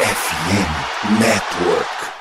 FM 0.00 1.18
Network. 1.18 2.17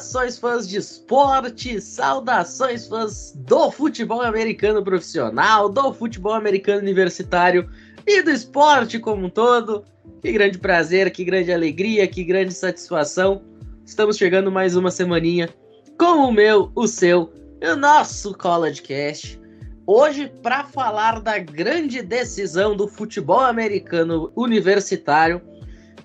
Saudações, 0.00 0.38
fãs 0.38 0.68
de 0.68 0.78
esporte! 0.78 1.80
Saudações, 1.80 2.88
fãs 2.88 3.32
do 3.36 3.70
futebol 3.70 4.22
americano 4.22 4.82
profissional, 4.82 5.68
do 5.68 5.92
futebol 5.92 6.32
americano 6.32 6.80
universitário 6.80 7.68
e 8.06 8.22
do 8.22 8.30
esporte 8.30 8.98
como 8.98 9.26
um 9.26 9.30
todo. 9.30 9.84
Que 10.22 10.32
grande 10.32 10.58
prazer, 10.58 11.10
que 11.10 11.22
grande 11.22 11.52
alegria, 11.52 12.08
que 12.08 12.24
grande 12.24 12.54
satisfação. 12.54 13.42
Estamos 13.84 14.16
chegando 14.16 14.50
mais 14.50 14.74
uma 14.74 14.90
semaninha 14.90 15.50
com 15.98 16.28
o 16.28 16.32
meu, 16.32 16.72
o 16.74 16.86
seu 16.86 17.30
e 17.60 17.68
o 17.68 17.76
nosso 17.76 18.32
College 18.34 18.80
Cast. 18.80 19.38
Hoje, 19.86 20.32
para 20.42 20.64
falar 20.64 21.20
da 21.20 21.38
grande 21.38 22.00
decisão 22.00 22.74
do 22.74 22.88
futebol 22.88 23.40
americano 23.40 24.32
universitário, 24.34 25.42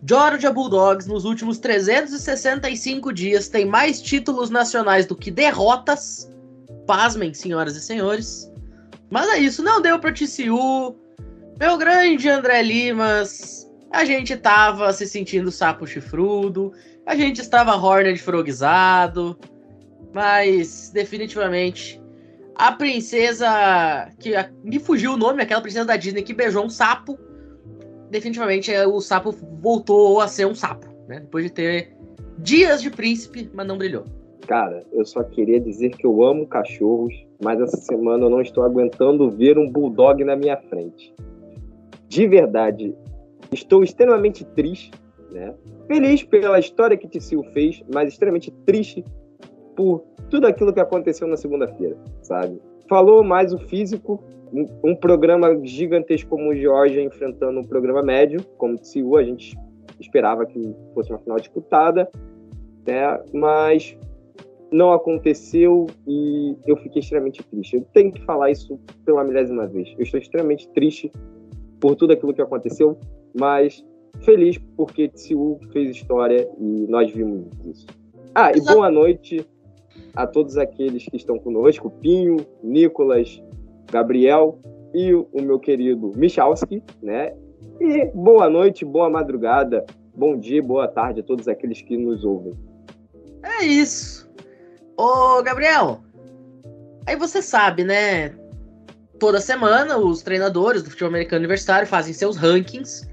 Georgia 0.08 0.52
Bulldogs, 0.52 1.08
nos 1.08 1.26
últimos 1.26 1.58
365 1.58 3.12
dias, 3.12 3.48
tem 3.48 3.66
mais 3.66 4.00
títulos 4.00 4.52
nacionais 4.52 5.08
do 5.08 5.16
que 5.16 5.32
derrotas. 5.32 6.32
Pasmem, 6.86 7.34
senhoras 7.34 7.76
e 7.76 7.82
senhores. 7.82 8.52
Mas 9.10 9.28
é 9.30 9.40
isso, 9.40 9.64
não 9.64 9.82
deu 9.82 9.98
para 9.98 10.14
TCU. 10.14 10.96
Meu 11.60 11.78
grande 11.78 12.30
André 12.30 12.62
Limas. 12.62 13.68
A 13.92 14.06
gente 14.06 14.36
tava 14.38 14.94
se 14.94 15.08
sentindo 15.08 15.50
sapo 15.52 15.88
chifrudo. 15.88 16.72
A 17.06 17.16
gente 17.16 17.42
estava 17.42 17.76
Hornet 17.76 18.22
frogizado. 18.22 19.36
Mas, 20.14 20.92
definitivamente, 20.94 22.00
a 22.54 22.72
princesa 22.72 24.10
que 24.20 24.34
me 24.64 24.80
fugiu 24.80 25.14
o 25.14 25.18
nome, 25.18 25.42
aquela 25.42 25.62
princesa 25.62 25.86
da 25.86 25.98
Disney 25.98 26.22
que 26.22 26.34
beijou 26.34 26.64
um 26.64 26.70
sapo, 26.70 27.18
definitivamente 28.10 28.72
é, 28.72 28.86
o 28.86 29.00
sapo 29.00 29.32
voltou 29.62 30.20
a 30.22 30.28
ser 30.28 30.46
um 30.46 30.56
sapo, 30.56 30.88
né? 31.08 31.20
Depois 31.20 31.46
de 31.46 31.52
ter 31.52 31.96
dias 32.38 32.82
de 32.82 32.90
príncipe, 32.90 33.50
mas 33.54 33.68
não 33.68 33.78
brilhou. 33.78 34.04
Cara, 34.48 34.84
eu 34.92 35.04
só 35.06 35.24
queria 35.24 35.60
dizer 35.60 35.90
que 35.92 36.06
eu 36.06 36.24
amo 36.24 36.46
cachorros, 36.46 37.14
mas 37.44 37.60
essa 37.60 37.78
semana 37.78 38.26
eu 38.26 38.30
não 38.30 38.42
estou 38.42 38.64
aguentando 38.64 39.30
ver 39.32 39.58
um 39.58 39.70
bulldog 39.70 40.24
na 40.24 40.36
minha 40.36 40.58
frente. 40.58 41.14
De 42.08 42.28
verdade, 42.28 42.96
estou 43.52 43.84
extremamente 43.84 44.46
triste, 44.46 44.92
né? 45.32 45.54
Feliz 45.88 46.24
pela 46.24 46.60
história 46.60 46.96
que 46.96 47.08
TCU 47.08 47.44
fez, 47.54 47.84
mas 47.92 48.10
extremamente 48.10 48.52
triste 48.66 49.04
por 49.76 50.04
tudo 50.30 50.48
aquilo 50.48 50.74
que 50.74 50.80
aconteceu 50.80 51.28
na 51.28 51.38
segunda-feira, 51.38 51.98
sabe? 52.22 52.60
Falou 52.88 53.24
mais 53.24 53.54
o 53.54 53.58
físico, 53.58 54.24
um, 54.84 54.96
programa 54.96 55.60
gigantesco 55.64 56.30
como 56.30 56.52
o 56.52 56.56
Georgia 56.56 57.02
enfrentando 57.02 57.60
um 57.60 57.64
programa 57.64 58.02
médio, 58.02 58.44
como 58.58 58.76
o 58.76 58.78
TCU, 58.78 59.18
a 59.18 59.24
gente 59.24 59.58
esperava 60.00 60.46
que 60.46 60.76
fosse 60.94 61.12
uma 61.12 61.20
final 61.20 61.38
disputada, 61.38 62.10
né? 62.86 63.20
Mas 63.34 63.98
não 64.72 64.92
aconteceu 64.92 65.88
e 66.08 66.56
eu 66.66 66.78
fiquei 66.78 67.00
extremamente 67.00 67.44
triste. 67.44 67.78
Eu 67.78 67.86
tenho 67.94 68.12
que 68.12 68.22
falar 68.24 68.52
isso 68.52 68.80
pela 69.06 69.24
milésima 69.24 69.68
vez. 69.68 69.94
Eu 69.98 70.04
estou 70.04 70.20
extremamente 70.20 70.68
triste 70.70 71.12
por 71.80 71.96
tudo 71.96 72.14
aquilo 72.14 72.34
que 72.34 72.42
aconteceu, 72.42 72.98
mas 73.38 73.86
feliz 74.22 74.58
porque 74.76 75.10
TCU 75.10 75.60
fez 75.72 75.96
história 75.96 76.50
e 76.60 76.86
nós 76.88 77.12
vimos 77.12 77.46
isso. 77.66 77.86
Ah, 78.34 78.52
e 78.52 78.62
boa 78.62 78.90
noite 78.92 79.46
a 80.16 80.26
todos 80.26 80.58
aqueles 80.58 81.06
que 81.06 81.18
estão 81.18 81.38
conosco, 81.38 81.90
Pinho, 81.90 82.38
Nicolas, 82.64 83.42
Gabriel 83.92 84.60
e 84.94 85.14
o 85.14 85.28
meu 85.42 85.60
querido 85.60 86.12
Michalski, 86.16 86.82
né? 87.02 87.34
E 87.80 88.06
boa 88.14 88.50
noite, 88.50 88.86
boa 88.86 89.10
madrugada, 89.10 89.86
bom 90.16 90.38
dia, 90.38 90.64
boa 90.64 90.88
tarde 90.88 91.20
a 91.20 91.24
todos 91.24 91.48
aqueles 91.48 91.82
que 91.82 91.98
nos 91.98 92.24
ouvem. 92.24 92.54
É 93.44 93.66
isso. 93.66 94.30
Ô, 94.98 95.44
Gabriel, 95.44 96.02
aí 97.06 97.18
você 97.18 97.42
sabe, 97.42 97.84
né? 97.84 98.34
Toda 99.20 99.42
semana 99.42 99.98
os 99.98 100.22
treinadores 100.22 100.82
do 100.82 100.90
futebol 100.90 101.10
americano 101.10 101.40
universitário 101.40 101.88
fazem 101.88 102.14
seus 102.14 102.38
rankings, 102.38 103.10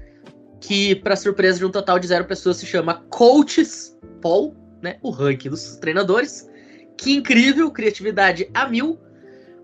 que, 0.61 0.95
para 0.95 1.15
surpresa 1.17 1.59
de 1.59 1.65
um 1.65 1.71
total 1.71 1.99
de 1.99 2.07
zero 2.07 2.25
pessoas, 2.25 2.57
se 2.57 2.65
chama 2.65 3.03
Coaches 3.09 3.97
Poll, 4.21 4.55
né? 4.81 4.97
O 5.01 5.09
ranking 5.09 5.49
dos 5.49 5.75
treinadores. 5.77 6.49
Que 6.97 7.13
incrível, 7.13 7.71
criatividade 7.71 8.49
a 8.53 8.67
mil. 8.67 8.99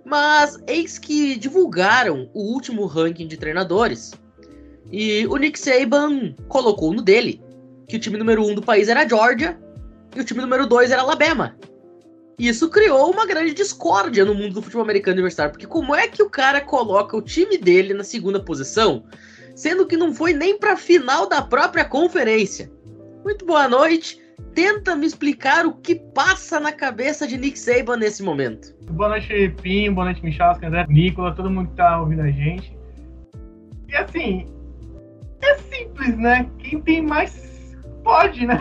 Mas 0.03 0.57
eis 0.67 0.97
que 0.97 1.35
divulgaram 1.35 2.29
o 2.34 2.53
último 2.53 2.85
ranking 2.85 3.28
de 3.28 3.38
treinadores. 3.38 4.13
E 4.91 5.28
o 5.28 5.38
Nick 5.38 5.59
Saban 5.59 6.34
colocou 6.47 6.94
no 6.94 7.01
dele 7.01 7.41
que 7.88 7.97
o 7.97 8.00
time 8.00 8.18
número 8.18 8.45
um 8.45 8.56
do 8.56 8.62
país 8.62 8.88
era 8.88 9.01
a 9.01 9.07
Georgia 9.07 9.59
e 10.16 10.19
o 10.19 10.23
time 10.23 10.41
número 10.41 10.66
dois 10.66 10.91
era 10.91 11.01
a 11.01 11.03
Alabama. 11.03 11.56
Isso 12.39 12.69
criou 12.69 13.12
uma 13.12 13.25
grande 13.25 13.53
discórdia 13.53 14.23
no 14.23 14.34
mundo 14.34 14.53
do 14.53 14.62
futebol 14.62 14.84
americano 14.84 15.16
universitário, 15.16 15.51
porque 15.51 15.68
como 15.68 15.94
é 15.94 16.07
que 16.07 16.23
o 16.23 16.29
cara 16.29 16.62
coloca 16.62 17.18
o 17.18 17.22
time 17.22 17.57
dele 17.57 17.94
na 17.94 18.03
segunda 18.03 18.41
posição, 18.41 19.03
sendo 19.53 19.85
que 19.85 19.97
não 19.97 20.13
foi 20.13 20.31
nem 20.31 20.57
para 20.57 20.73
a 20.73 20.78
final 20.78 21.28
da 21.28 21.41
própria 21.41 21.84
conferência? 21.84 22.72
Muito 23.25 23.45
boa 23.45 23.68
noite. 23.68 24.22
Tenta 24.53 24.95
me 24.95 25.05
explicar 25.05 25.66
o 25.66 25.73
que 25.73 25.95
passa 25.95 26.59
na 26.59 26.72
cabeça 26.72 27.27
de 27.27 27.38
Nick 27.38 27.57
Saban 27.57 27.97
nesse 27.97 28.23
momento. 28.23 28.75
Boa 28.91 29.09
noite, 29.09 29.53
Pinho. 29.61 29.94
Boa 29.94 30.05
noite, 30.05 30.23
Michalski, 30.23 30.66
André, 30.66 30.85
Nicolas, 30.89 31.35
todo 31.35 31.50
mundo 31.50 31.69
que 31.69 31.75
tá 31.75 32.00
ouvindo 32.01 32.22
a 32.22 32.31
gente. 32.31 32.77
E 33.88 33.95
assim, 33.95 34.45
é 35.41 35.55
simples, 35.55 36.17
né? 36.17 36.50
Quem 36.57 36.81
tem 36.81 37.01
mais 37.01 37.77
pode, 38.03 38.45
né? 38.45 38.59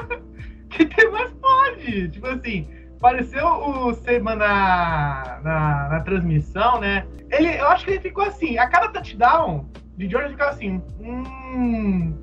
Quem 0.70 0.88
tem 0.88 1.10
mais 1.10 1.32
pode. 1.32 2.10
Tipo 2.10 2.26
assim, 2.28 2.68
apareceu 2.96 3.46
o 3.46 3.94
Saban 3.94 4.36
na, 4.36 5.40
na, 5.42 5.88
na, 5.88 6.00
transmissão, 6.00 6.80
né? 6.80 7.06
Ele, 7.30 7.48
eu 7.58 7.68
acho 7.68 7.84
que 7.84 7.92
ele 7.92 8.00
ficou 8.00 8.24
assim, 8.24 8.58
a 8.58 8.68
cada 8.68 8.88
touchdown 8.88 9.68
de 9.96 10.08
George 10.08 10.30
ficava 10.30 10.50
assim, 10.50 10.82
hum. 11.00 12.14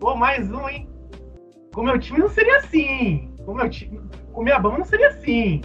Pô, 0.00 0.14
mais 0.14 0.50
um, 0.50 0.68
hein? 0.68 0.88
Com 1.74 1.82
meu 1.82 1.98
time 1.98 2.20
não 2.20 2.28
seria 2.28 2.58
assim. 2.58 3.34
Com 3.44 3.54
meu 3.54 3.68
time. 3.68 4.00
Com 4.32 4.42
minha 4.42 4.58
banda 4.58 4.78
não 4.78 4.84
seria 4.84 5.08
assim. 5.08 5.60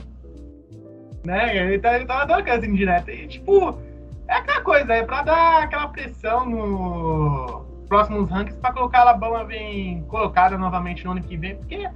Né? 1.23 1.55
Ele, 1.55 1.79
tá, 1.79 1.95
ele 1.95 2.05
tava 2.05 2.25
dando 2.25 2.39
aquelas 2.39 2.63
indiretas. 2.63 3.13
E, 3.13 3.27
tipo, 3.27 3.79
é 4.27 4.33
aquela 4.33 4.61
coisa, 4.61 4.93
é 4.93 5.03
pra 5.03 5.21
dar 5.21 5.63
aquela 5.63 5.87
pressão 5.89 6.49
no 6.49 7.69
próximos 7.87 8.29
rankings 8.29 8.59
pra 8.59 8.71
colocar 8.71 8.99
a 8.99 9.01
Alabama 9.01 9.43
bem 9.43 10.03
colocada 10.03 10.55
novamente 10.57 11.03
no 11.03 11.11
ano 11.11 11.23
que 11.23 11.35
vem, 11.35 11.55
porque 11.55 11.89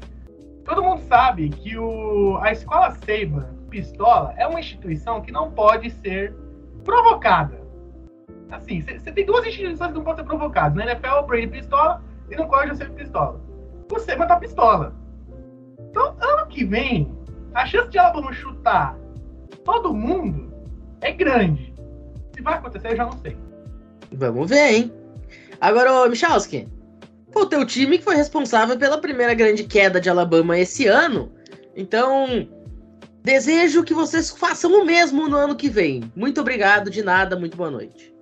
todo 0.66 0.82
mundo 0.82 1.02
sabe 1.02 1.50
que 1.50 1.78
o, 1.78 2.40
a 2.42 2.52
escola 2.52 2.90
Seiba 3.06 3.48
Pistola 3.70 4.34
é 4.38 4.48
uma 4.48 4.60
instituição 4.60 5.22
que 5.22 5.32
não 5.32 5.52
pode 5.52 5.92
ser 5.92 6.34
provocada. 6.84 7.62
Assim, 8.50 8.82
você 8.82 9.12
tem 9.12 9.26
duas 9.26 9.46
instituições 9.46 9.92
que 9.92 9.98
não 9.98 10.04
podem 10.04 10.24
ser 10.24 10.28
provocadas. 10.28 10.76
Na 10.76 10.92
NFL, 10.92 11.20
o 11.20 11.24
Brady 11.24 11.48
Pistola 11.48 12.02
e 12.30 12.36
no 12.36 12.48
college, 12.48 12.72
o 12.72 12.76
Seiba 12.76 12.94
Pistola. 12.94 13.53
O 13.94 14.00
Seiba 14.00 14.26
tá 14.26 14.38
pistola. 14.38 14.96
Então, 15.90 16.16
ano 16.20 16.48
que 16.48 16.66
vem, 16.66 17.12
a 17.54 17.66
chance 17.66 17.90
de 17.90 18.00
Alabama 18.00 18.34
chutar 18.34 18.98
todo 19.64 19.94
mundo 19.94 20.52
é 21.02 21.12
grande. 21.12 21.74
Se 22.36 22.42
vai 22.42 22.56
acontecer, 22.56 22.92
eu 22.92 22.96
já 22.96 23.06
não 23.06 23.18
sei. 23.20 23.38
Vamos 24.12 24.50
ver, 24.50 24.74
hein? 24.74 24.94
Agora, 25.62 26.10
Michalski, 26.10 26.68
o 27.36 27.46
teu 27.46 27.66
time 27.66 28.00
que 28.00 28.04
foi 28.04 28.16
responsável 28.16 28.78
pela 28.78 28.98
primeira 28.98 29.34
grande 29.34 29.64
queda 29.64 30.02
de 30.02 30.10
Alabama 30.10 30.58
esse 30.58 30.88
ano. 30.88 31.32
Então, 31.76 32.48
desejo 33.24 33.84
que 33.84 33.94
vocês 33.94 34.32
façam 34.32 34.72
o 34.82 34.86
mesmo 34.86 35.28
no 35.28 35.38
ano 35.38 35.56
que 35.56 35.70
vem. 35.70 36.12
Muito 36.16 36.42
obrigado, 36.42 36.90
de 36.90 37.04
nada, 37.04 37.38
muito 37.38 37.56
boa 37.56 37.70
noite. 37.70 38.13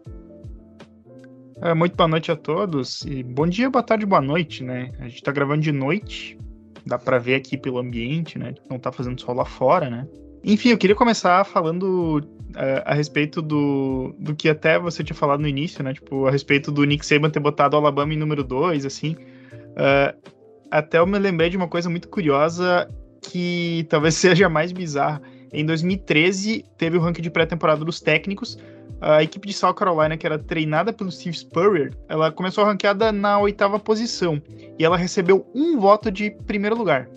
É, 1.61 1.75
muito 1.75 1.95
boa 1.95 2.07
noite 2.07 2.31
a 2.31 2.35
todos. 2.35 3.05
E 3.05 3.21
bom 3.21 3.45
dia, 3.45 3.69
boa 3.69 3.83
tarde, 3.83 4.03
boa 4.03 4.21
noite, 4.21 4.63
né? 4.63 4.91
A 4.99 5.07
gente 5.07 5.21
tá 5.21 5.31
gravando 5.31 5.61
de 5.61 5.71
noite. 5.71 6.35
Dá 6.83 6.97
pra 6.97 7.19
ver 7.19 7.35
aqui 7.35 7.55
pelo 7.55 7.77
ambiente, 7.77 8.39
né? 8.39 8.55
Não 8.67 8.79
tá 8.79 8.91
fazendo 8.91 9.21
sol 9.21 9.35
lá 9.35 9.45
fora, 9.45 9.87
né? 9.87 10.07
Enfim, 10.43 10.69
eu 10.69 10.77
queria 10.77 10.95
começar 10.95 11.43
falando 11.43 12.17
uh, 12.17 12.81
a 12.83 12.95
respeito 12.95 13.43
do, 13.43 14.15
do 14.17 14.35
que 14.35 14.49
até 14.49 14.79
você 14.79 15.03
tinha 15.03 15.15
falado 15.15 15.41
no 15.41 15.47
início, 15.47 15.83
né? 15.83 15.93
Tipo, 15.93 16.25
a 16.25 16.31
respeito 16.31 16.71
do 16.71 16.83
Nick 16.83 17.05
Saban 17.05 17.29
ter 17.29 17.39
botado 17.39 17.75
o 17.75 17.79
Alabama 17.79 18.11
em 18.11 18.17
número 18.17 18.43
2, 18.43 18.83
assim. 18.83 19.11
Uh, 19.13 20.31
até 20.71 20.97
eu 20.97 21.05
me 21.05 21.19
lembrei 21.19 21.51
de 21.51 21.57
uma 21.57 21.67
coisa 21.67 21.91
muito 21.91 22.09
curiosa 22.09 22.89
que 23.21 23.85
talvez 23.87 24.15
seja 24.17 24.49
mais 24.49 24.71
bizarra. 24.71 25.21
Em 25.53 25.63
2013, 25.63 26.65
teve 26.75 26.97
o 26.97 27.01
ranking 27.01 27.21
de 27.21 27.29
pré-temporada 27.29 27.85
dos 27.85 28.01
técnicos. 28.01 28.57
A 29.01 29.23
equipe 29.23 29.47
de 29.47 29.53
South 29.53 29.73
Carolina, 29.73 30.15
que 30.15 30.27
era 30.27 30.37
treinada 30.37 30.93
pelo 30.93 31.11
Steve 31.11 31.35
Spurrier, 31.35 31.91
ela 32.07 32.31
começou 32.31 32.63
a 32.63 32.67
ranqueada 32.67 33.11
na 33.11 33.39
oitava 33.39 33.79
posição. 33.79 34.39
E 34.77 34.85
ela 34.85 34.95
recebeu 34.95 35.49
um 35.55 35.79
voto 35.79 36.11
de 36.11 36.29
primeiro 36.45 36.77
lugar. 36.77 37.09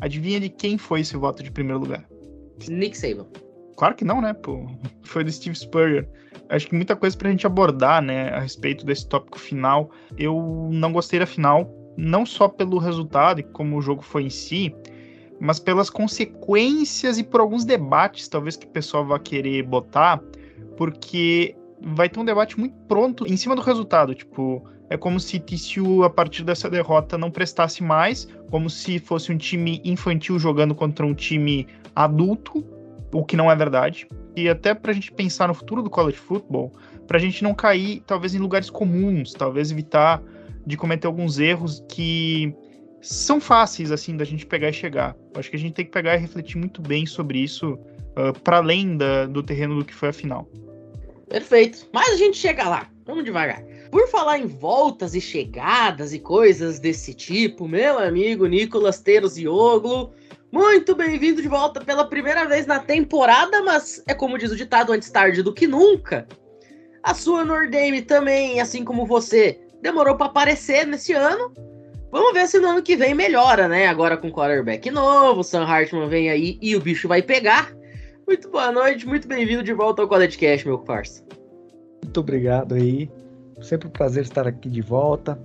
Adivinha 0.00 0.38
de 0.38 0.48
quem 0.48 0.78
foi 0.78 1.00
esse 1.00 1.16
voto 1.16 1.42
de 1.42 1.50
primeiro 1.50 1.80
lugar? 1.80 2.08
Nick 2.68 2.96
Saban. 2.96 3.26
Claro 3.76 3.96
que 3.96 4.04
não, 4.04 4.20
né? 4.20 4.32
Pô, 4.34 4.66
foi 5.02 5.24
do 5.24 5.32
Steve 5.32 5.56
Spurrier. 5.56 6.08
Acho 6.48 6.68
que 6.68 6.74
muita 6.76 6.94
coisa 6.94 7.16
pra 7.16 7.30
gente 7.30 7.46
abordar, 7.46 8.02
né, 8.02 8.30
a 8.30 8.40
respeito 8.40 8.84
desse 8.84 9.08
tópico 9.08 9.38
final. 9.38 9.90
Eu 10.16 10.68
não 10.70 10.92
gostei 10.92 11.18
da 11.18 11.26
final, 11.26 11.68
não 11.96 12.24
só 12.24 12.48
pelo 12.48 12.78
resultado 12.78 13.40
e 13.40 13.42
como 13.42 13.76
o 13.76 13.82
jogo 13.82 14.02
foi 14.02 14.24
em 14.24 14.30
si, 14.30 14.74
mas 15.40 15.58
pelas 15.58 15.88
consequências 15.88 17.18
e 17.18 17.24
por 17.24 17.40
alguns 17.40 17.64
debates, 17.64 18.28
talvez, 18.28 18.56
que 18.56 18.66
o 18.66 18.70
pessoal 18.70 19.06
vá 19.06 19.18
querer 19.18 19.62
botar, 19.62 20.20
porque 20.80 21.54
vai 21.82 22.08
ter 22.08 22.18
um 22.18 22.24
debate 22.24 22.58
muito 22.58 22.74
pronto 22.88 23.30
em 23.30 23.36
cima 23.36 23.54
do 23.54 23.60
resultado. 23.60 24.14
Tipo, 24.14 24.66
é 24.88 24.96
como 24.96 25.20
se 25.20 25.38
TCU, 25.38 26.04
a 26.04 26.08
partir 26.08 26.42
dessa 26.42 26.70
derrota, 26.70 27.18
não 27.18 27.30
prestasse 27.30 27.82
mais, 27.82 28.26
como 28.50 28.70
se 28.70 28.98
fosse 28.98 29.30
um 29.30 29.36
time 29.36 29.82
infantil 29.84 30.38
jogando 30.38 30.74
contra 30.74 31.04
um 31.04 31.12
time 31.12 31.66
adulto, 31.94 32.64
o 33.12 33.22
que 33.22 33.36
não 33.36 33.50
é 33.50 33.54
verdade. 33.54 34.08
E 34.34 34.48
até 34.48 34.72
para 34.72 34.92
a 34.92 34.94
gente 34.94 35.12
pensar 35.12 35.48
no 35.48 35.54
futuro 35.54 35.82
do 35.82 35.90
college 35.90 36.16
football, 36.16 36.72
para 37.06 37.18
a 37.18 37.20
gente 37.20 37.44
não 37.44 37.52
cair, 37.52 38.02
talvez, 38.06 38.34
em 38.34 38.38
lugares 38.38 38.70
comuns, 38.70 39.34
talvez 39.34 39.70
evitar 39.70 40.22
de 40.66 40.78
cometer 40.78 41.06
alguns 41.06 41.38
erros 41.38 41.84
que 41.90 42.54
são 43.02 43.38
fáceis, 43.38 43.92
assim, 43.92 44.16
da 44.16 44.24
gente 44.24 44.46
pegar 44.46 44.70
e 44.70 44.72
chegar. 44.72 45.14
Acho 45.36 45.50
que 45.50 45.56
a 45.56 45.58
gente 45.58 45.74
tem 45.74 45.84
que 45.84 45.90
pegar 45.90 46.16
e 46.16 46.18
refletir 46.18 46.56
muito 46.56 46.80
bem 46.80 47.04
sobre 47.04 47.38
isso, 47.38 47.74
uh, 47.74 47.78
ah, 48.16 48.32
para 48.42 48.56
além 48.56 48.96
da, 48.96 49.26
do 49.26 49.42
terreno 49.42 49.78
do 49.78 49.84
que 49.84 49.94
foi 49.94 50.08
a 50.08 50.12
final. 50.14 50.48
Perfeito. 51.30 51.88
Mas 51.92 52.14
a 52.14 52.16
gente 52.16 52.36
chega 52.36 52.68
lá. 52.68 52.90
Vamos 53.06 53.24
devagar. 53.24 53.62
Por 53.90 54.08
falar 54.08 54.38
em 54.38 54.46
voltas 54.46 55.14
e 55.14 55.20
chegadas 55.20 56.12
e 56.12 56.18
coisas 56.18 56.78
desse 56.78 57.14
tipo, 57.14 57.66
meu 57.66 57.98
amigo 57.98 58.46
Nicolas 58.46 59.00
Teros 59.00 59.38
Ioglu, 59.38 60.12
muito 60.52 60.94
bem-vindo 60.94 61.40
de 61.40 61.48
volta 61.48 61.80
pela 61.80 62.04
primeira 62.04 62.44
vez 62.46 62.66
na 62.66 62.80
temporada, 62.80 63.62
mas 63.62 64.02
é 64.06 64.14
como 64.14 64.38
diz 64.38 64.50
o 64.50 64.56
ditado, 64.56 64.92
antes 64.92 65.10
tarde 65.10 65.42
do 65.42 65.54
que 65.54 65.66
nunca. 65.66 66.26
A 67.02 67.14
sua 67.14 67.44
Nordame 67.44 68.02
também, 68.02 68.60
assim 68.60 68.84
como 68.84 69.06
você, 69.06 69.60
demorou 69.80 70.16
para 70.16 70.26
aparecer 70.26 70.86
nesse 70.86 71.12
ano, 71.12 71.52
Vamos 72.12 72.32
ver 72.32 72.48
se 72.48 72.58
no 72.58 72.66
ano 72.66 72.82
que 72.82 72.96
vem 72.96 73.14
melhora, 73.14 73.68
né? 73.68 73.86
Agora 73.86 74.16
com 74.16 74.32
quarterback 74.32 74.90
novo, 74.90 75.44
Sam 75.44 75.62
Hartman 75.62 76.08
vem 76.08 76.28
aí 76.28 76.58
e 76.60 76.74
o 76.74 76.80
bicho 76.80 77.06
vai 77.06 77.22
pegar. 77.22 77.72
Muito 78.30 78.48
boa 78.48 78.70
noite, 78.70 79.08
muito 79.08 79.26
bem-vindo 79.26 79.60
de 79.60 79.72
volta 79.72 80.02
ao 80.02 80.08
Cash, 80.08 80.64
meu 80.64 80.78
parça. 80.78 81.20
Muito 82.00 82.20
obrigado 82.20 82.76
aí. 82.76 83.10
Sempre 83.60 83.88
um 83.88 83.90
prazer 83.90 84.22
estar 84.22 84.46
aqui 84.46 84.70
de 84.70 84.80
volta. 84.80 85.36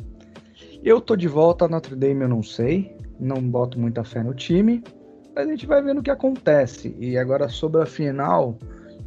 Eu 0.84 1.02
tô 1.02 1.16
de 1.16 1.28
volta, 1.28 1.68
Notre 1.68 1.96
Dame 1.96 2.22
eu 2.22 2.30
não 2.30 2.44
sei, 2.44 2.96
não 3.20 3.42
boto 3.42 3.80
muita 3.80 4.04
fé 4.04 4.22
no 4.22 4.36
time, 4.36 4.84
mas 5.36 5.48
a 5.48 5.50
gente 5.50 5.66
vai 5.66 5.82
vendo 5.82 5.98
o 5.98 6.04
que 6.04 6.12
acontece. 6.12 6.96
E 7.00 7.18
agora 7.18 7.50
sobre 7.50 7.82
a 7.82 7.88
final, 7.88 8.56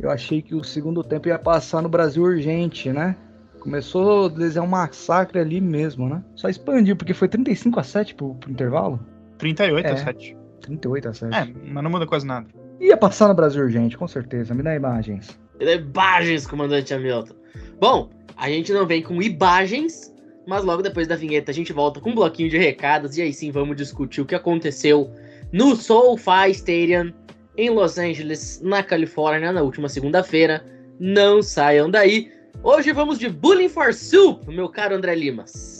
eu 0.00 0.10
achei 0.10 0.42
que 0.42 0.56
o 0.56 0.64
segundo 0.64 1.04
tempo 1.04 1.28
ia 1.28 1.38
passar 1.38 1.80
no 1.80 1.88
Brasil 1.88 2.24
urgente, 2.24 2.92
né? 2.92 3.14
Começou 3.60 4.26
a 4.26 4.28
desenhar 4.28 4.66
um 4.66 4.70
massacre 4.70 5.38
ali 5.38 5.60
mesmo, 5.60 6.08
né? 6.08 6.20
Só 6.34 6.48
expandiu, 6.48 6.96
porque 6.96 7.14
foi 7.14 7.28
35 7.28 7.78
a 7.78 7.84
7 7.84 8.16
pro, 8.16 8.34
pro 8.34 8.50
intervalo? 8.50 8.98
38 9.38 9.86
é, 9.86 9.92
a 9.92 9.96
7. 9.98 10.36
38 10.62 11.08
a 11.08 11.14
7. 11.14 11.32
É, 11.32 11.70
mas 11.70 11.84
não 11.84 11.90
muda 11.92 12.08
quase 12.08 12.26
nada. 12.26 12.48
Ia 12.80 12.96
passar 12.96 13.28
no 13.28 13.34
Brasil 13.34 13.62
urgente, 13.62 13.96
com 13.96 14.06
certeza. 14.06 14.54
Me 14.54 14.62
dá 14.62 14.74
imagens. 14.74 15.38
Me 15.58 15.66
dá 15.66 15.74
imagens, 15.74 16.46
comandante 16.46 16.94
Hamilton. 16.94 17.34
Bom, 17.80 18.10
a 18.36 18.48
gente 18.48 18.72
não 18.72 18.86
vem 18.86 19.02
com 19.02 19.20
imagens, 19.20 20.14
mas 20.46 20.64
logo 20.64 20.82
depois 20.82 21.08
da 21.08 21.16
vinheta 21.16 21.50
a 21.50 21.54
gente 21.54 21.72
volta 21.72 22.00
com 22.00 22.10
um 22.10 22.14
bloquinho 22.14 22.48
de 22.48 22.56
recados 22.56 23.16
e 23.16 23.22
aí 23.22 23.32
sim 23.32 23.50
vamos 23.50 23.76
discutir 23.76 24.20
o 24.20 24.26
que 24.26 24.34
aconteceu 24.34 25.10
no 25.52 25.74
SoFi 25.74 26.50
Stadium 26.52 27.12
em 27.56 27.70
Los 27.70 27.98
Angeles, 27.98 28.60
na 28.62 28.82
Califórnia, 28.82 29.50
na 29.50 29.62
última 29.62 29.88
segunda-feira. 29.88 30.64
Não 31.00 31.42
saiam 31.42 31.90
daí. 31.90 32.30
Hoje 32.62 32.92
vamos 32.92 33.18
de 33.18 33.28
Bullying 33.28 33.68
for 33.68 33.92
Soup, 33.92 34.46
meu 34.48 34.68
caro 34.68 34.94
André 34.94 35.14
Limas. 35.16 35.77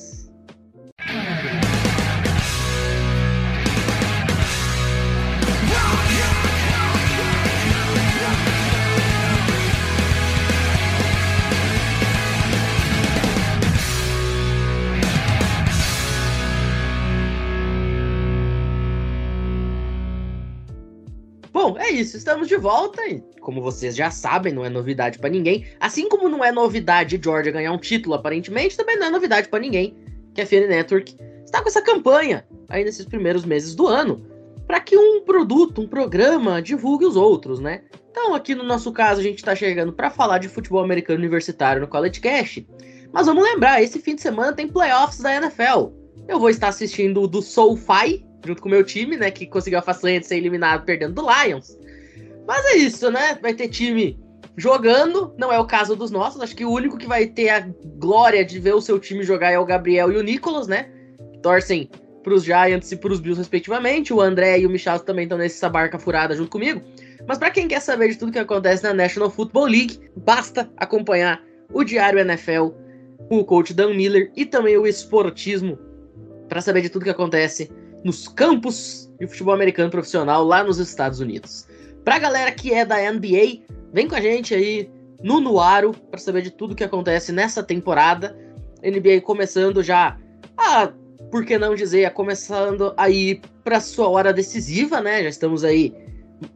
Isso, 21.99 22.17
estamos 22.17 22.49
de 22.49 22.57
volta 22.57 23.07
e, 23.07 23.21
como 23.41 23.61
vocês 23.61 23.97
já 23.97 24.11
sabem, 24.11 24.53
não 24.53 24.65
é 24.65 24.69
novidade 24.69 25.19
para 25.19 25.31
ninguém. 25.31 25.67
Assim 25.81 26.09
como 26.09 26.29
não 26.29 26.45
é 26.45 26.53
novidade 26.53 27.21
Georgia 27.23 27.53
ganhar 27.53 27.73
um 27.73 27.79
título, 27.79 28.15
aparentemente, 28.15 28.77
também 28.77 28.97
não 28.97 29.07
é 29.07 29.11
novidade 29.11 29.49
para 29.49 29.61
ninguém 29.61 29.97
que 30.35 30.41
a 30.41 30.47
FN 30.47 30.69
Network 30.69 31.17
está 31.45 31.63
com 31.63 31.69
essa 31.69 31.83
campanha 31.83 32.47
aí 32.69 32.85
nesses 32.85 33.07
primeiros 33.07 33.45
meses 33.45 33.75
do 33.75 33.87
ano 33.87 34.25
para 34.69 34.81
que 34.81 34.97
um 34.97 35.23
produto, 35.23 35.81
um 35.81 35.89
programa 35.89 36.61
divulgue 36.61 37.07
os 37.07 37.17
outros, 37.17 37.59
né? 37.59 37.83
Então, 38.11 38.35
aqui 38.35 38.55
no 38.55 38.63
nosso 38.63 38.93
caso, 38.93 39.21
a 39.21 39.23
gente 39.23 39.39
está 39.39 39.57
chegando 39.57 39.95
para 39.95 40.11
falar 40.11 40.39
de 40.39 40.49
futebol 40.49 40.85
americano 40.85 41.19
universitário 41.19 41.81
no 41.81 41.89
College 41.89 42.21
Cash. 42.21 42.61
Mas 43.11 43.27
vamos 43.27 43.43
lembrar, 43.43 43.83
esse 43.83 43.99
fim 43.99 44.15
de 44.15 44.21
semana 44.21 44.53
tem 44.53 44.69
playoffs 44.69 45.21
da 45.21 45.35
NFL. 45.35 45.89
Eu 46.29 46.39
vou 46.39 46.51
estar 46.51 46.69
assistindo 46.69 47.23
o 47.23 47.27
do 47.27 47.41
SoFi, 47.41 48.23
junto 48.45 48.61
com 48.61 48.69
o 48.69 48.71
meu 48.71 48.85
time, 48.85 49.17
né? 49.17 49.31
Que 49.31 49.47
conseguiu 49.47 49.79
a 49.79 49.83
façanha 49.83 50.21
de 50.21 50.27
ser 50.27 50.37
eliminado 50.37 50.85
perdendo 50.85 51.15
do 51.15 51.27
Lions. 51.27 51.78
Mas 52.49 52.65
é 52.65 52.77
isso, 52.77 53.11
né? 53.11 53.39
Vai 53.43 53.53
ter 53.53 53.69
time 53.69 54.19
jogando, 54.57 55.35
não 55.37 55.53
é 55.53 55.59
o 55.59 55.67
caso 55.67 55.95
dos 55.95 56.11
nossos. 56.11 56.41
Acho 56.41 56.57
que 56.57 56.65
o 56.65 56.71
único 56.71 56.97
que 56.97 57.07
vai 57.07 57.27
ter 57.27 57.51
a 57.51 57.69
glória 57.99 58.43
de 58.43 58.59
ver 58.59 58.75
o 58.75 58.81
seu 58.81 58.99
time 58.99 59.23
jogar 59.23 59.51
é 59.53 59.59
o 59.59 59.67
Gabriel 59.67 60.11
e 60.11 60.17
o 60.17 60.23
Nicolas, 60.23 60.67
né? 60.67 60.91
Torcem 61.43 61.91
pros 62.25 62.45
Giants 62.45 62.91
e 62.91 62.97
pros 62.97 63.21
Bills, 63.21 63.39
respectivamente. 63.39 64.15
O 64.15 64.21
André 64.23 64.61
e 64.61 64.67
o 64.67 64.71
Michal 64.71 64.99
também 65.01 65.25
estão 65.25 65.37
nessa 65.37 65.69
barca 65.69 65.99
furada 65.99 66.35
junto 66.35 66.51
comigo. 66.51 66.81
Mas 67.27 67.37
para 67.37 67.51
quem 67.51 67.69
quer 67.69 67.81
saber 67.81 68.09
de 68.09 68.17
tudo 68.17 68.33
que 68.33 68.39
acontece 68.39 68.83
na 68.83 68.95
National 68.95 69.31
Football 69.31 69.67
League, 69.67 70.01
basta 70.17 70.71
acompanhar 70.79 71.43
o 71.71 71.85
Diário 71.85 72.19
NFL, 72.19 72.71
o 73.29 73.45
coach 73.45 73.75
Dan 73.75 73.93
Miller 73.93 74.33
e 74.35 74.47
também 74.47 74.79
o 74.79 74.87
Esportismo 74.87 75.79
para 76.49 76.63
saber 76.63 76.81
de 76.81 76.89
tudo 76.89 77.05
que 77.05 77.11
acontece 77.11 77.71
nos 78.03 78.27
campos 78.27 79.13
de 79.21 79.27
futebol 79.27 79.53
americano 79.53 79.91
profissional 79.91 80.43
lá 80.43 80.65
nos 80.65 80.79
Estados 80.79 81.21
Unidos. 81.21 81.69
Pra 82.09 82.19
galera 82.19 82.51
que 82.51 82.73
é 82.73 82.87
da 82.87 82.97
NBA, 83.13 83.67
vem 83.93 84.09
com 84.09 84.15
a 84.15 84.21
gente 84.23 84.55
aí 84.55 84.91
no 85.23 85.41
Nuaro 85.41 85.93
para 85.93 86.19
saber 86.19 86.41
de 86.41 86.51
tudo 86.51 86.75
que 86.75 86.83
acontece 86.83 87.33
nessa 87.33 87.63
temporada. 87.63 88.35
NBA 88.83 89.21
começando 89.21 89.83
já 89.83 90.17
a, 90.57 90.91
por 91.31 91.45
que 91.45 91.59
não 91.59 91.75
dizer, 91.75 92.11
começando 92.15 92.95
aí 92.97 93.43
para 93.63 93.79
sua 93.79 94.09
hora 94.09 94.33
decisiva, 94.33 95.03
né? 95.03 95.23
Já 95.25 95.29
estamos 95.29 95.63
aí 95.65 95.95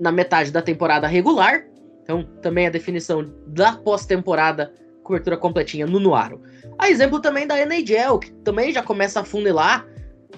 na 0.00 0.10
metade 0.10 0.50
da 0.50 0.62
temporada 0.62 1.06
regular. 1.06 1.66
Então, 2.02 2.24
também 2.40 2.66
a 2.66 2.70
definição 2.70 3.30
da 3.46 3.74
pós-temporada, 3.74 4.72
cobertura 5.02 5.36
completinha 5.36 5.86
no 5.86 6.00
Nuaro. 6.00 6.40
A 6.78 6.88
exemplo 6.88 7.20
também 7.20 7.46
da 7.46 7.60
NHL, 7.60 8.20
que 8.20 8.32
também 8.42 8.72
já 8.72 8.82
começa 8.82 9.20
a 9.20 9.24
funilar 9.24 9.86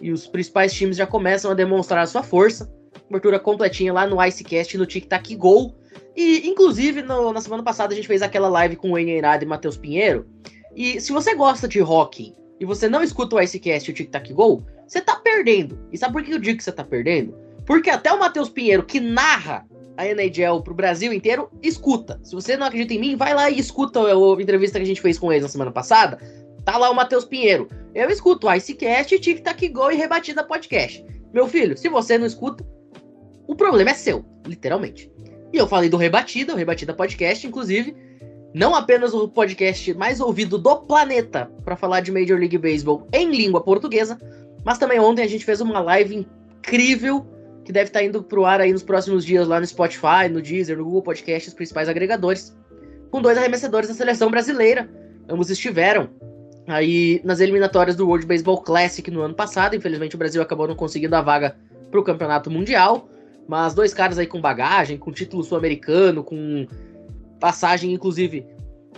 e 0.03 0.11
os 0.11 0.27
principais 0.27 0.73
times 0.73 0.97
já 0.97 1.07
começam 1.07 1.53
a 1.53 1.55
demonstrar 1.55 2.03
a 2.03 2.07
sua 2.09 2.25
força. 2.25 2.69
Cobertura 3.07 3.39
completinha 3.39 3.93
lá 3.93 4.07
no 4.07 4.23
Icecast 4.23 4.77
no 4.79 4.87
Tic 4.87 5.07
Tac 5.07 5.35
Gol. 5.37 5.75
E, 6.17 6.49
inclusive, 6.49 7.03
no, 7.03 7.33
na 7.33 7.41
semana 7.41 7.63
passada 7.63 7.93
a 7.93 7.97
gente 7.97 8.09
fez 8.09 8.23
aquela 8.23 8.49
live 8.49 8.77
com 8.77 8.89
o 8.89 8.93
Wayne 8.93 9.13
Eirado 9.13 9.45
e 9.45 9.47
Matheus 9.47 9.77
Pinheiro. 9.77 10.27
E 10.75 11.01
se 11.01 11.13
você 11.13 11.35
gosta 11.35 11.69
de 11.69 11.81
hockey 11.81 12.35
e 12.59 12.65
você 12.65 12.89
não 12.89 13.03
escuta 13.03 13.37
o 13.37 13.41
Icecast 13.41 13.91
e 13.91 13.93
o 13.93 13.95
Tic 13.95 14.11
Tac 14.11 14.33
Gol, 14.33 14.65
você 14.87 15.01
tá 15.01 15.17
perdendo. 15.17 15.79
E 15.93 15.99
sabe 15.99 16.13
por 16.13 16.23
que 16.23 16.33
eu 16.33 16.39
digo 16.39 16.59
que 16.59 16.65
você 16.65 16.73
tá 16.73 16.85
perdendo? 16.85 17.35
Porque 17.67 17.91
até 17.91 18.13
o 18.13 18.19
Matheus 18.19 18.49
Pinheiro, 18.49 18.85
que 18.85 19.01
narra 19.01 19.67
a 19.97 20.07
NHL 20.07 20.61
pro 20.63 20.75
Brasil 20.75 21.13
inteiro, 21.13 21.51
escuta. 21.63 22.21
Se 22.23 22.35
você 22.35 22.57
não 22.57 22.67
acredita 22.67 22.95
em 22.95 22.99
mim, 22.99 23.17
vai 23.17 23.35
lá 23.35 23.51
e 23.51 23.59
escuta 23.59 24.01
a, 24.01 24.43
entrevista 24.43 24.79
que 24.79 24.85
a 24.85 24.87
gente 24.87 25.01
fez 25.01 25.19
com 25.19 25.33
eles 25.33 25.45
na 25.45 25.49
semana 25.49 25.71
passada. 25.71 26.19
Tá 26.65 26.77
lá 26.77 26.91
o 26.91 26.95
Matheus 26.95 27.25
Pinheiro. 27.25 27.69
Eu 27.95 28.11
escuto 28.11 28.53
Icecast, 28.53 29.19
Tic 29.21 29.41
Tac 29.41 29.69
Go 29.69 29.91
e 29.91 29.97
Rebatida 29.97 30.43
Podcast. 30.43 31.05
Meu 31.33 31.47
filho, 31.49 31.77
se 31.77 31.89
você 31.89 32.19
não 32.19 32.27
escuta, 32.27 32.65
o 33.47 33.55
problema 33.55 33.91
é 33.91 33.95
seu, 33.95 34.25
literalmente. 34.47 35.11
E 35.53 35.57
eu 35.57 35.67
falei 35.67 35.89
do 35.89 35.97
Rebatida, 35.97 36.53
o 36.53 36.57
Rebatida 36.57 36.93
Podcast, 36.93 37.47
inclusive, 37.47 37.95
não 38.53 38.75
apenas 38.75 39.13
o 39.15 39.29
podcast 39.29 39.93
mais 39.95 40.21
ouvido 40.21 40.59
do 40.59 40.77
planeta 40.83 41.51
para 41.65 41.77
falar 41.77 42.01
de 42.01 42.13
Major 42.13 42.39
League 42.39 42.57
Baseball 42.59 43.07
em 43.13 43.31
língua 43.31 43.61
portuguesa, 43.61 44.19
mas 44.65 44.79
também 44.79 45.01
ontem 45.01 45.23
a 45.23 45.29
gente 45.29 45.45
fez 45.45 45.61
uma 45.61 45.81
live 45.81 46.27
incrível 46.61 47.27
que 47.65 47.73
deve 47.73 47.89
estar 47.89 48.01
tá 48.01 48.05
indo 48.05 48.23
pro 48.23 48.45
ar 48.45 48.61
aí 48.61 48.73
nos 48.73 48.83
próximos 48.83 49.25
dias 49.25 49.49
lá 49.49 49.59
no 49.59 49.67
Spotify, 49.67 50.29
no 50.31 50.41
Deezer, 50.41 50.77
no 50.77 50.85
Google 50.85 51.03
Podcast, 51.03 51.49
os 51.49 51.55
principais 51.55 51.89
agregadores, 51.89 52.57
com 53.11 53.21
dois 53.21 53.39
arremessadores 53.39 53.89
da 53.89 53.95
seleção 53.95 54.31
brasileira. 54.31 54.89
Ambos 55.29 55.51
estiveram 55.51 56.11
aí 56.67 57.21
nas 57.25 57.41
eliminatórias 57.41 57.97
do 57.97 58.07
World 58.07 58.27
Baseball 58.27 58.61
Classic 58.61 59.11
no 59.11 59.23
ano 59.23 59.35
passado. 59.35 59.75
Infelizmente 59.75 60.15
o 60.15 60.19
Brasil 60.19 60.43
acabou 60.43 60.69
não 60.69 60.77
conseguindo 60.77 61.17
a 61.17 61.23
vaga 61.23 61.57
para 61.91 62.01
o 62.01 62.05
Campeonato 62.05 62.51
Mundial, 62.51 63.09
mas 63.49 63.75
dois 63.75 63.93
caras 63.93 64.19
aí 64.19 64.27
com 64.27 64.41
bagagem, 64.41 64.97
com 64.97 65.13
título 65.13 65.43
sul-americano, 65.43 66.25
com 66.25 66.67
passagem 67.39 67.93
inclusive 67.93 68.47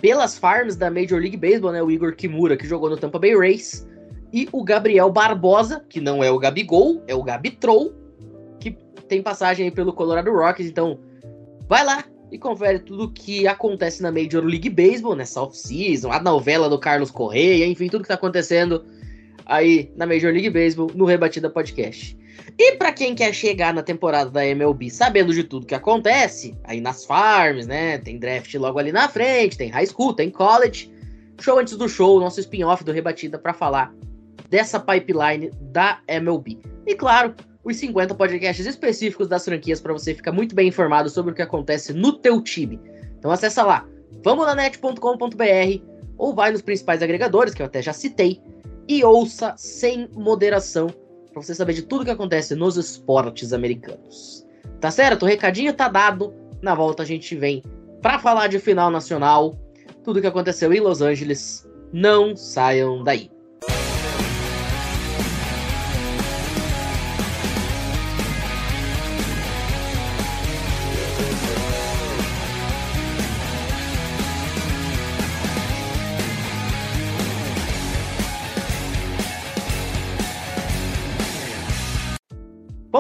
pelas 0.00 0.38
farms 0.38 0.76
da 0.76 0.91
Major 0.91 1.19
League 1.19 1.37
Baseball, 1.37 1.73
né? 1.73 1.83
O 1.83 1.91
Igor 1.91 2.15
Kimura, 2.15 2.57
que 2.57 2.67
jogou 2.67 2.91
no 2.91 2.97
Tampa 2.97 3.19
Bay 3.19 3.37
Rays, 3.37 3.87
e 4.33 4.49
o 4.53 4.62
Gabriel 4.62 5.11
Barbosa, 5.11 5.85
que 5.88 6.00
não 6.00 6.23
é 6.23 6.31
o 6.31 6.38
Gabigol, 6.38 7.03
é 7.07 7.15
o 7.15 7.23
Gabitrol, 7.23 7.93
que 8.61 8.76
tem 9.09 9.23
passagem 9.23 9.67
aí 9.67 9.71
pelo 9.71 9.93
Colorado 9.93 10.31
Rockies. 10.31 10.69
Então, 10.69 10.99
vai 11.69 11.85
lá 11.85 12.05
e 12.31 12.38
confere 12.38 12.81
tudo 12.81 13.11
que 13.11 13.47
acontece 13.47 14.03
na 14.03 14.11
Major 14.11 14.45
League 14.45 14.69
Baseball 14.69 15.17
nessa 15.17 15.41
off-season, 15.41 16.12
a 16.12 16.21
novela 16.21 16.69
do 16.69 16.79
Carlos 16.79 17.11
Correia, 17.11 17.67
enfim, 17.67 17.88
tudo 17.88 18.03
que 18.03 18.09
tá 18.09 18.15
acontecendo 18.15 18.85
aí 19.47 19.93
na 19.97 20.07
Major 20.07 20.33
League 20.33 20.50
Baseball 20.50 20.91
no 20.95 21.05
Rebatida 21.05 21.49
Podcast. 21.49 22.19
E 22.59 22.73
para 22.77 22.91
quem 22.91 23.15
quer 23.15 23.35
chegar 23.35 23.75
na 23.75 23.83
temporada 23.83 24.31
da 24.31 24.47
MLB 24.47 24.89
sabendo 24.91 25.35
de 25.35 25.45
tudo 25.45 25.67
que 25.67 25.75
acontece, 25.75 26.57
aí 26.65 26.81
nas 26.81 27.05
farms, 27.05 27.67
né? 27.67 27.99
Tem 27.99 28.19
draft 28.19 28.55
logo 28.55 28.79
ali 28.79 28.91
na 28.93 29.09
frente, 29.09 29.59
tem 29.59 29.69
high 29.69 29.87
school, 29.87 30.15
tem 30.15 30.31
college. 30.31 30.91
Show 31.39 31.59
antes 31.59 31.77
do 31.77 31.87
show, 31.87 32.19
nosso 32.19 32.41
spin-off 32.41 32.83
do 32.83 32.93
Rebatida 32.93 33.39
para 33.39 33.53
falar 33.53 33.93
dessa 34.49 34.81
pipeline 34.81 35.51
da 35.61 36.01
MLB. 36.09 36.59
E 36.87 36.95
claro, 36.95 37.35
os 37.63 37.77
50 37.77 38.15
podcasts 38.15 38.65
específicos 38.65 39.29
das 39.29 39.45
franquias 39.45 39.81
para 39.81 39.93
você 39.93 40.15
ficar 40.15 40.33
muito 40.33 40.55
bem 40.55 40.69
informado 40.69 41.11
sobre 41.11 41.33
o 41.33 41.35
que 41.35 41.43
acontece 41.43 41.93
no 41.93 42.13
teu 42.13 42.41
time. 42.41 42.81
Então 43.19 43.31
acessa 43.31 43.65
lá, 43.65 43.87
vamonanet.com.br 44.25 45.97
ou 46.17 46.35
vai 46.35 46.53
nos 46.53 46.63
principais 46.63 47.03
agregadores, 47.03 47.53
que 47.53 47.61
eu 47.61 47.67
até 47.67 47.83
já 47.83 47.93
citei, 47.93 48.41
e 48.89 49.05
ouça 49.05 49.53
sem 49.59 50.09
moderação 50.15 50.89
para 51.37 51.43
você 51.43 51.55
saber 51.55 51.75
de 51.75 51.83
tudo 51.83 52.02
que 52.02 52.11
acontece 52.11 52.55
nos 52.55 52.78
esportes 52.78 53.52
americanos. 53.52 54.47
Tá 54.81 54.90
certo? 54.90 55.25
O 55.25 55.26
recadinho 55.26 55.75
tá 55.75 55.87
dado. 55.87 56.33
Na 56.62 56.75
volta 56.75 57.02
a 57.02 57.07
gente 57.07 57.37
vem 57.37 57.62
para 58.00 58.19
falar 58.19 58.47
de 58.47 58.59
final 58.59 58.90
nacional, 58.90 59.55
tudo 60.02 60.23
que 60.23 60.26
aconteceu 60.26 60.73
em 60.73 60.81
Los 60.81 61.02
Angeles. 61.02 61.69
Não 61.93 62.35
saiam 62.35 63.05
daí. 63.05 63.31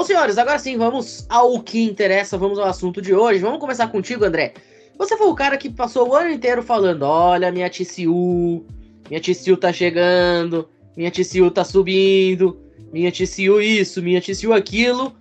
Senhores, 0.06 0.38
agora 0.38 0.58
sim, 0.58 0.76
vamos 0.76 1.26
ao 1.28 1.60
que 1.60 1.82
interessa, 1.82 2.38
vamos 2.38 2.58
ao 2.58 2.66
assunto 2.66 3.02
de 3.02 3.14
hoje. 3.14 3.40
Vamos 3.40 3.60
começar 3.60 3.88
contigo, 3.88 4.24
André. 4.24 4.54
Você 4.98 5.16
foi 5.16 5.26
o 5.26 5.34
cara 5.34 5.56
que 5.56 5.68
passou 5.68 6.08
o 6.08 6.14
ano 6.14 6.30
inteiro 6.30 6.62
falando: 6.62 7.02
olha, 7.02 7.52
minha 7.52 7.68
TCU, 7.68 8.64
minha 9.08 9.20
TCU 9.20 9.56
tá 9.56 9.72
chegando, 9.72 10.68
minha 10.96 11.10
TCU 11.10 11.50
tá 11.50 11.64
subindo, 11.64 12.58
minha 12.92 13.12
TCU 13.12 13.60
isso, 13.60 14.02
minha 14.02 14.20
TCU 14.20 14.52
aquilo. 14.52 15.12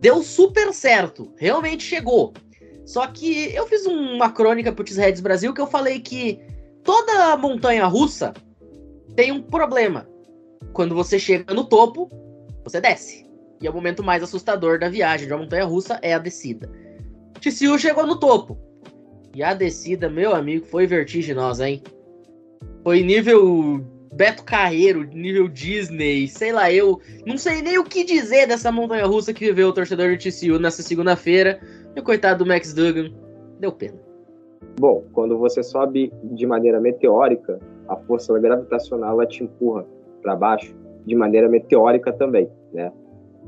Deu 0.00 0.22
super 0.22 0.72
certo, 0.72 1.32
realmente 1.36 1.82
chegou. 1.82 2.32
Só 2.84 3.06
que 3.08 3.52
eu 3.52 3.66
fiz 3.66 3.84
uma 3.86 4.30
crônica 4.30 4.70
pro 4.70 4.84
T-Reds 4.84 5.20
Brasil 5.20 5.52
que 5.52 5.60
eu 5.60 5.66
falei 5.66 5.98
que 5.98 6.38
toda 6.84 7.36
montanha 7.36 7.84
russa 7.86 8.32
tem 9.16 9.32
um 9.32 9.42
problema. 9.42 10.08
Quando 10.72 10.94
você 10.94 11.18
chega 11.18 11.52
no 11.52 11.64
topo, 11.64 12.08
você 12.62 12.80
desce. 12.80 13.25
E 13.60 13.66
é 13.66 13.70
o 13.70 13.74
momento 13.74 14.02
mais 14.02 14.22
assustador 14.22 14.78
da 14.78 14.88
viagem 14.88 15.26
de 15.26 15.32
uma 15.32 15.42
montanha 15.42 15.64
russa 15.64 15.98
é 16.02 16.14
a 16.14 16.18
descida. 16.18 16.70
TCU 17.40 17.78
chegou 17.78 18.06
no 18.06 18.18
topo. 18.18 18.58
E 19.34 19.42
a 19.42 19.54
descida, 19.54 20.08
meu 20.08 20.34
amigo, 20.34 20.66
foi 20.66 20.86
vertiginosa, 20.86 21.68
hein? 21.68 21.82
Foi 22.82 23.02
nível 23.02 23.84
Beto 24.14 24.44
Carreiro, 24.44 25.04
nível 25.04 25.46
Disney, 25.48 26.26
sei 26.26 26.52
lá, 26.52 26.72
eu 26.72 27.00
não 27.26 27.36
sei 27.36 27.60
nem 27.60 27.78
o 27.78 27.84
que 27.84 28.02
dizer 28.02 28.46
dessa 28.46 28.72
montanha 28.72 29.04
russa 29.04 29.34
que 29.34 29.44
viveu 29.44 29.68
o 29.68 29.72
torcedor 29.72 30.16
de 30.16 30.30
TCU 30.30 30.58
nessa 30.58 30.82
segunda-feira. 30.82 31.60
E 31.94 32.00
o 32.00 32.02
coitado 32.02 32.44
do 32.44 32.48
Max 32.48 32.72
Duggan 32.72 33.12
deu 33.60 33.72
pena. 33.72 33.98
Bom, 34.78 35.04
quando 35.12 35.36
você 35.38 35.62
sobe 35.62 36.12
de 36.22 36.46
maneira 36.46 36.80
meteórica, 36.80 37.58
a 37.88 37.96
força 37.96 38.38
gravitacional 38.38 39.24
te 39.26 39.44
empurra 39.44 39.86
para 40.22 40.36
baixo 40.36 40.74
de 41.06 41.14
maneira 41.14 41.48
meteórica 41.48 42.12
também, 42.12 42.50
né? 42.72 42.92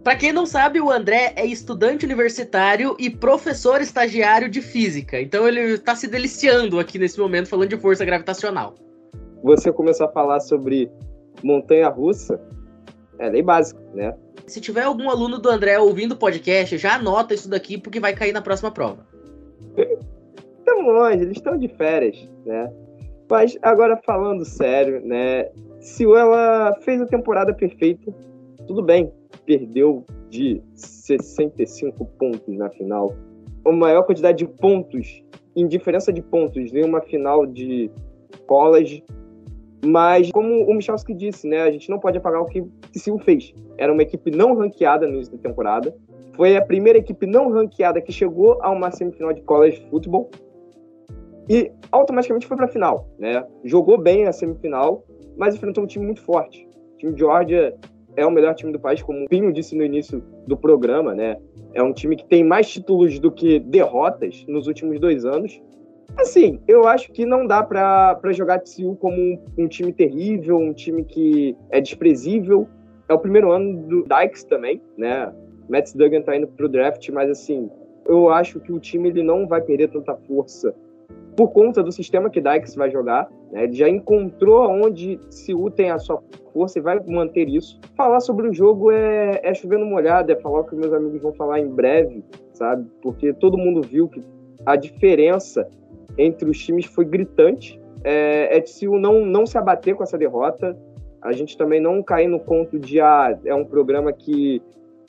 Para 0.02 0.16
quem 0.16 0.32
não 0.32 0.46
sabe, 0.46 0.80
o 0.80 0.90
André 0.90 1.32
é 1.36 1.44
estudante 1.44 2.06
universitário 2.06 2.96
e 2.98 3.10
professor 3.10 3.80
estagiário 3.80 4.48
de 4.48 4.62
física. 4.62 5.20
Então 5.20 5.46
ele 5.46 5.60
está 5.74 5.94
se 5.94 6.06
deliciando 6.06 6.78
aqui 6.78 6.98
nesse 6.98 7.18
momento 7.18 7.48
falando 7.48 7.68
de 7.68 7.76
força 7.76 8.04
gravitacional. 8.04 8.74
Você 9.42 9.72
começou 9.72 10.06
a 10.06 10.12
falar 10.12 10.40
sobre 10.40 10.90
montanha 11.42 11.88
russa, 11.88 12.40
é 13.18 13.30
bem 13.30 13.42
básico, 13.42 13.80
né? 13.94 14.14
Se 14.46 14.60
tiver 14.60 14.82
algum 14.82 15.10
aluno 15.10 15.38
do 15.38 15.48
André 15.48 15.78
ouvindo 15.78 16.12
o 16.12 16.16
podcast, 16.16 16.78
já 16.78 16.94
anota 16.94 17.34
isso 17.34 17.48
daqui 17.48 17.76
porque 17.76 18.00
vai 18.00 18.14
cair 18.14 18.32
na 18.32 18.40
próxima 18.40 18.70
prova. 18.70 19.06
Estão 20.58 20.80
longe, 20.80 21.22
eles 21.22 21.36
estão 21.36 21.56
de 21.58 21.68
férias, 21.68 22.16
né? 22.46 22.72
Mas 23.30 23.58
agora 23.62 24.00
falando 24.06 24.44
sério, 24.44 25.04
né? 25.04 25.48
Se 25.80 26.04
ela 26.04 26.74
fez 26.80 27.00
a 27.00 27.06
temporada 27.06 27.52
perfeita, 27.52 28.12
tudo 28.68 28.82
bem, 28.82 29.10
perdeu 29.46 30.04
de 30.28 30.62
65 30.74 32.04
pontos 32.18 32.54
na 32.54 32.68
final. 32.68 33.14
A 33.66 33.72
maior 33.72 34.02
quantidade 34.02 34.38
de 34.38 34.46
pontos, 34.46 35.24
em 35.56 35.66
diferença 35.66 36.12
de 36.12 36.22
pontos, 36.22 36.72
em 36.72 36.84
uma 36.84 37.00
final 37.00 37.46
de 37.46 37.90
college. 38.46 39.02
Mas, 39.84 40.30
como 40.30 40.64
o 40.64 40.74
Michalski 40.74 41.14
disse, 41.14 41.48
né, 41.48 41.62
a 41.62 41.70
gente 41.70 41.88
não 41.88 41.98
pode 41.98 42.18
apagar 42.18 42.42
o 42.42 42.46
que 42.46 42.60
o 42.60 42.70
TCU 42.92 43.18
fez. 43.20 43.54
Era 43.78 43.92
uma 43.92 44.02
equipe 44.02 44.30
não 44.30 44.54
ranqueada 44.54 45.06
no 45.06 45.14
início 45.14 45.34
da 45.34 45.42
temporada. 45.42 45.94
Foi 46.36 46.56
a 46.56 46.64
primeira 46.64 46.98
equipe 46.98 47.26
não 47.26 47.50
ranqueada 47.50 48.00
que 48.02 48.12
chegou 48.12 48.58
a 48.60 48.70
uma 48.70 48.90
semifinal 48.90 49.32
de 49.32 49.40
college 49.42 49.80
football. 49.90 50.30
E 51.48 51.72
automaticamente 51.90 52.46
foi 52.46 52.56
para 52.56 52.66
a 52.66 52.68
final. 52.68 53.08
Né? 53.18 53.42
Jogou 53.64 53.96
bem 53.96 54.26
a 54.26 54.32
semifinal, 54.32 55.04
mas 55.36 55.54
enfrentou 55.54 55.84
um 55.84 55.86
time 55.86 56.04
muito 56.04 56.20
forte. 56.20 56.68
O 56.94 56.98
time 56.98 57.12
de 57.14 57.20
Georgia 57.20 57.74
é 58.18 58.26
o 58.26 58.30
melhor 58.32 58.52
time 58.54 58.72
do 58.72 58.80
país, 58.80 59.00
como 59.00 59.24
o 59.24 59.28
Pinho 59.28 59.52
disse 59.52 59.76
no 59.76 59.84
início 59.84 60.20
do 60.44 60.56
programa, 60.56 61.14
né? 61.14 61.36
É 61.72 61.80
um 61.80 61.92
time 61.92 62.16
que 62.16 62.24
tem 62.26 62.42
mais 62.42 62.68
títulos 62.68 63.20
do 63.20 63.30
que 63.30 63.60
derrotas 63.60 64.44
nos 64.48 64.66
últimos 64.66 64.98
dois 64.98 65.24
anos. 65.24 65.62
Assim, 66.16 66.58
eu 66.66 66.88
acho 66.88 67.12
que 67.12 67.24
não 67.24 67.46
dá 67.46 67.62
para 67.62 68.32
jogar 68.32 68.58
TCU 68.58 68.96
como 68.96 69.16
um, 69.16 69.38
um, 69.56 69.68
time 69.68 69.92
terrível, 69.92 70.58
um 70.58 70.72
time 70.72 71.04
que 71.04 71.56
é 71.70 71.80
desprezível. 71.80 72.66
É 73.08 73.14
o 73.14 73.18
primeiro 73.20 73.52
ano 73.52 73.86
do 73.86 74.02
Dykes 74.02 74.42
também, 74.44 74.82
né? 74.96 75.32
Matt 75.68 75.94
Duggan 75.94 76.22
tá 76.22 76.36
indo 76.36 76.48
pro 76.48 76.68
draft, 76.68 77.08
mas 77.10 77.30
assim, 77.30 77.70
eu 78.04 78.30
acho 78.30 78.58
que 78.58 78.72
o 78.72 78.80
time 78.80 79.10
ele 79.10 79.22
não 79.22 79.46
vai 79.46 79.60
perder 79.60 79.90
tanta 79.90 80.16
força 80.26 80.74
por 81.38 81.52
conta 81.52 81.84
do 81.84 81.92
sistema 81.92 82.28
que 82.28 82.40
Dykes 82.40 82.74
vai 82.74 82.90
jogar. 82.90 83.30
Né? 83.52 83.62
Ele 83.62 83.74
já 83.74 83.88
encontrou 83.88 84.68
onde 84.68 85.20
Siu 85.30 85.70
tem 85.70 85.88
a 85.88 85.96
sua 85.96 86.20
força 86.52 86.80
e 86.80 86.82
vai 86.82 86.98
manter 87.06 87.48
isso. 87.48 87.78
Falar 87.96 88.18
sobre 88.18 88.48
o 88.48 88.52
jogo 88.52 88.90
é, 88.90 89.40
é 89.44 89.54
chover 89.54 89.78
no 89.78 89.86
molhado, 89.86 90.32
é 90.32 90.34
falar 90.34 90.62
o 90.62 90.64
que 90.64 90.74
meus 90.74 90.92
amigos 90.92 91.22
vão 91.22 91.32
falar 91.32 91.60
em 91.60 91.68
breve, 91.68 92.24
sabe? 92.52 92.90
Porque 93.00 93.32
todo 93.32 93.56
mundo 93.56 93.82
viu 93.82 94.08
que 94.08 94.20
a 94.66 94.74
diferença 94.74 95.68
entre 96.18 96.50
os 96.50 96.58
times 96.58 96.86
foi 96.86 97.04
gritante. 97.04 97.80
É, 98.02 98.56
é 98.56 98.58
de 98.58 98.70
Siu 98.70 98.98
não, 98.98 99.24
não 99.24 99.46
se 99.46 99.56
abater 99.56 99.94
com 99.94 100.02
essa 100.02 100.18
derrota. 100.18 100.76
A 101.22 101.30
gente 101.30 101.56
também 101.56 101.80
não 101.80 102.02
cair 102.02 102.26
no 102.26 102.40
conto 102.40 102.80
de 102.80 103.00
ah, 103.00 103.38
é 103.44 103.54
um 103.54 103.64
programa 103.64 104.12
que 104.12 104.60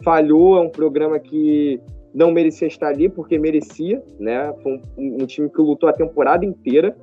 falhou, 0.04 0.58
é 0.58 0.62
um 0.62 0.70
programa 0.70 1.18
que 1.18 1.82
não 2.14 2.32
merecia 2.32 2.68
estar 2.68 2.88
ali 2.88 3.10
porque 3.10 3.38
merecia, 3.38 4.02
né? 4.20 4.54
Foi 4.62 4.82
um, 4.98 5.24
um, 5.24 5.26
time 5.26 5.50
que 5.50 5.62
lutou 5.62 5.90
a 5.90 5.94
temporada 5.94 6.46
inteira, 6.46 6.96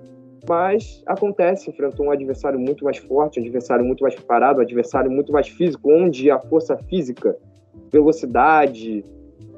mas 0.48 1.02
acontece, 1.06 1.70
enfrentou 1.70 2.06
um 2.06 2.10
adversário 2.10 2.58
muito 2.58 2.84
mais 2.84 2.98
forte, 2.98 3.38
um 3.38 3.42
adversário 3.42 3.84
muito 3.84 4.02
mais 4.02 4.14
preparado, 4.14 4.58
um 4.58 4.62
adversário 4.62 5.10
muito 5.10 5.32
mais 5.32 5.48
físico, 5.48 5.90
onde 5.90 6.30
a 6.30 6.38
força 6.38 6.76
física, 6.76 7.36
velocidade 7.92 9.04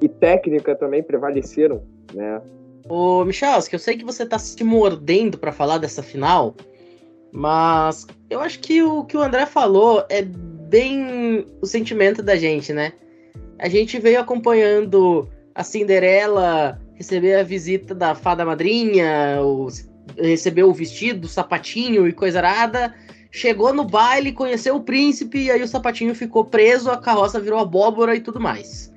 e 0.00 0.08
técnica 0.08 0.74
também 0.74 1.02
prevaleceram 1.02 1.82
né? 2.14 2.40
Ô, 2.88 3.24
Michel, 3.24 3.58
eu 3.72 3.78
sei 3.78 3.96
que 3.96 4.04
você 4.04 4.24
tá 4.24 4.38
se 4.38 4.62
mordendo 4.64 5.38
para 5.38 5.52
falar 5.52 5.78
dessa 5.78 6.02
final, 6.02 6.54
mas 7.30 8.06
eu 8.30 8.40
acho 8.40 8.60
que 8.60 8.82
o 8.82 9.04
que 9.04 9.16
o 9.16 9.22
André 9.22 9.46
falou 9.46 10.04
é 10.08 10.22
bem 10.22 11.46
o 11.60 11.66
sentimento 11.66 12.22
da 12.22 12.36
gente, 12.36 12.72
né? 12.72 12.92
A 13.58 13.68
gente 13.68 13.98
veio 13.98 14.20
acompanhando 14.20 15.28
a 15.58 15.64
Cinderela 15.64 16.80
receber 16.94 17.34
a 17.34 17.42
visita 17.42 17.92
da 17.92 18.14
fada 18.14 18.44
madrinha, 18.44 19.42
o, 19.42 19.66
recebeu 20.16 20.70
o 20.70 20.72
vestido, 20.72 21.24
o 21.24 21.28
sapatinho 21.28 22.06
e 22.06 22.12
coisa 22.12 22.38
arada. 22.38 22.94
Chegou 23.32 23.74
no 23.74 23.84
baile, 23.84 24.30
conheceu 24.30 24.76
o 24.76 24.84
príncipe, 24.84 25.38
e 25.38 25.50
aí 25.50 25.60
o 25.60 25.66
sapatinho 25.66 26.14
ficou 26.14 26.44
preso, 26.44 26.92
a 26.92 26.96
carroça 26.96 27.40
virou 27.40 27.58
abóbora 27.58 28.14
e 28.14 28.20
tudo 28.20 28.38
mais. 28.38 28.94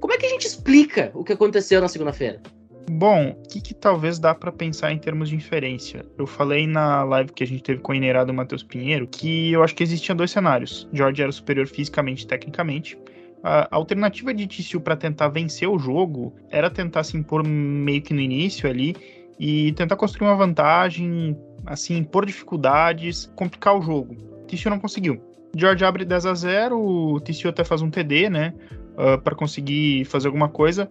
Como 0.00 0.12
é 0.12 0.18
que 0.18 0.26
a 0.26 0.30
gente 0.30 0.48
explica 0.48 1.12
o 1.14 1.22
que 1.22 1.32
aconteceu 1.32 1.80
na 1.80 1.86
segunda-feira? 1.86 2.42
Bom, 2.90 3.28
o 3.30 3.48
que, 3.48 3.60
que, 3.60 3.72
talvez 3.72 4.18
dá 4.18 4.34
para 4.34 4.50
pensar 4.50 4.90
em 4.90 4.98
termos 4.98 5.28
de 5.28 5.36
inferência? 5.36 6.04
Eu 6.18 6.26
falei 6.26 6.66
na 6.66 7.04
live 7.04 7.32
que 7.32 7.44
a 7.44 7.46
gente 7.46 7.62
teve 7.62 7.80
com 7.80 7.92
o 7.92 7.94
Inerado 7.94 8.34
Matheus 8.34 8.64
Pinheiro 8.64 9.06
que 9.06 9.52
eu 9.52 9.62
acho 9.62 9.76
que 9.76 9.82
existiam 9.84 10.16
dois 10.16 10.32
cenários. 10.32 10.88
George 10.92 11.22
era 11.22 11.30
superior 11.30 11.68
fisicamente 11.68 12.24
e 12.24 12.26
tecnicamente. 12.26 12.98
A 13.46 13.68
alternativa 13.76 14.32
de 14.32 14.46
TCU 14.46 14.80
para 14.80 14.96
tentar 14.96 15.28
vencer 15.28 15.68
o 15.68 15.78
jogo 15.78 16.34
era 16.48 16.70
tentar 16.70 17.04
se 17.04 17.14
impor 17.14 17.46
meio 17.46 18.00
que 18.00 18.14
no 18.14 18.20
início 18.20 18.66
ali 18.66 18.96
e 19.38 19.70
tentar 19.72 19.96
construir 19.96 20.28
uma 20.28 20.36
vantagem, 20.36 21.36
assim, 21.66 21.98
impor 21.98 22.24
dificuldades, 22.24 23.30
complicar 23.36 23.76
o 23.78 23.82
jogo. 23.82 24.16
TCU 24.48 24.70
não 24.70 24.80
conseguiu. 24.80 25.20
George 25.54 25.84
abre 25.84 26.06
10 26.06 26.24
a 26.24 26.34
0, 26.34 26.80
o 26.80 27.20
TCU 27.20 27.50
até 27.50 27.62
faz 27.62 27.82
um 27.82 27.90
TD, 27.90 28.30
né, 28.30 28.54
uh, 28.92 29.20
para 29.20 29.34
conseguir 29.34 30.06
fazer 30.06 30.28
alguma 30.28 30.48
coisa. 30.48 30.88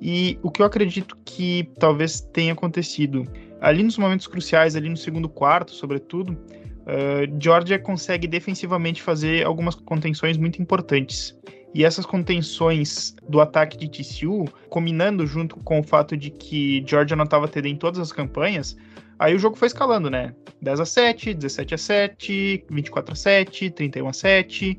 E 0.00 0.38
o 0.42 0.50
que 0.50 0.62
eu 0.62 0.66
acredito 0.66 1.18
que 1.22 1.70
talvez 1.78 2.22
tenha 2.32 2.54
acontecido 2.54 3.26
ali 3.60 3.82
nos 3.82 3.98
momentos 3.98 4.26
cruciais, 4.26 4.74
ali 4.74 4.88
no 4.88 4.96
segundo 4.96 5.28
quarto, 5.28 5.72
sobretudo, 5.72 6.32
uh, 6.32 7.38
Georgia 7.38 7.78
consegue 7.78 8.26
defensivamente 8.26 9.02
fazer 9.02 9.44
algumas 9.44 9.74
contenções 9.74 10.38
muito 10.38 10.62
importantes. 10.62 11.38
E 11.72 11.84
essas 11.84 12.04
contenções 12.04 13.14
do 13.28 13.40
ataque 13.40 13.76
de 13.76 13.88
TCU, 13.88 14.44
combinando 14.68 15.26
junto 15.26 15.56
com 15.56 15.78
o 15.78 15.82
fato 15.82 16.16
de 16.16 16.30
que 16.30 16.84
Georgia 16.86 17.16
não 17.16 17.24
estava 17.24 17.46
tendo 17.46 17.68
em 17.68 17.76
todas 17.76 18.00
as 18.00 18.10
campanhas, 18.10 18.76
aí 19.18 19.34
o 19.34 19.38
jogo 19.38 19.56
foi 19.56 19.66
escalando, 19.66 20.10
né? 20.10 20.34
10 20.60 20.80
a 20.80 20.84
7, 20.84 21.34
17 21.34 21.74
a 21.74 21.78
7, 21.78 22.64
24 22.68 23.12
a 23.12 23.16
7, 23.16 23.70
31 23.70 24.08
a 24.08 24.12
7. 24.12 24.78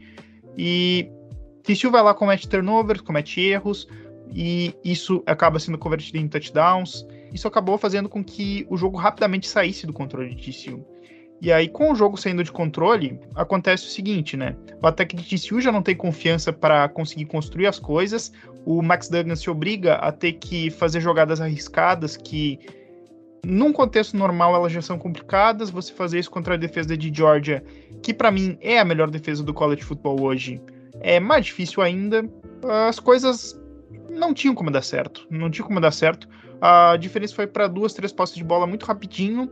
E 0.57 1.09
TCU 1.63 1.91
vai 1.91 2.03
lá, 2.03 2.13
comete 2.13 2.49
turnovers, 2.49 3.01
comete 3.01 3.39
erros, 3.39 3.87
e 4.33 4.75
isso 4.83 5.23
acaba 5.25 5.59
sendo 5.59 5.77
convertido 5.77 6.17
em 6.17 6.27
touchdowns. 6.27 7.05
Isso 7.33 7.47
acabou 7.47 7.77
fazendo 7.77 8.09
com 8.09 8.23
que 8.23 8.65
o 8.69 8.75
jogo 8.75 8.97
rapidamente 8.97 9.47
saísse 9.47 9.87
do 9.87 9.93
controle 9.93 10.35
de 10.35 10.51
TCU. 10.51 10.85
E 11.41 11.51
aí, 11.51 11.67
com 11.67 11.91
o 11.91 11.95
jogo 11.95 12.17
saindo 12.17 12.43
de 12.43 12.51
controle, 12.51 13.19
acontece 13.33 13.87
o 13.87 13.89
seguinte, 13.89 14.37
né? 14.37 14.55
O 14.79 14.85
ataque 14.85 15.15
de 15.15 15.23
TCU 15.23 15.59
já 15.59 15.71
não 15.71 15.81
tem 15.81 15.95
confiança 15.95 16.53
para 16.53 16.87
conseguir 16.87 17.25
construir 17.25 17.65
as 17.65 17.79
coisas. 17.79 18.31
O 18.63 18.79
Max 18.83 19.09
Duggan 19.09 19.35
se 19.35 19.49
obriga 19.49 19.95
a 19.95 20.11
ter 20.11 20.33
que 20.33 20.69
fazer 20.69 21.01
jogadas 21.01 21.41
arriscadas 21.41 22.15
que, 22.15 22.59
num 23.43 23.73
contexto 23.73 24.15
normal, 24.15 24.53
elas 24.53 24.71
já 24.71 24.83
são 24.83 24.99
complicadas. 24.99 25.71
Você 25.71 25.91
fazer 25.91 26.19
isso 26.19 26.29
contra 26.29 26.53
a 26.53 26.57
defesa 26.57 26.95
de 26.95 27.11
Georgia, 27.11 27.63
que 28.03 28.13
para 28.13 28.29
mim 28.29 28.55
é 28.61 28.79
a 28.79 28.85
melhor 28.85 29.09
defesa 29.09 29.43
do 29.43 29.51
college 29.51 29.81
football 29.81 30.21
hoje, 30.21 30.61
é 30.99 31.19
mais 31.19 31.47
difícil 31.47 31.81
ainda. 31.81 32.23
As 32.87 32.99
coisas 32.99 33.59
não 34.11 34.31
tinham 34.31 34.53
como 34.53 34.69
dar 34.69 34.83
certo. 34.83 35.25
Não 35.27 35.49
tinha 35.49 35.65
como 35.65 35.81
dar 35.81 35.91
certo. 35.91 36.27
A 36.61 36.95
diferença 36.97 37.33
foi 37.33 37.47
para 37.47 37.67
duas, 37.67 37.93
três 37.93 38.11
postes 38.11 38.37
de 38.37 38.43
bola 38.43 38.67
muito 38.67 38.85
rapidinho. 38.85 39.49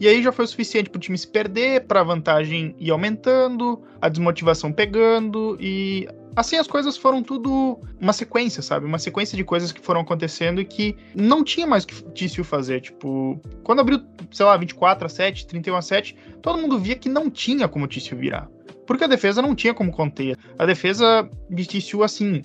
E 0.00 0.08
aí 0.08 0.22
já 0.22 0.32
foi 0.32 0.44
o 0.44 0.48
suficiente 0.48 0.90
para 0.90 0.98
o 0.98 1.00
time 1.00 1.16
se 1.16 1.28
perder, 1.28 1.86
para 1.86 2.00
a 2.00 2.04
vantagem 2.04 2.74
ir 2.78 2.90
aumentando, 2.90 3.80
a 4.00 4.08
desmotivação 4.08 4.72
pegando 4.72 5.56
e 5.60 6.08
assim 6.34 6.56
as 6.56 6.66
coisas 6.66 6.96
foram 6.96 7.22
tudo 7.22 7.78
uma 8.00 8.12
sequência, 8.12 8.62
sabe? 8.62 8.86
Uma 8.86 8.98
sequência 8.98 9.36
de 9.36 9.44
coisas 9.44 9.70
que 9.70 9.80
foram 9.80 10.00
acontecendo 10.00 10.60
e 10.60 10.64
que 10.64 10.96
não 11.14 11.44
tinha 11.44 11.66
mais 11.66 11.84
o 11.84 11.86
que 11.86 12.02
Tício 12.12 12.42
fazer. 12.42 12.80
Tipo, 12.80 13.40
quando 13.62 13.80
abriu, 13.80 14.00
sei 14.30 14.46
lá, 14.46 14.56
24 14.56 15.06
a 15.06 15.08
7, 15.08 15.46
31 15.46 15.76
a 15.76 15.82
7, 15.82 16.16
todo 16.40 16.58
mundo 16.58 16.78
via 16.78 16.96
que 16.96 17.08
não 17.08 17.30
tinha 17.30 17.68
como 17.68 17.86
Tício 17.86 18.16
virar. 18.16 18.48
Porque 18.86 19.04
a 19.04 19.08
defesa 19.08 19.40
não 19.40 19.54
tinha 19.54 19.72
como 19.72 19.92
conter. 19.92 20.36
A 20.58 20.66
defesa 20.66 21.28
de 21.48 21.64
Tício, 21.64 22.02
assim, 22.02 22.42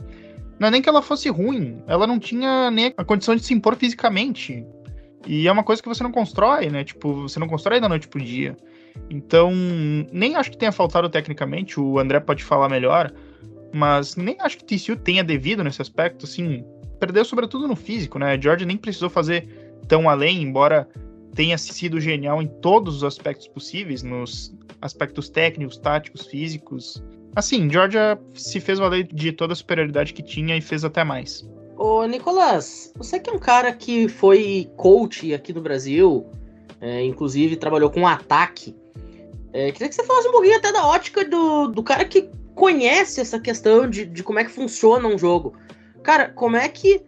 não 0.60 0.68
é 0.68 0.72
nem 0.72 0.82
que 0.82 0.90
ela 0.90 1.02
fosse 1.02 1.30
ruim, 1.30 1.82
ela 1.88 2.08
não 2.08 2.20
tinha 2.20 2.72
nem 2.72 2.94
a 2.98 3.04
condição 3.04 3.36
de 3.36 3.44
se 3.44 3.54
impor 3.54 3.76
fisicamente. 3.76 4.66
E 5.26 5.48
é 5.48 5.52
uma 5.52 5.64
coisa 5.64 5.82
que 5.82 5.90
você 5.90 6.04
não 6.04 6.12
constrói, 6.12 6.70
né? 6.70 6.84
Tipo, 6.84 7.24
você 7.24 7.40
não 7.40 7.48
constrói 7.48 7.80
da 7.80 7.90
noite 7.90 8.08
pro 8.08 8.22
dia. 8.22 8.56
Então, 9.10 9.52
nem 10.12 10.36
acho 10.36 10.52
que 10.52 10.58
tenha 10.58 10.72
faltado 10.72 11.10
tecnicamente, 11.10 11.80
o 11.80 12.00
André 12.00 12.20
pode 12.20 12.44
falar 12.44 12.70
melhor, 12.70 13.14
mas 13.74 14.16
nem 14.16 14.38
acho 14.42 14.58
que 14.58 14.66
TCU 14.66 14.96
tenha 14.96 15.24
devido 15.24 15.64
nesse 15.64 15.82
aspecto, 15.82 16.26
assim, 16.26 16.64
perdeu 17.00 17.24
sobretudo 17.24 17.68
no 17.68 17.76
físico, 17.76 18.18
né? 18.20 18.40
George 18.40 18.66
nem 18.66 18.78
precisou 18.78 19.10
fazer 19.10 19.48
tão 19.88 20.10
além, 20.10 20.42
embora 20.42 20.88
tenha 21.34 21.58
sido 21.58 22.02
genial 22.02 22.42
em 22.42 22.48
todos 22.48 22.98
os 22.98 23.04
aspectos 23.04 23.48
possíveis, 23.48 24.02
nos 24.02 24.56
aspectos 24.82 25.30
técnicos, 25.30 25.78
táticos, 25.78 26.26
físicos. 26.26 27.04
Assim, 27.36 27.70
Georgia 27.70 28.20
se 28.34 28.60
fez 28.60 28.80
valer 28.80 29.04
de 29.06 29.32
toda 29.32 29.54
a 29.54 29.56
superioridade 29.56 30.14
que 30.14 30.24
tinha 30.24 30.58
e 30.58 30.62
fez 30.62 30.84
até 30.84 31.04
mais. 31.04 31.48
Ô, 31.78 32.04
Nicolas, 32.06 32.92
você 32.96 33.20
que 33.20 33.30
é 33.30 33.34
um 33.34 33.38
cara 33.38 33.72
que 33.72 34.08
foi 34.08 34.68
coach 34.76 35.32
aqui 35.32 35.54
no 35.54 35.62
Brasil, 35.62 36.26
é, 36.82 37.04
inclusive 37.04 37.56
trabalhou 37.56 37.92
com 37.92 38.08
ataque, 38.08 38.76
é, 39.54 39.72
queria 39.72 39.88
que 39.88 39.94
você 39.94 40.04
falasse 40.04 40.28
um 40.28 40.32
pouquinho 40.32 40.58
até 40.58 40.72
da 40.72 40.88
ótica 40.88 41.24
do, 41.24 41.68
do 41.68 41.84
cara 41.84 42.04
que 42.04 42.32
conhece 42.56 43.22
essa 43.22 43.40
questão 43.40 43.88
de, 43.88 44.06
de 44.06 44.24
como 44.24 44.40
é 44.40 44.44
que 44.44 44.50
funciona 44.50 45.08
um 45.08 45.20
jogo. 45.20 45.54
Cara, 46.02 46.30
como 46.30 46.56
é 46.58 46.68
que 46.68 47.06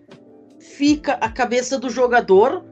fica 0.60 1.14
a 1.14 1.30
cabeça 1.30 1.80
do 1.80 1.90
jogador 1.90 2.64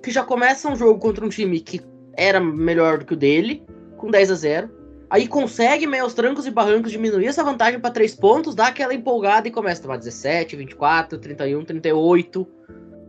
que 0.00 0.12
já 0.12 0.22
começa 0.22 0.70
um 0.70 0.76
jogo 0.76 1.00
contra 1.00 1.26
um 1.26 1.28
time 1.28 1.58
que 1.58 1.80
era 2.16 2.38
melhor 2.38 2.98
do 2.98 3.04
que 3.04 3.14
o 3.14 3.16
dele, 3.16 3.66
com 3.96 4.08
10 4.08 4.30
a 4.30 4.34
0 4.34 4.79
Aí 5.10 5.26
consegue, 5.26 5.88
meio 5.88 6.04
aos 6.04 6.14
trancos 6.14 6.46
e 6.46 6.52
barrancos, 6.52 6.92
diminuir 6.92 7.26
essa 7.26 7.42
vantagem 7.42 7.80
para 7.80 7.90
três 7.90 8.14
pontos, 8.14 8.54
dá 8.54 8.68
aquela 8.68 8.94
empolgada 8.94 9.48
e 9.48 9.50
começa 9.50 9.80
a 9.80 9.82
tomar 9.82 9.96
17, 9.96 10.54
24, 10.54 11.18
31, 11.18 11.64
38. 11.64 12.46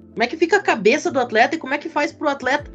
Como 0.10 0.24
é 0.24 0.26
que 0.26 0.36
fica 0.36 0.58
a 0.58 0.64
cabeça 0.64 1.12
do 1.12 1.20
atleta 1.20 1.56
e 1.56 1.60
como 1.60 1.76
é 1.76 1.78
que 1.78 1.88
faz 1.88 2.12
pro 2.12 2.28
atleta 2.28 2.72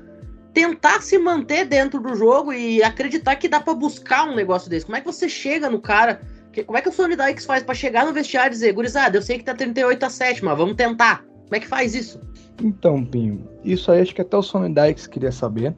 tentar 0.55 1.03
se 1.03 1.19
manter 1.19 1.67
dentro 1.67 2.01
do 2.01 2.15
jogo 2.15 2.53
e 2.53 2.83
acreditar 2.85 3.35
que 3.35 3.49
dá 3.49 3.61
para 3.61 3.75
buscar 3.75 4.29
um 4.29 4.35
negócio 4.37 4.71
desse? 4.71 4.87
Como 4.87 4.97
é 4.97 5.01
que 5.01 5.07
você 5.07 5.29
chega 5.29 5.69
no 5.69 5.81
cara? 5.81 6.21
Como 6.65 6.79
é 6.79 6.81
que 6.81 6.89
o 6.89 6.93
Sony 6.93 7.17
Dykes 7.17 7.45
faz 7.45 7.65
para 7.65 7.75
chegar 7.75 8.07
no 8.07 8.13
vestiário 8.13 8.51
e 8.51 8.55
dizer, 8.55 8.73
gurizada, 8.73 9.19
eu 9.19 9.23
sei 9.23 9.39
que 9.39 9.45
tá 9.45 9.55
38 9.55 10.07
a 10.07 10.09
7, 10.09 10.45
mas 10.45 10.57
vamos 10.57 10.77
tentar. 10.77 11.25
Como 11.25 11.55
é 11.57 11.59
que 11.59 11.67
faz 11.67 11.97
isso? 11.97 12.21
Então, 12.63 13.05
Pinho, 13.05 13.47
isso 13.65 13.91
aí 13.91 14.01
acho 14.01 14.15
que 14.15 14.23
até 14.23 14.37
o 14.37 14.43
Sony 14.43 14.73
Dykes 14.73 15.09
queria 15.09 15.33
saber, 15.33 15.75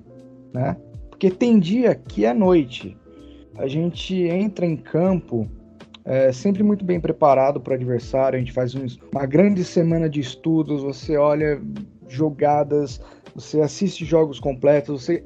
né? 0.52 0.76
Porque 1.08 1.30
tem 1.30 1.58
dia 1.58 1.94
que 1.94 2.26
é 2.26 2.34
noite 2.34 2.96
a 3.58 3.66
gente 3.66 4.14
entra 4.14 4.64
em 4.64 4.76
campo 4.76 5.48
é, 6.04 6.32
sempre 6.32 6.62
muito 6.62 6.86
bem 6.86 6.98
preparado 6.98 7.60
para 7.60 7.72
o 7.72 7.74
adversário, 7.74 8.36
a 8.36 8.40
gente 8.40 8.52
faz 8.52 8.74
um, 8.74 8.86
uma 9.12 9.26
grande 9.26 9.62
semana 9.62 10.08
de 10.08 10.20
estudos, 10.20 10.82
você 10.82 11.18
olha 11.18 11.60
jogadas, 12.08 12.98
você 13.34 13.60
assiste 13.60 14.06
jogos 14.06 14.40
completos, 14.40 15.02
você 15.02 15.22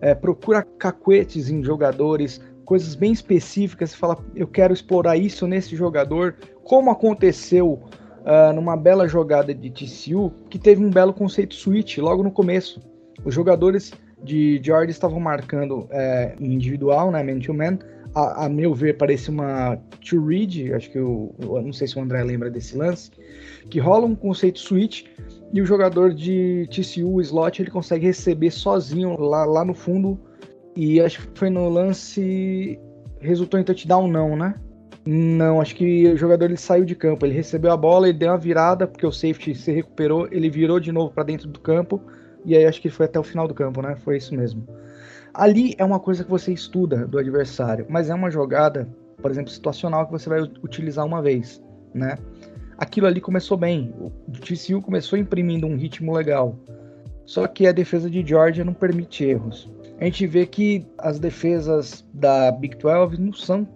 é, 0.00 0.14
procura 0.14 0.62
cacuetes 0.62 1.50
em 1.50 1.62
jogadores, 1.62 2.40
coisas 2.64 2.94
bem 2.94 3.12
específicas, 3.12 3.90
você 3.90 3.96
fala, 3.96 4.16
eu 4.34 4.46
quero 4.46 4.72
explorar 4.72 5.18
isso 5.18 5.46
nesse 5.46 5.76
jogador, 5.76 6.36
como 6.62 6.90
aconteceu 6.90 7.82
uh, 8.24 8.52
numa 8.54 8.78
bela 8.78 9.06
jogada 9.06 9.54
de 9.54 9.68
TCU, 9.68 10.32
que 10.48 10.58
teve 10.58 10.82
um 10.82 10.90
belo 10.90 11.12
conceito 11.12 11.54
switch 11.54 11.98
logo 11.98 12.22
no 12.22 12.30
começo. 12.30 12.80
Os 13.24 13.34
jogadores 13.34 13.92
de 14.24 14.60
Jordan 14.62 14.90
estavam 14.90 15.20
marcando 15.20 15.86
é, 15.90 16.34
individual, 16.40 17.10
né, 17.10 17.22
man 17.22 17.38
to 17.38 17.52
man. 17.52 17.78
A, 18.14 18.46
a, 18.46 18.48
meu 18.48 18.72
ver, 18.72 18.96
parece 18.96 19.28
uma 19.28 19.76
to 20.08 20.24
read, 20.24 20.72
acho 20.72 20.90
que 20.90 20.98
eu, 20.98 21.34
eu, 21.40 21.60
não 21.60 21.72
sei 21.72 21.88
se 21.88 21.98
o 21.98 22.02
André 22.02 22.22
lembra 22.22 22.48
desse 22.48 22.76
lance, 22.76 23.10
que 23.68 23.80
rola 23.80 24.06
um 24.06 24.14
conceito 24.14 24.60
switch 24.60 25.04
e 25.52 25.60
o 25.60 25.66
jogador 25.66 26.14
de 26.14 26.68
TCU, 26.70 27.14
o 27.14 27.20
slot, 27.20 27.60
ele 27.60 27.70
consegue 27.70 28.06
receber 28.06 28.50
sozinho 28.50 29.18
lá, 29.18 29.44
lá 29.44 29.64
no 29.64 29.74
fundo 29.74 30.18
e 30.76 31.00
acho 31.00 31.26
que 31.26 31.38
foi 31.38 31.50
no 31.50 31.68
lance 31.68 32.78
resultou 33.20 33.58
em 33.58 33.64
touchdown 33.64 34.06
não, 34.06 34.36
né? 34.36 34.54
Não, 35.06 35.60
acho 35.60 35.74
que 35.74 36.08
o 36.08 36.16
jogador 36.16 36.46
ele 36.46 36.56
saiu 36.56 36.84
de 36.84 36.94
campo, 36.94 37.26
ele 37.26 37.34
recebeu 37.34 37.72
a 37.72 37.76
bola, 37.76 38.08
ele 38.08 38.16
deu 38.16 38.30
uma 38.30 38.38
virada 38.38 38.86
porque 38.86 39.06
o 39.06 39.12
safety 39.12 39.54
se 39.54 39.70
recuperou, 39.72 40.28
ele 40.30 40.48
virou 40.48 40.80
de 40.80 40.92
novo 40.92 41.12
para 41.12 41.24
dentro 41.24 41.48
do 41.48 41.60
campo 41.60 42.00
e 42.44 42.56
aí 42.56 42.66
acho 42.66 42.80
que 42.80 42.90
foi 42.90 43.06
até 43.06 43.18
o 43.18 43.22
final 43.22 43.48
do 43.48 43.54
campo, 43.54 43.80
né? 43.82 43.96
Foi 43.96 44.16
isso 44.16 44.34
mesmo. 44.34 44.66
Ali 45.32 45.74
é 45.78 45.84
uma 45.84 45.98
coisa 45.98 46.22
que 46.22 46.30
você 46.30 46.52
estuda 46.52 47.06
do 47.06 47.18
adversário, 47.18 47.86
mas 47.88 48.10
é 48.10 48.14
uma 48.14 48.30
jogada, 48.30 48.88
por 49.20 49.30
exemplo, 49.30 49.50
situacional 49.50 50.06
que 50.06 50.12
você 50.12 50.28
vai 50.28 50.42
utilizar 50.42 51.04
uma 51.04 51.20
vez, 51.20 51.62
né? 51.92 52.16
aquilo 52.78 53.06
ali 53.06 53.20
começou 53.20 53.56
bem. 53.56 53.94
O 53.98 54.10
TCU 54.32 54.80
começou 54.80 55.18
imprimindo 55.18 55.66
um 55.66 55.76
ritmo 55.76 56.12
legal. 56.12 56.58
Só 57.24 57.46
que 57.46 57.66
a 57.66 57.72
defesa 57.72 58.10
de 58.10 58.24
Georgia 58.24 58.64
não 58.64 58.74
permite 58.74 59.24
erros. 59.24 59.70
A 59.98 60.04
gente 60.04 60.26
vê 60.26 60.46
que 60.46 60.86
as 60.98 61.18
defesas 61.18 62.04
da 62.12 62.52
Big 62.52 62.76
12 62.76 63.20
não 63.20 63.32
são 63.32 63.66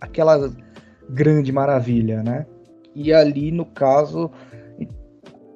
aquela 0.00 0.52
grande 1.08 1.50
maravilha, 1.52 2.22
né? 2.22 2.46
E 2.94 3.12
ali, 3.12 3.50
no 3.50 3.64
caso, 3.64 4.30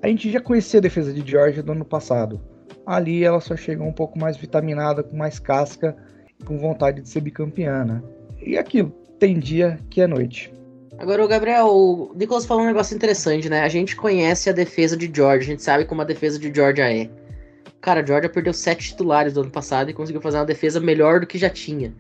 a 0.03 0.09
gente 0.09 0.31
já 0.31 0.41
conhecia 0.41 0.79
a 0.79 0.83
defesa 0.83 1.13
de 1.13 1.29
Georgia 1.29 1.63
do 1.63 1.73
ano 1.73 1.85
passado. 1.85 2.41
Ali 2.87 3.25
ela 3.25 3.41
só 3.41 3.57
chegou 3.57 3.87
um 3.87 3.93
pouco 3.93 4.19
mais 4.19 4.37
vitaminada, 4.37 5.03
com 5.03 5.17
mais 5.17 5.39
casca 5.39 5.97
com 6.45 6.59
vontade 6.59 7.01
de 7.01 7.09
ser 7.09 7.21
bicampeã, 7.21 7.85
né? 7.85 8.03
E 8.45 8.59
aquilo, 8.59 8.91
tem 9.19 9.39
dia 9.39 9.79
que 9.89 10.01
é 10.01 10.07
noite. 10.07 10.53
Agora, 10.99 11.25
o 11.25 11.29
Gabriel, 11.29 11.67
o 11.69 12.13
Nicolas 12.15 12.45
falou 12.45 12.65
um 12.65 12.67
negócio 12.67 12.95
interessante, 12.95 13.49
né? 13.49 13.63
A 13.63 13.69
gente 13.69 13.97
conhece 13.97 14.51
a 14.51 14.53
defesa 14.53 14.97
de 14.97 15.11
Georgia, 15.13 15.41
a 15.41 15.51
gente 15.51 15.63
sabe 15.63 15.85
como 15.85 16.03
a 16.03 16.05
defesa 16.05 16.39
de 16.39 16.53
Georgia 16.55 16.93
é. 16.93 17.09
Cara, 17.81 18.07
Georgia 18.07 18.29
perdeu 18.29 18.53
sete 18.53 18.91
titulares 18.91 19.33
do 19.33 19.41
ano 19.41 19.51
passado 19.51 19.91
e 19.91 19.95
conseguiu 19.95 20.21
fazer 20.21 20.39
uma 20.39 20.45
defesa 20.45 20.79
melhor 20.79 21.21
do 21.21 21.27
que 21.27 21.39
já 21.39 21.51
tinha. 21.51 21.93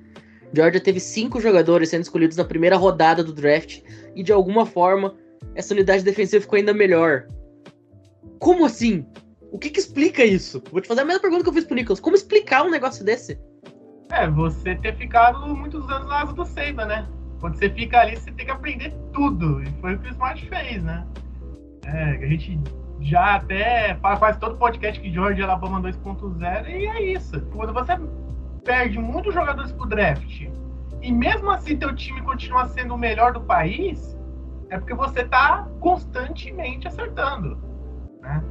Georgia 0.52 0.80
teve 0.80 1.00
cinco 1.00 1.40
jogadores 1.40 1.88
sendo 1.88 2.02
escolhidos 2.02 2.36
na 2.36 2.44
primeira 2.44 2.76
rodada 2.76 3.24
do 3.24 3.32
draft 3.32 3.80
e 4.14 4.22
de 4.22 4.32
alguma 4.32 4.66
forma 4.66 5.14
essa 5.54 5.74
unidade 5.74 6.04
defensiva 6.04 6.42
ficou 6.42 6.56
ainda 6.56 6.74
melhor. 6.74 7.26
Como 8.38 8.64
assim? 8.64 9.04
O 9.52 9.58
que 9.58 9.68
que 9.68 9.78
explica 9.78 10.24
isso? 10.24 10.62
Vou 10.72 10.80
te 10.80 10.88
fazer 10.88 11.02
a 11.02 11.04
mesma 11.04 11.20
pergunta 11.20 11.42
que 11.42 11.48
eu 11.50 11.52
fiz 11.52 11.64
pro 11.64 11.76
Nicolas. 11.76 12.00
Como 12.00 12.16
explicar 12.16 12.62
um 12.62 12.70
negócio 12.70 13.04
desse? 13.04 13.38
É, 14.10 14.26
você 14.26 14.74
ter 14.76 14.96
ficado 14.96 15.46
muitos 15.54 15.86
anos 15.90 16.08
na 16.08 16.22
asa 16.22 16.32
do 16.32 16.44
Seiba, 16.46 16.86
né? 16.86 17.06
Quando 17.38 17.58
você 17.58 17.68
fica 17.68 18.00
ali, 18.00 18.16
você 18.16 18.32
tem 18.32 18.46
que 18.46 18.52
aprender 18.52 18.94
tudo. 19.12 19.62
E 19.62 19.66
foi 19.80 19.94
o 19.94 19.98
que 19.98 20.08
o 20.08 20.10
Smart 20.12 20.48
fez, 20.48 20.82
né? 20.82 21.06
É, 21.84 22.02
a 22.12 22.26
gente 22.26 22.58
já 23.02 23.34
até 23.34 23.94
faz 23.96 24.18
quase 24.18 24.38
todo 24.38 24.56
podcast 24.56 24.98
que 24.98 25.12
George 25.12 25.42
Alabama 25.42 25.82
2.0 25.82 26.68
e 26.68 26.86
é 26.86 27.02
isso. 27.12 27.38
Quando 27.52 27.74
você 27.74 27.92
perde 28.64 28.98
muitos 28.98 29.34
jogadores 29.34 29.70
pro 29.72 29.86
draft 29.86 30.48
e 31.02 31.12
mesmo 31.12 31.50
assim 31.50 31.76
teu 31.76 31.94
time 31.94 32.22
continua 32.22 32.68
sendo 32.68 32.94
o 32.94 32.98
melhor 32.98 33.34
do 33.34 33.40
país, 33.42 34.16
é 34.70 34.78
porque 34.78 34.94
você 34.94 35.24
tá 35.24 35.68
constantemente 35.80 36.88
acertando, 36.88 37.58
né? 38.22 38.42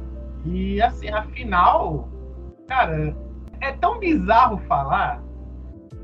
E 0.44 0.80
assim, 0.82 1.08
afinal, 1.08 2.08
cara, 2.68 3.16
é 3.60 3.72
tão 3.72 3.98
bizarro 3.98 4.58
falar, 4.66 5.22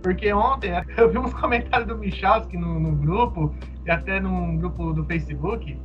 porque 0.02 0.32
ontem 0.32 0.70
eu 0.96 1.10
vi 1.10 1.18
uns 1.18 1.34
comentários 1.34 1.88
do 1.88 1.98
Michalski 1.98 2.56
no, 2.56 2.78
no 2.78 2.96
grupo 2.96 3.54
e 3.84 3.90
até 3.90 4.20
num 4.20 4.56
grupo 4.58 4.92
do 4.92 5.04
Facebook 5.04 5.78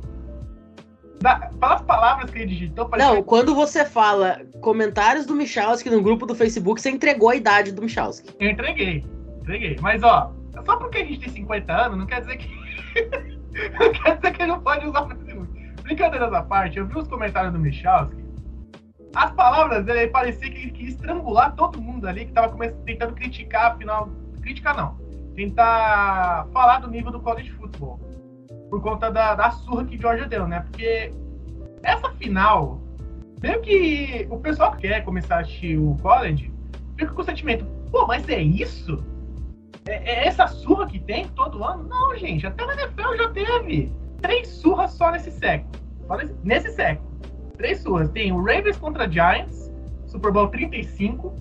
da, 1.20 1.36
pelas 1.58 1.82
palavras 1.82 2.30
que 2.30 2.38
ele 2.38 2.46
digitou. 2.46 2.88
Não, 2.98 3.22
quando 3.22 3.54
você 3.54 3.84
fala 3.84 4.40
comentários 4.60 5.26
do 5.26 5.34
Michalski 5.34 5.88
no 5.88 6.02
grupo 6.02 6.26
do 6.26 6.34
Facebook, 6.34 6.80
você 6.80 6.90
entregou 6.90 7.30
a 7.30 7.36
idade 7.36 7.72
do 7.72 7.82
Michalski. 7.82 8.34
Eu 8.38 8.50
entreguei, 8.50 9.04
entreguei. 9.40 9.76
Mas, 9.80 10.02
ó, 10.02 10.32
só 10.64 10.76
porque 10.76 10.98
a 10.98 11.04
gente 11.04 11.20
tem 11.20 11.30
50 11.30 11.72
anos, 11.72 11.98
não 11.98 12.06
quer 12.06 12.20
dizer 12.20 12.36
que. 12.36 12.48
não 13.80 13.92
quer 13.92 14.16
dizer 14.16 14.32
que 14.32 14.42
ele 14.42 14.52
não 14.52 14.60
pode 14.60 14.86
usar 14.86 15.06
Facebook. 15.06 15.64
Brincadeiras 15.82 16.32
à 16.32 16.42
parte, 16.42 16.78
eu 16.78 16.86
vi 16.86 16.98
os 16.98 17.08
comentários 17.08 17.52
do 17.52 17.58
Michalski. 17.58 18.23
As 19.14 19.30
palavras 19.32 19.84
dele 19.84 20.08
parecia 20.08 20.50
que 20.50 20.58
ele 20.58 20.70
queria 20.72 20.88
estrangular 20.88 21.54
todo 21.54 21.80
mundo 21.80 22.06
ali 22.06 22.24
que 22.26 22.32
tava 22.32 22.56
tentando 22.84 23.14
criticar, 23.14 23.72
afinal. 23.72 24.08
Criticar 24.42 24.76
não. 24.76 24.96
Tentar 25.34 26.46
falar 26.52 26.80
do 26.80 26.90
nível 26.90 27.12
do 27.12 27.20
college 27.20 27.50
football 27.52 28.00
por 28.70 28.82
conta 28.82 29.10
da, 29.10 29.34
da 29.34 29.50
surra 29.52 29.84
que 29.84 29.96
Georgia 29.96 30.26
deu, 30.26 30.48
né? 30.48 30.60
Porque 30.60 31.12
essa 31.82 32.10
final, 32.14 32.80
meio 33.40 33.60
que 33.60 34.26
o 34.30 34.38
pessoal 34.38 34.72
que 34.72 34.88
quer 34.88 35.04
começar 35.04 35.36
a 35.36 35.40
assistir 35.40 35.78
o 35.78 35.96
college 36.02 36.52
fica 36.96 37.12
com 37.12 37.22
o 37.22 37.24
sentimento, 37.24 37.64
pô, 37.92 38.06
mas 38.06 38.28
é 38.28 38.40
isso? 38.40 39.04
É, 39.86 40.22
é 40.22 40.26
essa 40.26 40.48
surra 40.48 40.86
que 40.86 40.98
tem 40.98 41.28
todo 41.28 41.62
ano? 41.62 41.84
Não, 41.84 42.16
gente, 42.16 42.46
até 42.46 42.66
na 42.66 42.74
NFL 42.74 43.16
já 43.16 43.28
teve 43.30 43.92
três 44.20 44.48
surras 44.48 44.92
só 44.92 45.10
nesse 45.12 45.30
século. 45.30 45.70
Só 46.08 46.16
nesse, 46.16 46.34
nesse 46.42 46.70
século. 46.72 47.13
Três 47.56 47.80
surras. 47.80 48.10
Tem 48.10 48.32
o 48.32 48.38
Ravens 48.38 48.76
contra 48.76 49.10
Giants, 49.10 49.72
Super 50.06 50.32
Bowl 50.32 50.48
35. 50.48 51.34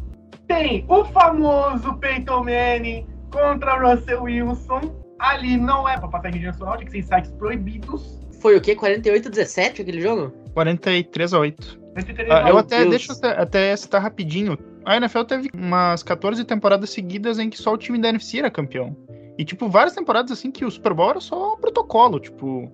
Tem 0.48 0.86
o 0.88 1.06
famoso 1.06 1.96
Peyton 1.96 2.44
Manning 2.44 3.08
contra 3.32 3.78
Russell 3.80 4.24
Wilson 4.24 5.04
ali 5.24 5.58
não 5.58 5.88
é 5.88 5.98
pra 5.98 6.08
passar 6.08 6.36
em 6.36 6.42
nacional, 6.42 6.76
tinha 6.76 6.86
que 6.86 6.92
ser 6.92 6.98
em 7.00 7.02
sites 7.02 7.32
proibidos. 7.32 8.20
Foi 8.42 8.58
o 8.58 8.62
quê? 8.62 8.76
48 8.76 9.28
a 9.28 9.32
17 9.32 9.82
aquele 9.82 10.02
jogo? 10.02 10.34
43 10.54 11.34
a 11.34 11.40
8. 11.40 11.80
43 11.94 12.30
a 12.30 12.36
8. 12.36 12.48
eu 12.50 12.58
até 12.58 12.80
Deus. 12.80 12.90
deixo 12.90 13.12
até, 13.14 13.28
até 13.30 13.76
citar 13.76 14.02
rapidinho. 14.02 14.58
A 14.86 14.98
NFL 14.98 15.24
teve 15.24 15.50
umas 15.54 16.04
14 16.04 16.44
temporadas 16.44 16.90
seguidas 16.90 17.40
em 17.40 17.50
que 17.50 17.58
só 17.58 17.74
o 17.74 17.78
time 17.78 17.98
da 17.98 18.10
NFC 18.10 18.40
era 18.40 18.52
campeão. 18.52 18.96
E, 19.38 19.46
tipo, 19.46 19.70
várias 19.70 19.96
temporadas 19.96 20.32
assim 20.32 20.52
que 20.52 20.66
o 20.66 20.70
Super 20.70 20.94
Bowl 20.94 21.12
era 21.12 21.22
só 21.22 21.56
protocolo. 21.56 22.20
Tipo, 22.20 22.70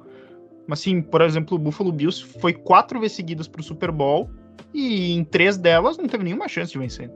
assim, 0.72 1.02
por 1.02 1.22
exemplo, 1.22 1.56
o 1.56 1.60
Buffalo 1.60 1.92
Bills 1.92 2.24
foi 2.40 2.54
quatro 2.54 3.00
vezes 3.00 3.16
seguidas 3.16 3.48
pro 3.48 3.64
Super 3.64 3.92
Bowl 3.92 4.30
e 4.74 5.14
em 5.14 5.24
três 5.24 5.58
delas 5.58 5.98
não 5.98 6.08
teve 6.08 6.24
nenhuma 6.24 6.48
chance 6.48 6.72
de 6.72 6.80
vencer. 6.80 7.12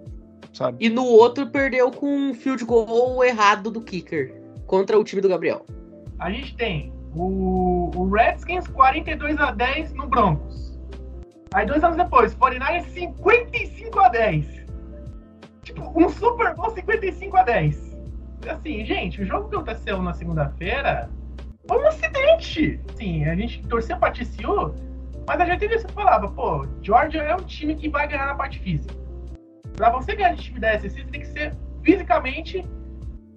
Sabe? 0.54 0.86
E 0.86 0.90
no 0.90 1.04
outro 1.04 1.48
perdeu 1.48 1.90
com 1.92 2.08
um 2.08 2.34
field 2.34 2.64
goal 2.64 3.24
errado 3.24 3.72
do 3.72 3.82
kicker 3.82 4.34
contra 4.68 5.00
o 5.00 5.04
time 5.04 5.22
do 5.22 5.30
Gabriel. 5.30 5.66
A 6.20 6.32
gente 6.32 6.56
tem 6.56 6.94
o, 7.16 7.92
o 7.96 8.10
Redskins 8.12 8.68
42 8.68 9.40
a 9.40 9.52
10 9.52 9.94
no 9.94 10.08
Broncos. 10.08 10.80
Aí 11.54 11.66
dois 11.66 11.84
anos 11.84 11.98
depois, 11.98 12.36
49ers 12.36 12.86
55 12.94 14.00
a 14.00 14.10
10. 14.10 14.64
Tipo, 15.64 15.94
um 15.96 16.10
Super 16.10 16.56
Bowl 16.56 16.70
55 16.72 17.38
a 17.38 17.44
10. 17.44 17.98
Assim, 18.50 18.86
gente, 18.86 19.22
o 19.22 19.26
jogo 19.26 19.50
que 19.50 19.56
aconteceu 19.56 20.02
na 20.02 20.14
segunda-feira 20.14 21.10
foi 21.68 21.78
um 21.82 21.88
acidente. 21.88 22.80
Sim, 22.96 23.26
a 23.26 23.36
gente 23.36 23.66
torceu 23.68 23.98
pra 23.98 24.12
TCU, 24.12 24.76
mas 25.28 25.40
a 25.40 25.46
gente 25.46 25.68
você 25.68 25.88
falava, 25.90 26.30
pô, 26.30 26.68
Georgia 26.82 27.22
é 27.22 27.36
um 27.36 27.44
time 27.44 27.76
que 27.76 27.90
vai 27.90 28.08
ganhar 28.08 28.28
na 28.28 28.36
parte 28.36 28.60
física. 28.60 28.94
Pra 29.76 29.90
você 29.90 30.16
ganhar 30.16 30.36
de 30.36 30.44
time 30.44 30.60
da 30.60 30.78
SEC, 30.80 30.92
você 30.92 31.04
tem 31.06 31.22
que 31.22 31.28
ser 31.28 31.56
fisicamente 31.84 32.66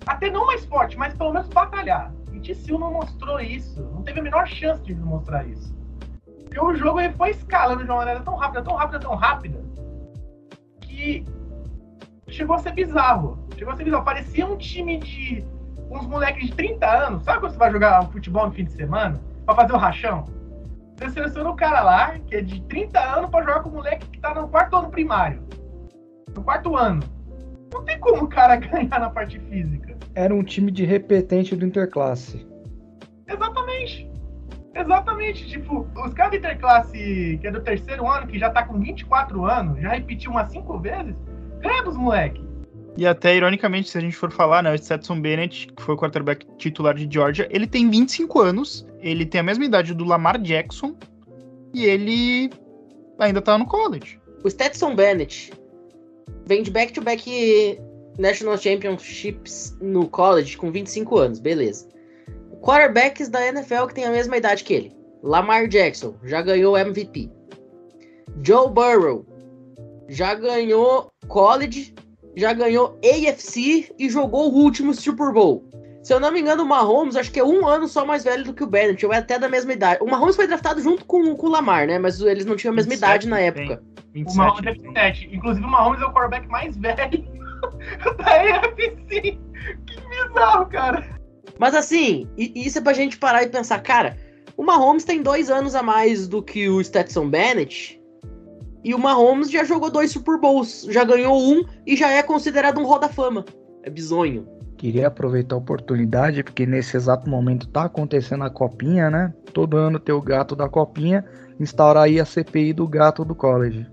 até 0.06 0.30
não 0.30 0.46
mais 0.46 0.64
forte, 0.64 0.96
mas 0.96 1.14
pelo 1.14 1.32
menos 1.32 1.48
batalhar. 1.48 2.12
E 2.32 2.40
TCU 2.40 2.78
não 2.78 2.92
mostrou 2.92 3.40
isso. 3.40 3.80
Não 3.94 4.02
teve 4.02 4.20
a 4.20 4.22
menor 4.22 4.46
chance 4.46 4.82
de 4.82 4.94
mostrar 4.94 5.46
isso. 5.46 5.74
Porque 6.44 6.60
o 6.60 6.74
jogo 6.74 7.00
ele 7.00 7.12
foi 7.14 7.30
escalando 7.30 7.84
de 7.84 7.90
uma 7.90 7.98
maneira 7.98 8.20
tão 8.20 8.36
rápida, 8.36 8.62
tão 8.62 8.74
rápida, 8.74 9.00
tão 9.00 9.14
rápida, 9.14 9.64
que 10.80 11.24
chegou 12.28 12.56
a 12.56 12.58
ser 12.58 12.72
bizarro. 12.72 13.38
Chegou 13.56 13.72
a 13.72 13.76
ser 13.76 13.84
bizarro. 13.84 14.04
Parecia 14.04 14.46
um 14.46 14.56
time 14.56 14.98
de 14.98 15.44
uns 15.90 16.06
moleques 16.06 16.46
de 16.46 16.54
30 16.54 16.86
anos. 16.86 17.24
Sabe 17.24 17.40
quando 17.40 17.52
você 17.52 17.58
vai 17.58 17.70
jogar 17.70 18.02
futebol 18.10 18.46
no 18.46 18.52
fim 18.52 18.64
de 18.64 18.72
semana? 18.72 19.20
Pra 19.44 19.54
fazer 19.54 19.72
o 19.72 19.76
rachão? 19.76 20.24
Você 20.96 21.10
seleciona 21.10 21.50
o 21.50 21.56
cara 21.56 21.82
lá, 21.82 22.18
que 22.26 22.36
é 22.36 22.40
de 22.40 22.60
30 22.62 22.98
anos, 22.98 23.30
pra 23.30 23.40
jogar 23.40 23.60
com 23.60 23.68
o 23.68 23.72
moleque 23.72 24.06
que 24.06 24.18
tá 24.18 24.34
no 24.34 24.48
quarto 24.48 24.76
ano 24.76 24.90
primário. 24.90 25.42
No 26.34 26.42
quarto 26.42 26.76
ano. 26.76 27.02
Não 27.72 27.84
tem 27.84 27.98
como 28.00 28.24
o 28.24 28.28
cara 28.28 28.56
ganhar 28.56 28.98
na 28.98 29.10
parte 29.10 29.38
física. 29.40 29.96
Era 30.14 30.34
um 30.34 30.42
time 30.42 30.70
de 30.70 30.84
repetente 30.84 31.54
do 31.54 31.66
Interclasse. 31.66 32.46
Exatamente. 33.28 34.10
Exatamente. 34.74 35.46
Tipo, 35.48 35.86
os 36.04 36.14
caras 36.14 36.32
do 36.32 36.36
Interclasse, 36.38 37.38
que 37.40 37.46
é 37.46 37.50
do 37.50 37.60
terceiro 37.60 38.08
ano, 38.08 38.26
que 38.26 38.38
já 38.38 38.50
tá 38.50 38.62
com 38.62 38.78
24 38.78 39.44
anos, 39.44 39.80
já 39.80 39.90
repetiu 39.90 40.30
umas 40.30 40.50
cinco 40.50 40.78
vezes, 40.78 41.14
ganha 41.60 41.82
dos 41.82 41.96
moleques. 41.96 42.45
E 42.96 43.06
até, 43.06 43.36
ironicamente, 43.36 43.90
se 43.90 43.98
a 43.98 44.00
gente 44.00 44.16
for 44.16 44.32
falar, 44.32 44.62
né, 44.62 44.72
o 44.72 44.78
Stetson 44.78 45.20
Bennett, 45.20 45.66
que 45.68 45.82
foi 45.82 45.94
o 45.94 45.98
quarterback 45.98 46.46
titular 46.56 46.94
de 46.94 47.06
Georgia, 47.12 47.46
ele 47.50 47.66
tem 47.66 47.90
25 47.90 48.40
anos, 48.40 48.86
ele 49.00 49.26
tem 49.26 49.40
a 49.40 49.44
mesma 49.44 49.64
idade 49.64 49.92
do 49.92 50.04
Lamar 50.04 50.40
Jackson, 50.40 50.96
e 51.74 51.84
ele 51.84 52.50
ainda 53.18 53.42
tá 53.42 53.58
no 53.58 53.66
college. 53.66 54.18
O 54.42 54.48
Stetson 54.48 54.94
Bennett 54.94 55.52
vem 56.46 56.62
de 56.62 56.70
back-to-back 56.70 57.78
National 58.18 58.56
Championships 58.56 59.76
no 59.80 60.08
college 60.08 60.56
com 60.56 60.70
25 60.70 61.18
anos, 61.18 61.38
beleza. 61.38 61.88
Quarterbacks 62.62 63.28
da 63.28 63.46
NFL 63.46 63.86
que 63.88 63.94
tem 63.94 64.04
a 64.06 64.10
mesma 64.10 64.36
idade 64.38 64.64
que 64.64 64.72
ele. 64.72 64.96
Lamar 65.22 65.68
Jackson 65.68 66.14
já 66.24 66.40
ganhou 66.40 66.76
MVP. 66.76 67.30
Joe 68.42 68.70
Burrow 68.70 69.26
já 70.08 70.34
ganhou 70.34 71.10
college, 71.28 71.94
já 72.36 72.52
ganhou 72.52 72.98
AFC 73.02 73.92
e 73.98 74.08
jogou 74.10 74.52
o 74.52 74.54
último 74.54 74.94
Super 74.94 75.32
Bowl. 75.32 75.64
Se 76.02 76.12
eu 76.12 76.20
não 76.20 76.30
me 76.30 76.40
engano, 76.40 76.62
o 76.62 76.66
Mahomes 76.66 77.16
acho 77.16 77.32
que 77.32 77.40
é 77.40 77.44
um 77.44 77.66
ano 77.66 77.88
só 77.88 78.06
mais 78.06 78.22
velho 78.22 78.44
do 78.44 78.54
que 78.54 78.62
o 78.62 78.66
Bennett, 78.66 79.04
ou 79.04 79.12
é 79.12 79.16
até 79.16 79.38
da 79.40 79.48
mesma 79.48 79.72
idade. 79.72 80.00
O 80.00 80.06
Mahomes 80.06 80.36
foi 80.36 80.46
draftado 80.46 80.80
junto 80.80 81.04
com, 81.04 81.34
com 81.34 81.46
o 81.48 81.50
Lamar, 81.50 81.86
né? 81.86 81.98
Mas 81.98 82.20
eles 82.20 82.44
não 82.44 82.54
tinham 82.54 82.72
a 82.72 82.76
mesma 82.76 82.90
27, 82.90 83.08
idade 83.08 83.28
na 83.28 83.40
época. 83.40 83.82
27, 84.12 84.34
o 84.34 84.38
Mahomes 84.38 84.66
é 84.66 84.72
27. 84.72 85.34
Inclusive, 85.34 85.66
o 85.66 85.70
Mahomes 85.70 86.00
é 86.00 86.04
o 86.04 86.12
quarterback 86.12 86.48
mais 86.48 86.76
velho 86.76 87.24
da 88.18 88.60
AFC. 88.60 89.38
Que 89.86 90.00
bizarro, 90.08 90.66
cara. 90.66 91.18
Mas 91.58 91.74
assim, 91.74 92.28
isso 92.36 92.78
é 92.78 92.80
pra 92.80 92.92
gente 92.92 93.18
parar 93.18 93.42
e 93.42 93.48
pensar, 93.48 93.80
cara, 93.80 94.16
O 94.56 94.62
Mahomes 94.62 95.04
tem 95.04 95.22
dois 95.22 95.50
anos 95.50 95.74
a 95.74 95.82
mais 95.82 96.26
do 96.26 96.42
que 96.42 96.68
o 96.68 96.82
Stetson 96.82 97.28
Bennett. 97.28 98.00
E 98.86 98.94
o 98.94 98.98
Mahomes 99.00 99.50
já 99.50 99.64
jogou 99.64 99.90
dois 99.90 100.12
Super 100.12 100.38
Bowls, 100.38 100.86
já 100.88 101.02
ganhou 101.02 101.36
um 101.36 101.64
e 101.84 101.96
já 101.96 102.08
é 102.08 102.22
considerado 102.22 102.78
um 102.78 102.84
roda-fama. 102.84 103.44
É 103.82 103.90
bizonho. 103.90 104.46
Queria 104.76 105.08
aproveitar 105.08 105.56
a 105.56 105.58
oportunidade, 105.58 106.44
porque 106.44 106.64
nesse 106.64 106.96
exato 106.96 107.28
momento 107.28 107.66
tá 107.66 107.86
acontecendo 107.86 108.44
a 108.44 108.50
copinha, 108.50 109.10
né? 109.10 109.34
Todo 109.52 109.76
ano 109.76 109.98
tem 109.98 110.14
o 110.14 110.22
gato 110.22 110.54
da 110.54 110.68
copinha, 110.68 111.24
instaurar 111.58 112.04
aí 112.04 112.20
a 112.20 112.24
CPI 112.24 112.72
do 112.74 112.86
gato 112.86 113.24
do 113.24 113.34
college. 113.34 113.84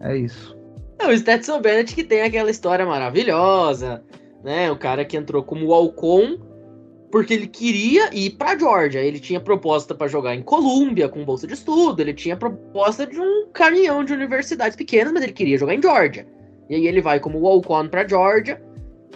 É 0.00 0.14
isso. 0.18 0.54
É 0.98 1.08
o 1.08 1.16
Stetson 1.16 1.58
Bennett 1.62 1.94
que 1.94 2.04
tem 2.04 2.20
aquela 2.20 2.50
história 2.50 2.84
maravilhosa, 2.84 4.04
né? 4.44 4.70
O 4.70 4.76
cara 4.76 5.02
que 5.02 5.16
entrou 5.16 5.42
como 5.42 5.68
Walcon 5.68 6.36
porque 7.12 7.34
ele 7.34 7.46
queria 7.46 8.08
ir 8.14 8.30
para 8.30 8.58
Georgia. 8.58 9.02
Ele 9.02 9.20
tinha 9.20 9.38
proposta 9.38 9.94
para 9.94 10.08
jogar 10.08 10.34
em 10.34 10.42
Colômbia 10.42 11.10
com 11.10 11.22
bolsa 11.26 11.46
de 11.46 11.52
estudo, 11.52 12.00
ele 12.00 12.14
tinha 12.14 12.36
proposta 12.38 13.06
de 13.06 13.20
um 13.20 13.48
caminhão 13.52 14.02
de 14.02 14.14
universidades 14.14 14.74
pequenas, 14.74 15.12
mas 15.12 15.22
ele 15.22 15.32
queria 15.32 15.58
jogar 15.58 15.74
em 15.74 15.82
Georgia. 15.82 16.26
E 16.70 16.74
aí 16.74 16.86
ele 16.86 17.02
vai 17.02 17.20
como 17.20 17.38
walk-on 17.38 17.86
para 17.86 18.08
Georgia. 18.08 18.60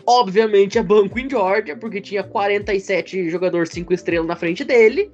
Obviamente 0.06 0.78
é 0.78 0.82
banco 0.82 1.18
em 1.18 1.28
Georgia, 1.28 1.74
porque 1.74 2.02
tinha 2.02 2.22
47 2.22 3.30
jogadores 3.30 3.70
5 3.70 3.94
estrelas 3.94 4.28
na 4.28 4.36
frente 4.36 4.62
dele. 4.62 5.10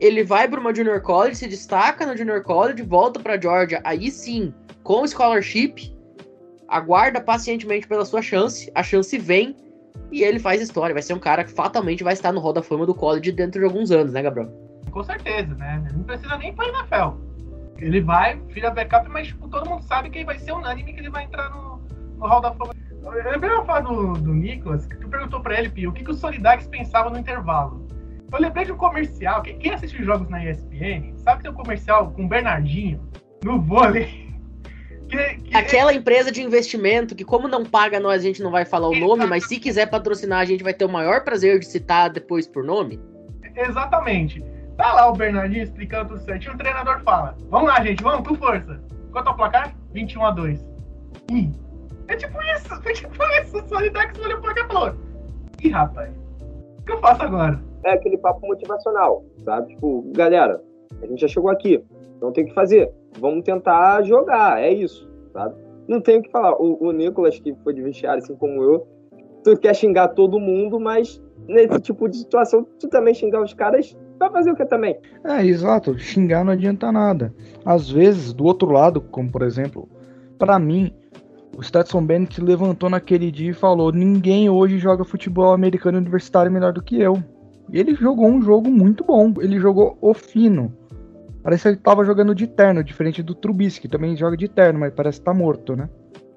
Ele 0.00 0.24
vai 0.24 0.48
para 0.48 0.58
uma 0.60 0.74
Junior 0.74 1.00
College, 1.00 1.36
se 1.36 1.46
destaca 1.46 2.04
no 2.04 2.16
Junior 2.16 2.42
College, 2.42 2.82
volta 2.82 3.20
para 3.20 3.40
Georgia, 3.40 3.80
aí 3.84 4.10
sim, 4.10 4.52
com 4.82 5.06
scholarship, 5.06 5.94
aguarda 6.66 7.20
pacientemente 7.20 7.86
pela 7.86 8.04
sua 8.04 8.22
chance, 8.22 8.70
a 8.74 8.82
chance 8.82 9.16
vem, 9.18 9.56
e 10.10 10.22
ele 10.22 10.38
faz 10.38 10.60
história. 10.60 10.94
Vai 10.94 11.02
ser 11.02 11.14
um 11.14 11.18
cara 11.18 11.44
que 11.44 11.50
fatalmente 11.50 12.04
vai 12.04 12.12
estar 12.12 12.32
no 12.32 12.40
Hall 12.40 12.52
da 12.52 12.62
Fama 12.62 12.86
do 12.86 12.94
college 12.94 13.32
dentro 13.32 13.60
de 13.60 13.66
alguns 13.66 13.90
anos, 13.90 14.12
né, 14.12 14.22
Gabriel? 14.22 14.50
Com 14.90 15.02
certeza, 15.02 15.54
né? 15.54 15.82
Ele 15.86 15.98
não 15.98 16.04
precisa 16.04 16.36
nem 16.38 16.52
para 16.54 16.68
NFL. 16.68 17.18
Ele 17.78 18.00
vai, 18.00 18.40
filha 18.48 18.70
backup, 18.70 19.08
mas 19.08 19.28
tipo, 19.28 19.48
todo 19.48 19.68
mundo 19.68 19.82
sabe 19.82 20.10
que 20.10 20.18
ele 20.18 20.24
vai 20.24 20.38
ser 20.38 20.52
unânime 20.52 20.92
que 20.92 21.00
ele 21.00 21.10
vai 21.10 21.24
entrar 21.24 21.50
no, 21.50 21.80
no 22.16 22.26
Hall 22.26 22.40
da 22.40 22.52
Fama. 22.52 22.74
Eu 23.02 23.30
lembrei 23.30 23.50
uma 23.50 23.64
fala 23.64 23.82
do, 23.82 24.14
do 24.14 24.34
Nicolas, 24.34 24.86
que 24.86 24.96
tu 24.96 25.08
perguntou 25.08 25.40
pra 25.40 25.58
ele, 25.58 25.68
Pio, 25.68 25.90
o 25.90 25.92
que, 25.92 26.04
que 26.04 26.10
o 26.10 26.14
Solidax 26.14 26.66
pensava 26.66 27.08
no 27.10 27.18
intervalo. 27.18 27.86
Eu 28.30 28.40
lembrei 28.40 28.66
de 28.66 28.72
um 28.72 28.76
comercial, 28.76 29.40
quem 29.40 29.72
assiste 29.72 30.04
jogos 30.04 30.28
na 30.28 30.44
ESPN, 30.44 31.16
sabe 31.16 31.38
que 31.38 31.42
tem 31.44 31.50
um 31.50 31.54
comercial 31.54 32.10
com 32.10 32.24
o 32.24 32.28
Bernardinho 32.28 33.00
no 33.42 33.60
vôlei 33.60 34.27
que, 35.08 35.34
que 35.36 35.56
Aquela 35.56 35.92
é... 35.92 35.94
empresa 35.94 36.30
de 36.30 36.42
investimento 36.42 37.14
que, 37.14 37.24
como 37.24 37.48
não 37.48 37.64
paga 37.64 37.98
nós, 37.98 38.20
a 38.22 38.24
gente 38.24 38.42
não 38.42 38.50
vai 38.50 38.64
falar 38.64 38.88
o 38.88 38.94
nome, 38.94 39.26
mas 39.26 39.48
se 39.48 39.58
quiser 39.58 39.86
patrocinar, 39.86 40.40
a 40.40 40.44
gente 40.44 40.62
vai 40.62 40.74
ter 40.74 40.84
o 40.84 40.88
maior 40.88 41.24
prazer 41.24 41.58
de 41.58 41.66
citar 41.66 42.10
depois 42.10 42.46
por 42.46 42.62
nome. 42.62 43.00
Exatamente. 43.56 44.44
Tá 44.76 44.92
lá 44.92 45.10
o 45.10 45.14
Bernardinho 45.14 45.64
explicando 45.64 46.10
tudo 46.10 46.20
certinho. 46.20 46.54
O 46.54 46.58
treinador 46.58 47.00
fala: 47.00 47.36
Vamos 47.50 47.68
lá, 47.68 47.82
gente, 47.82 48.02
vamos, 48.02 48.28
com 48.28 48.36
força. 48.36 48.80
Quanto 49.10 49.28
é 49.28 49.32
o 49.32 49.36
placar? 49.36 49.74
21 49.92 50.24
a 50.24 50.30
2. 50.30 50.66
Ih, 51.32 51.50
é 52.06 52.16
tipo 52.16 52.38
isso, 52.42 52.74
é 52.74 52.92
tipo 52.92 53.24
isso. 53.42 53.56
O 53.56 53.68
Solidax 53.68 54.18
olhou 54.18 54.38
o 54.38 54.42
placar 54.42 54.64
e 54.64 54.68
falou: 54.68 54.94
Ih, 55.64 55.70
rapaz, 55.70 56.14
o 56.78 56.82
que 56.82 56.92
eu 56.92 57.00
faço 57.00 57.22
agora? 57.22 57.60
É 57.84 57.92
aquele 57.92 58.18
papo 58.18 58.46
motivacional, 58.46 59.24
sabe? 59.44 59.74
Tipo, 59.74 60.04
galera, 60.14 60.62
a 61.02 61.06
gente 61.06 61.20
já 61.20 61.28
chegou 61.28 61.50
aqui, 61.50 61.82
não 62.20 62.32
tem 62.32 62.44
o 62.44 62.46
que 62.46 62.54
fazer 62.54 62.92
vamos 63.18 63.44
tentar 63.44 64.02
jogar, 64.02 64.62
é 64.62 64.72
isso, 64.72 65.08
sabe? 65.32 65.54
Não 65.86 66.00
tem 66.00 66.18
o 66.18 66.22
que 66.22 66.30
falar. 66.30 66.54
O, 66.60 66.78
o 66.80 66.92
Nicolas, 66.92 67.38
que 67.38 67.54
foi 67.64 67.74
de 67.74 67.82
vestiário, 67.82 68.22
assim 68.22 68.36
como 68.36 68.62
eu, 68.62 68.86
tu 69.42 69.56
quer 69.56 69.74
xingar 69.74 70.08
todo 70.08 70.38
mundo, 70.38 70.78
mas 70.78 71.20
nesse 71.46 71.80
tipo 71.80 72.08
de 72.08 72.18
situação, 72.18 72.66
tu 72.78 72.88
também 72.88 73.14
xingar 73.14 73.42
os 73.42 73.54
caras, 73.54 73.96
vai 74.18 74.30
fazer 74.30 74.52
o 74.52 74.56
que 74.56 74.66
também? 74.66 74.98
É, 75.24 75.44
exato. 75.44 75.98
Xingar 75.98 76.44
não 76.44 76.52
adianta 76.52 76.92
nada. 76.92 77.34
Às 77.64 77.90
vezes, 77.90 78.32
do 78.32 78.44
outro 78.44 78.70
lado, 78.70 79.00
como 79.00 79.30
por 79.30 79.42
exemplo, 79.42 79.88
para 80.38 80.58
mim, 80.58 80.92
o 81.56 81.62
Stetson 81.62 82.04
Bennett 82.04 82.40
levantou 82.40 82.90
naquele 82.90 83.30
dia 83.30 83.50
e 83.50 83.54
falou: 83.54 83.92
ninguém 83.92 84.50
hoje 84.50 84.78
joga 84.78 85.04
futebol 85.04 85.52
americano 85.52 85.98
universitário 85.98 86.52
melhor 86.52 86.72
do 86.72 86.82
que 86.82 87.00
eu. 87.00 87.22
E 87.70 87.78
ele 87.78 87.94
jogou 87.94 88.28
um 88.28 88.40
jogo 88.40 88.70
muito 88.70 89.04
bom. 89.04 89.32
Ele 89.40 89.58
jogou 89.58 89.96
o 90.00 90.14
fino. 90.14 90.72
Parece 91.42 91.62
que 91.62 91.68
ele 91.68 91.76
tava 91.76 92.04
jogando 92.04 92.34
de 92.34 92.46
terno, 92.46 92.82
diferente 92.82 93.22
do 93.22 93.34
Trubisky, 93.34 93.82
que 93.82 93.88
também 93.88 94.16
joga 94.16 94.36
de 94.36 94.48
terno, 94.48 94.80
mas 94.80 94.92
parece 94.92 95.18
que 95.18 95.24
tá 95.24 95.34
morto, 95.34 95.76
né? 95.76 95.88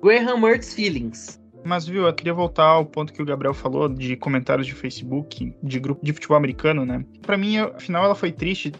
Graham 0.02 0.38
Mertz 0.38 0.74
Feelings. 0.74 1.40
Mas, 1.64 1.86
viu, 1.86 2.08
eu 2.08 2.14
queria 2.14 2.34
voltar 2.34 2.66
ao 2.66 2.86
ponto 2.86 3.14
que 3.14 3.22
o 3.22 3.26
Gabriel 3.26 3.54
falou 3.54 3.88
de 3.88 4.16
comentários 4.16 4.66
de 4.66 4.74
Facebook, 4.74 5.56
de 5.62 5.80
grupo 5.80 6.04
de 6.04 6.12
futebol 6.12 6.38
americano, 6.38 6.86
né? 6.86 7.06
Para 7.22 7.38
mim, 7.38 7.58
afinal, 7.58 8.04
ela 8.04 8.16
foi 8.16 8.32
triste 8.32 8.72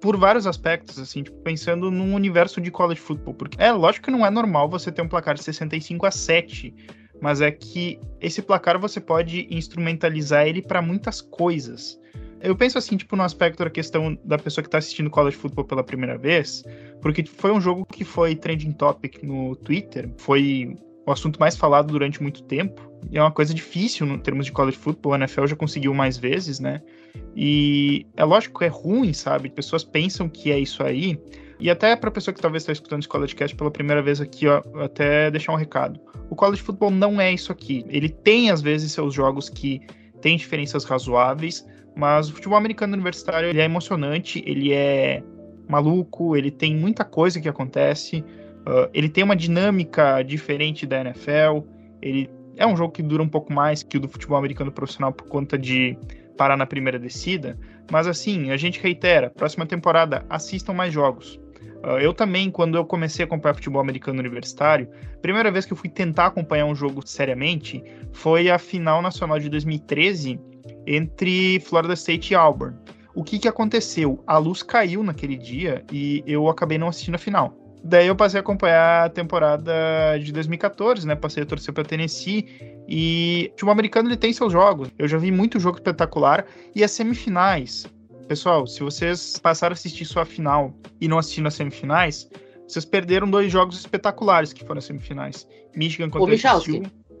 por 0.00 0.16
vários 0.16 0.46
aspectos, 0.46 0.98
assim, 0.98 1.22
tipo, 1.22 1.36
pensando 1.38 1.90
num 1.90 2.14
universo 2.14 2.60
de 2.60 2.70
college 2.70 3.00
football. 3.00 3.34
Porque 3.34 3.62
é 3.62 3.70
lógico 3.72 4.06
que 4.06 4.10
não 4.10 4.26
é 4.26 4.30
normal 4.30 4.68
você 4.68 4.90
ter 4.90 5.02
um 5.02 5.08
placar 5.08 5.34
de 5.34 5.42
65 5.42 6.04
a 6.04 6.10
7, 6.10 6.74
mas 7.20 7.40
é 7.40 7.50
que 7.50 8.00
esse 8.20 8.42
placar 8.42 8.78
você 8.78 9.00
pode 9.00 9.46
instrumentalizar 9.50 10.46
ele 10.46 10.62
para 10.62 10.82
muitas 10.82 11.20
coisas. 11.20 11.98
Eu 12.46 12.54
penso 12.54 12.78
assim, 12.78 12.96
tipo, 12.96 13.16
no 13.16 13.24
aspecto 13.24 13.64
da 13.64 13.68
questão 13.68 14.16
da 14.24 14.38
pessoa 14.38 14.62
que 14.62 14.70
tá 14.70 14.78
assistindo 14.78 15.10
college 15.10 15.36
football 15.36 15.64
pela 15.64 15.82
primeira 15.82 16.16
vez, 16.16 16.62
porque 17.02 17.24
foi 17.26 17.50
um 17.50 17.60
jogo 17.60 17.84
que 17.84 18.04
foi 18.04 18.36
trending 18.36 18.70
topic 18.70 19.20
no 19.24 19.56
Twitter, 19.56 20.08
foi 20.16 20.78
o 21.04 21.10
assunto 21.10 21.40
mais 21.40 21.56
falado 21.56 21.88
durante 21.88 22.22
muito 22.22 22.44
tempo. 22.44 22.80
E 23.10 23.18
é 23.18 23.20
uma 23.20 23.32
coisa 23.32 23.52
difícil 23.52 24.06
em 24.06 24.18
termos 24.18 24.46
de 24.46 24.52
college 24.52 24.78
football, 24.78 25.14
a 25.14 25.16
NFL 25.16 25.46
já 25.46 25.56
conseguiu 25.56 25.92
mais 25.92 26.16
vezes, 26.16 26.60
né? 26.60 26.80
E 27.34 28.06
é 28.16 28.22
lógico 28.22 28.60
que 28.60 28.64
é 28.64 28.68
ruim, 28.68 29.12
sabe? 29.12 29.50
Pessoas 29.50 29.82
pensam 29.82 30.28
que 30.28 30.52
é 30.52 30.58
isso 30.58 30.84
aí. 30.84 31.18
E 31.58 31.68
até 31.68 31.96
para 31.96 32.12
pessoa 32.12 32.32
que 32.32 32.40
talvez 32.40 32.62
está 32.62 32.72
escutando 32.72 33.00
esse 33.00 33.08
College 33.08 33.34
Cast 33.34 33.56
pela 33.56 33.72
primeira 33.72 34.02
vez 34.02 34.20
aqui, 34.20 34.46
ó, 34.46 34.62
até 34.80 35.32
deixar 35.32 35.52
um 35.52 35.56
recado. 35.56 35.98
O 36.30 36.36
college 36.36 36.62
football 36.62 36.92
não 36.92 37.20
é 37.20 37.32
isso 37.32 37.50
aqui. 37.50 37.84
Ele 37.88 38.08
tem 38.08 38.50
às 38.50 38.62
vezes 38.62 38.92
seus 38.92 39.12
jogos 39.12 39.48
que 39.48 39.80
têm 40.20 40.36
diferenças 40.36 40.84
razoáveis, 40.84 41.64
mas 41.96 42.28
o 42.28 42.34
futebol 42.34 42.58
americano 42.58 42.92
universitário 42.92 43.48
ele 43.48 43.60
é 43.60 43.64
emocionante, 43.64 44.44
ele 44.46 44.72
é 44.72 45.22
maluco, 45.66 46.36
ele 46.36 46.50
tem 46.50 46.76
muita 46.76 47.04
coisa 47.04 47.40
que 47.40 47.48
acontece, 47.48 48.18
uh, 48.20 48.88
ele 48.92 49.08
tem 49.08 49.24
uma 49.24 49.34
dinâmica 49.34 50.22
diferente 50.22 50.86
da 50.86 51.00
NFL, 51.00 51.66
ele 52.02 52.30
é 52.56 52.66
um 52.66 52.76
jogo 52.76 52.92
que 52.92 53.02
dura 53.02 53.22
um 53.22 53.28
pouco 53.28 53.52
mais 53.52 53.82
que 53.82 53.96
o 53.96 54.00
do 54.00 54.08
futebol 54.08 54.36
americano 54.36 54.70
profissional 54.70 55.10
por 55.10 55.26
conta 55.26 55.56
de 55.56 55.98
parar 56.36 56.56
na 56.56 56.66
primeira 56.66 56.98
descida, 56.98 57.58
mas 57.90 58.06
assim, 58.06 58.50
a 58.50 58.58
gente 58.58 58.78
reitera, 58.78 59.30
próxima 59.30 59.64
temporada 59.64 60.24
assistam 60.28 60.74
mais 60.74 60.92
jogos. 60.92 61.40
Uh, 61.82 61.98
eu 61.98 62.12
também, 62.12 62.50
quando 62.50 62.76
eu 62.76 62.84
comecei 62.84 63.24
a 63.24 63.26
acompanhar 63.26 63.54
futebol 63.54 63.80
americano 63.80 64.18
universitário, 64.18 64.88
primeira 65.22 65.50
vez 65.50 65.64
que 65.64 65.72
eu 65.72 65.76
fui 65.76 65.88
tentar 65.88 66.26
acompanhar 66.26 66.66
um 66.66 66.74
jogo 66.74 67.06
seriamente 67.06 67.82
foi 68.12 68.50
a 68.50 68.58
final 68.58 69.00
nacional 69.00 69.38
de 69.38 69.48
2013 69.48 70.38
entre 70.86 71.60
Florida 71.60 71.94
State 71.94 72.32
e 72.32 72.36
Auburn. 72.36 72.76
O 73.14 73.24
que, 73.24 73.38
que 73.38 73.48
aconteceu? 73.48 74.22
A 74.26 74.36
luz 74.38 74.62
caiu 74.62 75.02
naquele 75.02 75.36
dia 75.36 75.84
e 75.90 76.22
eu 76.26 76.48
acabei 76.48 76.76
não 76.76 76.88
assistindo 76.88 77.14
a 77.14 77.18
final. 77.18 77.56
Daí 77.82 78.08
eu 78.08 78.16
passei 78.16 78.38
a 78.38 78.42
acompanhar 78.42 79.06
a 79.06 79.08
temporada 79.08 79.72
de 80.20 80.32
2014, 80.32 81.06
né? 81.06 81.14
Passei 81.14 81.44
a 81.44 81.46
torcer 81.46 81.72
para 81.72 81.84
Tennessee 81.84 82.46
e 82.88 83.50
o 83.52 83.56
time 83.56 83.70
americano 83.70 84.08
ele 84.08 84.16
tem 84.16 84.32
seus 84.32 84.52
jogos. 84.52 84.88
Eu 84.98 85.06
já 85.06 85.16
vi 85.18 85.30
muito 85.30 85.60
jogo 85.60 85.78
espetacular 85.78 86.44
e 86.74 86.82
as 86.82 86.90
semifinais. 86.90 87.86
Pessoal, 88.28 88.66
se 88.66 88.80
vocês 88.80 89.38
passaram 89.38 89.72
a 89.72 89.74
assistir 89.74 90.04
sua 90.04 90.24
final 90.24 90.74
e 91.00 91.06
não 91.06 91.16
assistindo 91.16 91.46
as 91.46 91.54
semifinais, 91.54 92.28
vocês 92.66 92.84
perderam 92.84 93.30
dois 93.30 93.52
jogos 93.52 93.78
espetaculares 93.78 94.52
que 94.52 94.64
foram 94.64 94.78
as 94.78 94.84
semifinais. 94.84 95.46
Michigan 95.74 96.10
contra 96.10 96.24
Ô, 96.24 96.28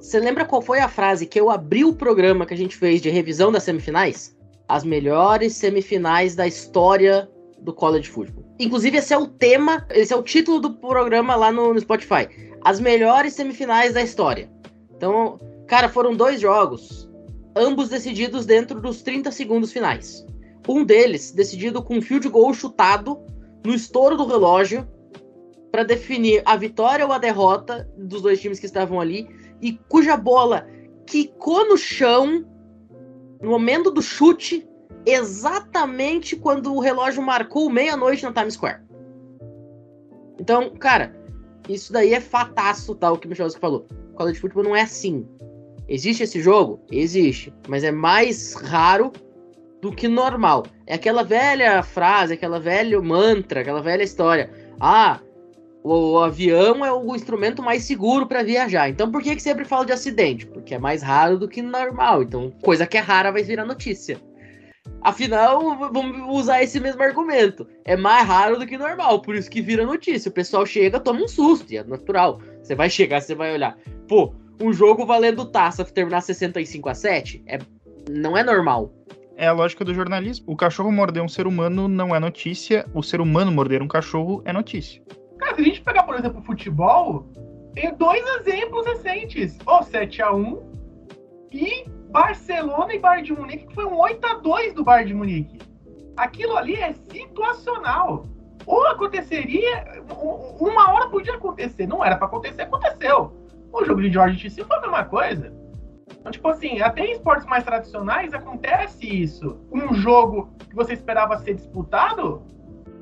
você 0.06 0.20
lembra 0.20 0.44
qual 0.44 0.62
foi 0.62 0.78
a 0.78 0.88
frase 0.88 1.26
que 1.26 1.38
eu 1.38 1.50
abri 1.50 1.84
o 1.84 1.92
programa 1.92 2.46
que 2.46 2.54
a 2.54 2.56
gente 2.56 2.76
fez 2.76 3.02
de 3.02 3.10
revisão 3.10 3.50
das 3.50 3.64
semifinais? 3.64 4.36
As 4.68 4.84
melhores 4.84 5.56
semifinais 5.56 6.36
da 6.36 6.46
história 6.46 7.28
do 7.58 7.72
college 7.72 8.08
football. 8.08 8.44
Inclusive, 8.60 8.98
esse 8.98 9.12
é 9.12 9.18
o 9.18 9.26
tema, 9.26 9.84
esse 9.90 10.12
é 10.12 10.16
o 10.16 10.22
título 10.22 10.60
do 10.60 10.74
programa 10.74 11.34
lá 11.34 11.50
no, 11.50 11.74
no 11.74 11.80
Spotify. 11.80 12.28
As 12.62 12.78
melhores 12.78 13.32
semifinais 13.32 13.94
da 13.94 14.00
história. 14.02 14.48
Então, 14.96 15.40
cara, 15.66 15.88
foram 15.88 16.14
dois 16.14 16.40
jogos, 16.40 17.10
ambos 17.56 17.88
decididos 17.88 18.46
dentro 18.46 18.80
dos 18.80 19.02
30 19.02 19.32
segundos 19.32 19.72
finais. 19.72 20.24
Um 20.68 20.84
deles 20.84 21.32
decidido 21.32 21.82
com 21.82 21.96
um 21.96 22.02
field 22.02 22.28
goal 22.28 22.54
chutado 22.54 23.18
no 23.64 23.74
estouro 23.74 24.16
do 24.16 24.24
relógio 24.24 24.86
para 25.72 25.82
definir 25.82 26.42
a 26.44 26.56
vitória 26.56 27.04
ou 27.04 27.12
a 27.12 27.18
derrota 27.18 27.90
dos 27.98 28.22
dois 28.22 28.40
times 28.40 28.60
que 28.60 28.66
estavam 28.66 29.00
ali 29.00 29.28
e 29.60 29.72
cuja 29.88 30.16
bola 30.16 30.66
quicou 31.06 31.68
no 31.68 31.76
chão 31.76 32.44
no 33.40 33.50
momento 33.50 33.90
do 33.90 34.02
chute, 34.02 34.66
exatamente 35.04 36.36
quando 36.36 36.74
o 36.74 36.80
relógio 36.80 37.22
marcou 37.22 37.70
meia-noite 37.70 38.24
na 38.24 38.32
Times 38.32 38.54
Square. 38.54 38.82
Então, 40.40 40.70
cara, 40.70 41.14
isso 41.68 41.92
daí 41.92 42.14
é 42.14 42.20
fataço, 42.20 42.94
tal, 42.94 43.12
tá, 43.12 43.16
o 43.16 43.20
que 43.20 43.26
o 43.26 43.30
Michalski 43.30 43.60
falou. 43.60 43.86
College 44.14 44.40
futebol 44.40 44.64
não 44.64 44.76
é 44.76 44.82
assim. 44.82 45.26
Existe 45.88 46.22
esse 46.22 46.40
jogo? 46.40 46.80
Existe. 46.90 47.52
Mas 47.68 47.84
é 47.84 47.92
mais 47.92 48.54
raro 48.54 49.12
do 49.80 49.92
que 49.92 50.08
normal. 50.08 50.64
É 50.86 50.94
aquela 50.94 51.22
velha 51.22 51.82
frase, 51.82 52.34
aquela 52.34 52.58
velha 52.58 53.00
mantra, 53.00 53.60
aquela 53.60 53.82
velha 53.82 54.02
história. 54.02 54.50
Ah, 54.80 55.20
o, 55.86 56.18
avião 56.18 56.84
é 56.84 56.92
o 56.92 57.14
instrumento 57.14 57.62
mais 57.62 57.84
seguro 57.84 58.26
para 58.26 58.42
viajar. 58.42 58.88
Então 58.88 59.10
por 59.10 59.22
que, 59.22 59.36
que 59.36 59.42
sempre 59.42 59.64
fala 59.64 59.86
de 59.86 59.92
acidente? 59.92 60.46
Porque 60.46 60.74
é 60.74 60.78
mais 60.78 61.02
raro 61.02 61.38
do 61.38 61.48
que 61.48 61.62
normal. 61.62 62.22
Então, 62.22 62.50
coisa 62.62 62.86
que 62.86 62.96
é 62.96 63.00
rara 63.00 63.30
vai 63.30 63.42
virar 63.42 63.64
notícia. 63.64 64.20
Afinal, 65.00 65.60
vamos 65.92 66.40
usar 66.40 66.62
esse 66.62 66.80
mesmo 66.80 67.02
argumento. 67.02 67.66
É 67.84 67.96
mais 67.96 68.26
raro 68.26 68.58
do 68.58 68.66
que 68.66 68.76
normal, 68.76 69.20
por 69.20 69.34
isso 69.36 69.50
que 69.50 69.60
vira 69.60 69.86
notícia. 69.86 70.28
O 70.28 70.32
pessoal 70.32 70.66
chega, 70.66 70.98
toma 70.98 71.22
um 71.22 71.28
susto, 71.28 71.72
e 71.72 71.76
é 71.76 71.84
natural. 71.84 72.40
Você 72.62 72.74
vai 72.74 72.90
chegar, 72.90 73.20
você 73.20 73.34
vai 73.34 73.52
olhar. 73.52 73.76
Pô, 74.08 74.34
um 74.60 74.72
jogo 74.72 75.06
valendo 75.06 75.44
taça 75.44 75.84
terminar 75.84 76.22
65 76.22 76.88
a 76.88 76.94
7 76.94 77.42
é, 77.46 77.58
não 78.10 78.36
é 78.36 78.42
normal. 78.42 78.92
É 79.36 79.46
a 79.46 79.52
lógica 79.52 79.84
do 79.84 79.94
jornalismo. 79.94 80.46
O 80.48 80.56
cachorro 80.56 80.90
morder 80.90 81.22
um 81.22 81.28
ser 81.28 81.46
humano 81.46 81.86
não 81.86 82.14
é 82.14 82.18
notícia, 82.18 82.86
o 82.94 83.02
ser 83.02 83.20
humano 83.20 83.52
morder 83.52 83.82
um 83.82 83.88
cachorro 83.88 84.42
é 84.44 84.52
notícia. 84.52 85.02
Se 85.56 85.62
a 85.62 85.64
gente 85.64 85.80
pegar, 85.80 86.02
por 86.02 86.14
exemplo, 86.14 86.40
o 86.40 86.42
futebol, 86.42 87.26
tem 87.72 87.94
dois 87.94 88.22
exemplos 88.46 88.84
recentes. 88.86 89.58
O 89.66 89.80
7x1 89.80 90.62
e 91.50 91.88
Barcelona 92.10 92.92
e 92.92 92.98
Bayern 92.98 93.26
de 93.26 93.32
Munique, 93.32 93.66
que 93.66 93.74
foi 93.74 93.86
um 93.86 93.96
8x2 93.96 94.74
do 94.74 94.84
Bayern 94.84 95.08
de 95.08 95.14
Munique. 95.14 95.58
Aquilo 96.14 96.58
ali 96.58 96.74
é 96.74 96.92
situacional. 96.92 98.26
Ou 98.66 98.86
aconteceria, 98.88 100.02
uma 100.60 100.92
hora 100.92 101.08
podia 101.08 101.36
acontecer, 101.36 101.86
não 101.86 102.04
era 102.04 102.16
para 102.16 102.26
acontecer, 102.26 102.62
aconteceu. 102.62 103.32
O 103.72 103.82
jogo 103.82 104.02
de 104.02 104.12
George 104.12 104.42
TC 104.42 104.62
foi 104.62 104.76
a 104.76 104.80
mesma 104.82 105.04
coisa. 105.04 105.54
Então, 106.20 106.32
tipo 106.32 106.48
assim, 106.48 106.82
até 106.82 107.02
em 107.02 107.12
esportes 107.12 107.46
mais 107.46 107.64
tradicionais 107.64 108.34
acontece 108.34 109.06
isso. 109.06 109.58
Um 109.72 109.94
jogo 109.94 110.50
que 110.68 110.74
você 110.74 110.92
esperava 110.92 111.38
ser 111.38 111.54
disputado, 111.54 112.42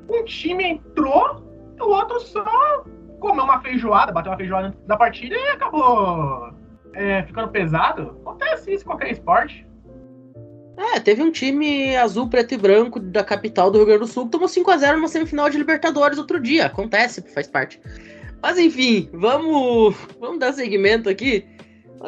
um 0.09 0.23
time 0.23 0.63
entrou, 0.63 1.43
o 1.79 1.89
outro 1.89 2.19
só 2.21 2.85
comeu 3.19 3.43
uma 3.43 3.61
feijoada, 3.61 4.11
bateu 4.11 4.31
uma 4.31 4.37
feijoada 4.37 4.75
na 4.87 4.97
partida 4.97 5.35
e 5.35 5.47
acabou 5.49 6.53
é, 6.93 7.23
ficando 7.23 7.49
pesado. 7.49 8.17
Acontece 8.21 8.73
isso 8.73 8.83
em 8.83 8.87
qualquer 8.87 9.11
esporte. 9.11 9.65
É, 10.77 10.99
teve 10.99 11.23
um 11.23 11.31
time 11.31 11.95
azul, 11.95 12.29
preto 12.29 12.53
e 12.53 12.57
branco 12.57 12.99
da 12.99 13.23
capital 13.23 13.71
do 13.71 13.77
Rio 13.77 13.87
Grande 13.87 14.01
do 14.01 14.07
Sul 14.07 14.25
que 14.25 14.31
tomou 14.31 14.47
5x0 14.47 14.95
numa 14.95 15.07
semifinal 15.07 15.49
de 15.49 15.57
Libertadores 15.57 16.17
outro 16.17 16.39
dia. 16.39 16.65
Acontece, 16.65 17.21
faz 17.33 17.47
parte. 17.47 17.79
Mas 18.41 18.57
enfim, 18.57 19.09
vamos, 19.13 19.95
vamos 20.19 20.39
dar 20.39 20.53
seguimento 20.53 21.09
aqui. 21.09 21.45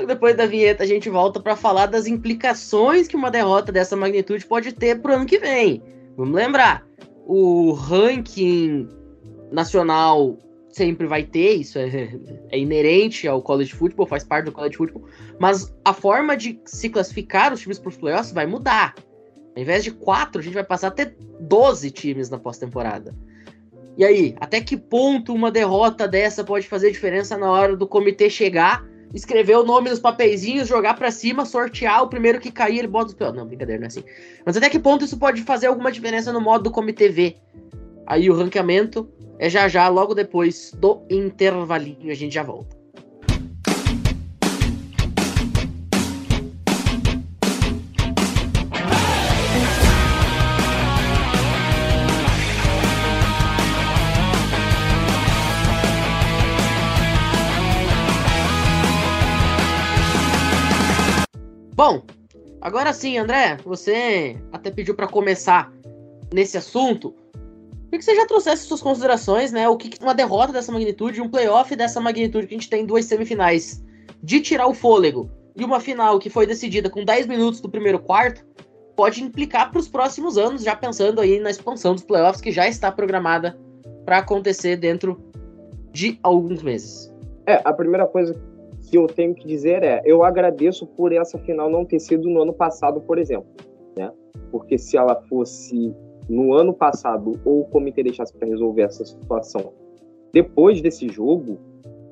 Depois 0.05 0.35
da 0.35 0.45
vinheta 0.45 0.83
a 0.83 0.87
gente 0.87 1.09
volta 1.09 1.39
para 1.39 1.55
falar 1.55 1.87
das 1.87 2.07
implicações 2.07 3.07
que 3.07 3.15
uma 3.15 3.31
derrota 3.31 3.71
dessa 3.71 3.95
magnitude 3.95 4.45
pode 4.45 4.73
ter 4.73 5.01
pro 5.01 5.13
ano 5.13 5.25
que 5.25 5.39
vem. 5.39 5.81
Vamos 6.15 6.35
lembrar, 6.35 6.85
o 7.25 7.71
ranking 7.71 8.87
nacional 9.51 10.37
sempre 10.69 11.07
vai 11.07 11.23
ter, 11.23 11.55
isso 11.55 11.79
é, 11.79 11.87
é, 12.51 12.59
inerente 12.59 13.27
ao 13.27 13.41
college 13.41 13.73
football, 13.73 14.05
faz 14.05 14.23
parte 14.23 14.45
do 14.45 14.51
college 14.51 14.77
football, 14.77 15.05
mas 15.39 15.73
a 15.83 15.93
forma 15.93 16.37
de 16.37 16.59
se 16.65 16.89
classificar 16.89 17.53
os 17.53 17.61
times 17.61 17.79
para 17.79 17.89
os 17.89 17.97
playoffs 17.97 18.31
vai 18.31 18.45
mudar. 18.45 18.95
Ao 19.55 19.61
invés 19.61 19.83
de 19.83 19.91
quatro, 19.91 20.39
a 20.39 20.43
gente 20.43 20.53
vai 20.53 20.63
passar 20.63 20.89
a 20.89 20.91
ter 20.91 21.15
12 21.39 21.89
times 21.89 22.29
na 22.29 22.37
pós-temporada. 22.37 23.15
E 23.97 24.05
aí, 24.05 24.35
até 24.39 24.61
que 24.61 24.77
ponto 24.77 25.33
uma 25.33 25.49
derrota 25.49 26.07
dessa 26.07 26.43
pode 26.43 26.67
fazer 26.67 26.91
diferença 26.91 27.35
na 27.35 27.49
hora 27.49 27.75
do 27.75 27.87
comitê 27.87 28.29
chegar, 28.29 28.85
escrever 29.11 29.55
o 29.55 29.63
nome 29.63 29.89
nos 29.89 29.99
papeizinhos, 29.99 30.67
jogar 30.67 30.93
para 30.93 31.09
cima, 31.09 31.45
sortear 31.45 32.03
o 32.03 32.07
primeiro 32.07 32.39
que 32.39 32.51
cair, 32.51 32.77
ele 32.77 32.87
bota 32.87 33.07
os 33.07 33.13
piores. 33.15 33.35
Não, 33.35 33.47
brincadeira, 33.47 33.79
não 33.79 33.85
é 33.85 33.87
assim. 33.87 34.03
Mas 34.45 34.55
até 34.55 34.69
que 34.69 34.77
ponto 34.77 35.03
isso 35.03 35.17
pode 35.17 35.41
fazer 35.41 35.65
alguma 35.65 35.91
diferença 35.91 36.31
no 36.31 36.39
modo 36.39 36.65
do 36.65 36.71
comitê 36.71 37.09
ver? 37.09 37.37
Aí 38.05 38.29
o 38.29 38.35
ranqueamento 38.35 39.09
é 39.39 39.49
já 39.49 39.67
já, 39.67 39.87
logo 39.87 40.13
depois 40.13 40.71
do 40.77 41.01
intervalinho, 41.09 42.11
a 42.11 42.15
gente 42.15 42.33
já 42.33 42.43
volta. 42.43 42.75
Bom, 61.75 62.01
agora 62.59 62.91
sim, 62.91 63.19
André, 63.19 63.57
você 63.63 64.35
até 64.51 64.71
pediu 64.71 64.95
para 64.95 65.07
começar 65.07 65.71
nesse 66.33 66.57
assunto. 66.57 67.13
Queria 67.87 67.99
que 67.99 68.05
você 68.05 68.15
já 68.15 68.25
trouxesse 68.25 68.65
suas 68.65 68.81
considerações, 68.81 69.53
né? 69.53 69.67
O 69.69 69.77
que 69.77 69.89
uma 70.03 70.13
derrota 70.13 70.51
dessa 70.51 70.71
magnitude, 70.71 71.21
um 71.21 71.29
playoff 71.29 71.73
dessa 71.73 72.01
magnitude 72.01 72.45
que 72.45 72.53
a 72.53 72.57
gente 72.57 72.69
tem 72.69 72.85
duas 72.85 73.05
semifinais, 73.05 73.81
de 74.21 74.41
tirar 74.41 74.67
o 74.67 74.73
fôlego 74.73 75.29
e 75.55 75.63
uma 75.63 75.79
final 75.79 76.19
que 76.19 76.29
foi 76.29 76.45
decidida 76.45 76.89
com 76.89 77.05
10 77.05 77.27
minutos 77.27 77.61
do 77.61 77.69
primeiro 77.69 77.97
quarto, 77.97 78.45
pode 78.95 79.23
implicar 79.23 79.71
para 79.71 79.79
os 79.79 79.87
próximos 79.87 80.37
anos, 80.37 80.63
já 80.63 80.75
pensando 80.75 81.21
aí 81.21 81.39
na 81.39 81.49
expansão 81.49 81.93
dos 81.93 82.03
playoffs 82.03 82.41
que 82.41 82.51
já 82.51 82.67
está 82.67 82.91
programada 82.91 83.57
para 84.03 84.17
acontecer 84.17 84.75
dentro 84.75 85.21
de 85.93 86.19
alguns 86.21 86.61
meses. 86.61 87.13
É, 87.45 87.61
a 87.63 87.71
primeira 87.71 88.05
coisa 88.05 88.35
que 88.89 88.97
eu 88.97 89.07
tenho 89.07 89.33
que 89.33 89.47
dizer 89.47 89.81
é, 89.83 90.01
eu 90.05 90.23
agradeço 90.23 90.85
por 90.85 91.13
essa 91.13 91.37
final 91.39 91.69
não 91.69 91.85
ter 91.85 91.99
sido 91.99 92.29
no 92.29 92.41
ano 92.41 92.53
passado, 92.53 92.99
por 93.01 93.17
exemplo, 93.17 93.47
né? 93.97 94.11
Porque 94.51 94.77
se 94.77 94.97
ela 94.97 95.15
fosse 95.29 95.93
no 96.29 96.53
ano 96.53 96.73
passado 96.73 97.39
ou 97.45 97.61
o 97.61 97.65
comitê 97.65 98.03
deixasse 98.03 98.33
para 98.33 98.47
resolver 98.47 98.83
essa 98.83 99.05
situação 99.05 99.73
depois 100.33 100.81
desse 100.81 101.07
jogo, 101.07 101.59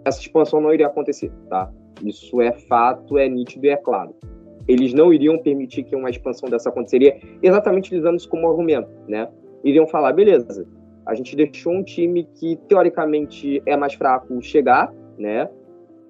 essa 0.03 0.19
expansão 0.19 0.61
não 0.61 0.73
iria 0.73 0.87
acontecer, 0.87 1.31
tá? 1.49 1.71
Isso 2.03 2.41
é 2.41 2.51
fato, 2.51 3.17
é 3.17 3.27
nítido 3.27 3.65
e 3.65 3.69
é 3.69 3.77
claro. 3.77 4.15
Eles 4.67 4.93
não 4.93 5.13
iriam 5.13 5.37
permitir 5.37 5.83
que 5.83 5.95
uma 5.95 6.09
expansão 6.09 6.49
dessa 6.49 6.69
aconteceria, 6.69 7.19
exatamente 7.41 7.85
utilizando 7.85 8.17
isso 8.17 8.29
como 8.29 8.49
argumento, 8.49 8.89
né? 9.07 9.29
Iriam 9.63 9.85
falar, 9.85 10.13
beleza, 10.13 10.67
a 11.05 11.13
gente 11.13 11.35
deixou 11.35 11.73
um 11.73 11.83
time 11.83 12.23
que 12.33 12.55
teoricamente 12.67 13.61
é 13.65 13.77
mais 13.77 13.93
fraco 13.93 14.41
chegar, 14.41 14.91
né? 15.17 15.49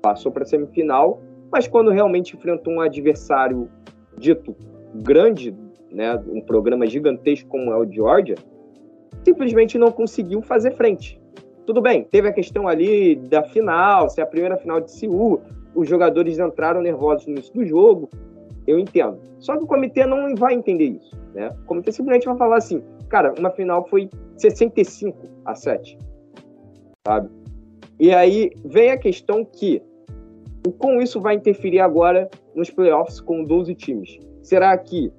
Passou 0.02 0.32
para 0.32 0.44
a 0.44 0.46
semifinal, 0.46 1.22
mas 1.52 1.68
quando 1.68 1.92
realmente 1.92 2.36
enfrentou 2.36 2.74
um 2.74 2.82
adversário 2.82 3.70
dito 4.18 4.56
grande 4.94 5.54
né, 5.96 6.22
um 6.28 6.42
programa 6.42 6.86
gigantesco 6.86 7.48
como 7.48 7.72
é 7.72 7.78
o 7.78 7.90
Georgia, 7.90 8.36
simplesmente 9.24 9.78
não 9.78 9.92
conseguiu 9.92 10.42
fazer 10.42 10.72
frente. 10.76 11.20
Tudo 11.66 11.82
bem, 11.82 12.04
teve 12.04 12.28
a 12.28 12.34
questão 12.34 12.68
ali 12.68 13.16
da 13.16 13.42
final, 13.44 14.10
se 14.10 14.20
é 14.20 14.24
a 14.24 14.28
primeira 14.28 14.58
final 14.58 14.82
de 14.82 14.92
Seul, 14.92 15.42
os 15.74 15.88
jogadores 15.88 16.38
entraram 16.38 16.82
nervosos 16.82 17.26
no 17.26 17.34
início 17.34 17.54
do 17.54 17.66
jogo, 17.66 18.10
eu 18.68 18.78
entendo. 18.78 19.18
Só 19.40 19.58
que 19.58 19.64
o 19.64 19.68
comitê 19.68 20.06
não 20.06 20.36
vai 20.36 20.54
entender 20.54 20.86
isso, 20.86 21.16
né? 21.34 21.56
O 21.64 21.66
comitê 21.66 21.92
simplesmente 21.92 22.26
vai 22.26 22.38
falar 22.38 22.58
assim, 22.58 22.84
cara, 23.10 23.34
uma 23.40 23.50
final 23.50 23.88
foi 23.88 24.10
65 24.38 25.18
a 25.46 25.56
7, 25.56 25.98
sabe? 27.08 27.30
E 28.00 28.14
aí 28.14 28.52
vem 28.66 28.92
a 28.92 28.98
questão 28.98 29.46
que 29.46 29.82
como 30.78 31.02
isso 31.02 31.22
vai 31.22 31.36
interferir 31.36 31.80
agora 31.80 32.30
nos 32.54 32.70
playoffs 32.70 33.22
com 33.22 33.44
12 33.44 33.74
times? 33.76 34.20
Será 34.42 34.78
que 34.78 35.12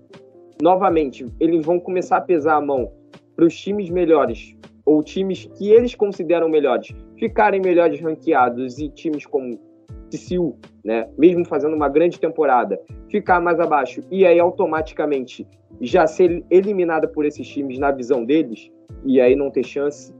novamente, 0.63 1.27
eles 1.39 1.65
vão 1.65 1.79
começar 1.79 2.19
a 2.19 2.21
pesar 2.21 2.57
a 2.57 2.61
mão 2.61 2.91
para 3.35 3.45
os 3.45 3.57
times 3.57 3.91
melhores 3.91 4.57
ou 4.85 5.03
times 5.03 5.47
que 5.57 5.71
eles 5.71 5.95
consideram 5.95 6.49
melhores 6.49 6.95
ficarem 7.17 7.61
melhores 7.61 8.01
ranqueados 8.01 8.79
e 8.79 8.89
times 8.89 9.27
como 9.27 9.59
TCU, 10.11 10.57
né, 10.85 11.09
mesmo 11.19 11.45
fazendo 11.45 11.75
uma 11.75 11.89
grande 11.89 12.21
temporada, 12.21 12.81
ficar 13.11 13.41
mais 13.41 13.59
abaixo 13.59 14.01
e 14.11 14.25
aí 14.25 14.39
automaticamente 14.39 15.47
já 15.81 16.07
ser 16.07 16.45
eliminada 16.51 17.09
por 17.09 17.25
esses 17.25 17.47
times 17.47 17.79
na 17.79 17.91
visão 17.91 18.25
deles 18.25 18.71
e 19.05 19.21
aí 19.21 19.35
não 19.35 19.51
ter 19.51 19.65
chance? 19.65 20.15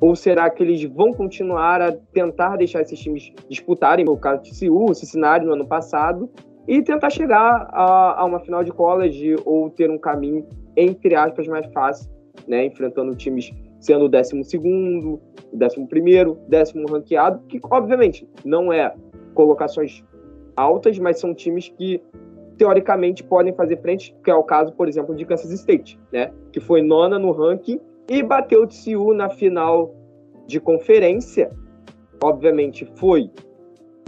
Ou 0.00 0.16
será 0.16 0.48
que 0.48 0.62
eles 0.62 0.82
vão 0.84 1.12
continuar 1.12 1.80
a 1.80 1.92
tentar 1.92 2.56
deixar 2.56 2.80
esses 2.80 2.98
times 2.98 3.32
disputarem, 3.48 4.04
no 4.04 4.16
caso 4.16 4.42
TCU, 4.42 4.94
Cincinnati 4.94 5.44
no 5.44 5.52
ano 5.52 5.66
passado, 5.66 6.28
e 6.70 6.80
tentar 6.80 7.10
chegar 7.10 7.68
a, 7.72 8.20
a, 8.20 8.24
uma 8.24 8.38
final 8.38 8.62
de 8.62 8.70
college 8.70 9.34
ou 9.44 9.68
ter 9.70 9.90
um 9.90 9.98
caminho, 9.98 10.46
entre 10.76 11.16
aspas, 11.16 11.48
mais 11.48 11.66
fácil, 11.72 12.08
né? 12.46 12.64
Enfrentando 12.64 13.12
times 13.16 13.52
sendo 13.80 14.04
o 14.04 14.08
décimo 14.08 14.44
segundo, 14.44 15.20
décimo 15.52 15.88
primeiro, 15.88 16.38
décimo 16.46 16.86
ranqueado, 16.86 17.40
que 17.48 17.58
obviamente 17.64 18.28
não 18.44 18.72
é 18.72 18.94
colocações 19.34 20.04
altas, 20.54 20.96
mas 21.00 21.18
são 21.18 21.34
times 21.34 21.70
que 21.76 22.00
teoricamente 22.56 23.24
podem 23.24 23.52
fazer 23.52 23.78
frente, 23.78 24.14
que 24.22 24.30
é 24.30 24.34
o 24.34 24.44
caso, 24.44 24.72
por 24.72 24.86
exemplo, 24.86 25.12
de 25.16 25.24
Kansas 25.24 25.50
State, 25.50 25.98
né? 26.12 26.30
Que 26.52 26.60
foi 26.60 26.82
nona 26.82 27.18
no 27.18 27.32
ranking 27.32 27.80
e 28.08 28.22
bateu 28.22 28.62
o 28.62 28.66
TCU 28.68 29.12
na 29.12 29.28
final 29.28 29.92
de 30.46 30.60
conferência. 30.60 31.50
Obviamente 32.22 32.84
foi 32.94 33.28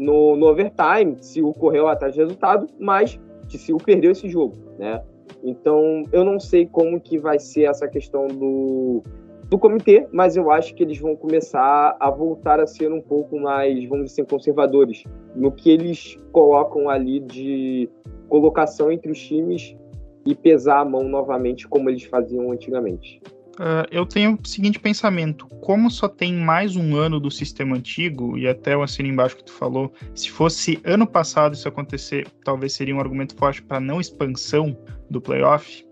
no, 0.03 0.37
no 0.37 0.47
overtime, 0.47 1.17
TCU 1.17 1.53
correu 1.55 1.89
atrás 1.89 2.15
do 2.15 2.21
resultado, 2.21 2.67
mas 2.79 3.19
TCU 3.49 3.79
perdeu 3.79 4.13
esse 4.13 4.29
jogo, 4.29 4.57
né? 4.79 5.03
Então, 5.43 6.05
eu 6.13 6.25
não 6.25 6.39
sei 6.39 6.67
como 6.67 7.01
que 7.01 7.19
vai 7.19 7.39
ser 7.39 7.65
essa 7.65 7.89
questão 7.89 8.29
do, 8.29 9.03
do 9.49 9.59
comitê, 9.59 10.07
mas 10.13 10.37
eu 10.37 10.51
acho 10.51 10.75
que 10.75 10.83
eles 10.83 10.99
vão 10.99 11.17
começar 11.17 11.97
a 11.99 12.11
voltar 12.11 12.61
a 12.61 12.67
ser 12.67 12.93
um 12.93 13.01
pouco 13.01 13.39
mais, 13.39 13.85
vamos 13.89 14.07
dizer 14.07 14.23
assim, 14.23 14.31
conservadores 14.31 15.05
no 15.35 15.51
que 15.51 15.71
eles 15.71 16.19
colocam 16.31 16.89
ali 16.89 17.21
de 17.21 17.89
colocação 18.29 18.91
entre 18.91 19.11
os 19.11 19.21
times 19.21 19.77
e 20.25 20.35
pesar 20.35 20.81
a 20.81 20.85
mão 20.85 21.05
novamente 21.05 21.67
como 21.67 21.91
eles 21.91 22.05
faziam 22.05 22.53
antigamente. 22.53 23.21
Uh, 23.53 23.85
eu 23.91 24.07
tenho 24.07 24.39
o 24.43 24.49
seguinte 24.49 24.79
pensamento: 24.79 25.47
como 25.61 25.91
só 25.91 26.09
tem 26.09 26.33
mais 26.35 26.75
um 26.75 26.97
ano 26.97 27.21
do 27.21 27.31
sistema 27.31 27.77
antigo, 27.77 28.39
e 28.39 28.49
até 28.49 28.77
o 28.77 28.83
assino 28.83 29.09
embaixo 29.09 29.37
que 29.37 29.45
tu 29.45 29.53
falou, 29.53 29.93
se 30.15 30.31
fosse 30.31 30.81
ano 30.85 31.07
passado 31.07 31.55
isso 31.55 31.69
acontecer, 31.69 32.27
talvez 32.45 32.73
seria 32.73 32.95
um 32.95 33.01
argumento 33.01 33.37
forte 33.37 33.63
para 33.63 33.79
não 33.79 34.01
expansão 34.01 34.77
do 35.11 35.21
playoff. 35.21 35.85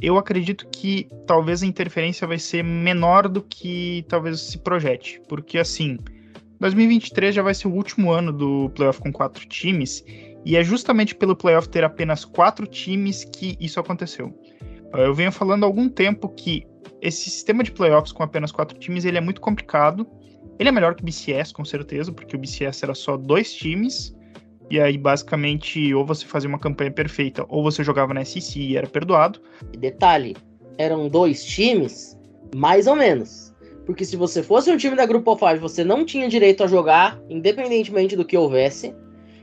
Eu 0.00 0.16
acredito 0.16 0.66
que 0.72 1.06
talvez 1.26 1.62
a 1.62 1.66
interferência 1.66 2.26
vai 2.26 2.38
ser 2.38 2.64
menor 2.64 3.28
do 3.28 3.42
que 3.42 4.04
talvez 4.08 4.40
se 4.40 4.58
projete, 4.58 5.20
porque 5.28 5.58
assim, 5.58 5.98
2023 6.58 7.34
já 7.34 7.42
vai 7.42 7.54
ser 7.54 7.68
o 7.68 7.72
último 7.72 8.10
ano 8.10 8.32
do 8.32 8.70
playoff 8.70 9.00
com 9.00 9.12
quatro 9.12 9.46
times, 9.46 10.02
e 10.44 10.56
é 10.56 10.64
justamente 10.64 11.14
pelo 11.14 11.36
playoff 11.36 11.68
ter 11.68 11.84
apenas 11.84 12.24
quatro 12.24 12.66
times 12.66 13.22
que 13.24 13.56
isso 13.60 13.78
aconteceu. 13.78 14.34
Eu 14.92 15.14
venho 15.14 15.30
falando 15.30 15.62
há 15.62 15.66
algum 15.66 15.88
tempo 15.88 16.28
que 16.28 16.66
esse 17.00 17.30
sistema 17.30 17.64
de 17.64 17.72
playoffs 17.72 18.12
com 18.12 18.22
apenas 18.22 18.52
quatro 18.52 18.78
times 18.78 19.04
ele 19.04 19.18
é 19.18 19.20
muito 19.20 19.40
complicado. 19.40 20.06
Ele 20.58 20.68
é 20.68 20.72
melhor 20.72 20.94
que 20.94 21.02
o 21.02 21.04
BCS, 21.04 21.52
com 21.52 21.64
certeza, 21.64 22.12
porque 22.12 22.36
o 22.36 22.38
BCS 22.38 22.82
era 22.82 22.94
só 22.94 23.16
dois 23.16 23.52
times. 23.52 24.14
E 24.70 24.80
aí, 24.80 24.96
basicamente, 24.96 25.92
ou 25.92 26.06
você 26.06 26.24
fazia 26.24 26.48
uma 26.48 26.58
campanha 26.58 26.90
perfeita, 26.90 27.44
ou 27.48 27.62
você 27.62 27.82
jogava 27.82 28.14
na 28.14 28.24
SEC 28.24 28.56
e 28.56 28.76
era 28.76 28.86
perdoado. 28.86 29.40
Detalhe: 29.76 30.36
eram 30.78 31.08
dois 31.08 31.44
times, 31.44 32.16
mais 32.54 32.86
ou 32.86 32.96
menos. 32.96 33.52
Porque 33.84 34.04
se 34.04 34.16
você 34.16 34.42
fosse 34.42 34.70
um 34.70 34.76
time 34.76 34.94
da 34.94 35.04
Grupo 35.04 35.36
5, 35.36 35.60
você 35.60 35.82
não 35.82 36.04
tinha 36.04 36.28
direito 36.28 36.62
a 36.62 36.68
jogar, 36.68 37.20
independentemente 37.28 38.14
do 38.14 38.24
que 38.24 38.36
houvesse. 38.36 38.94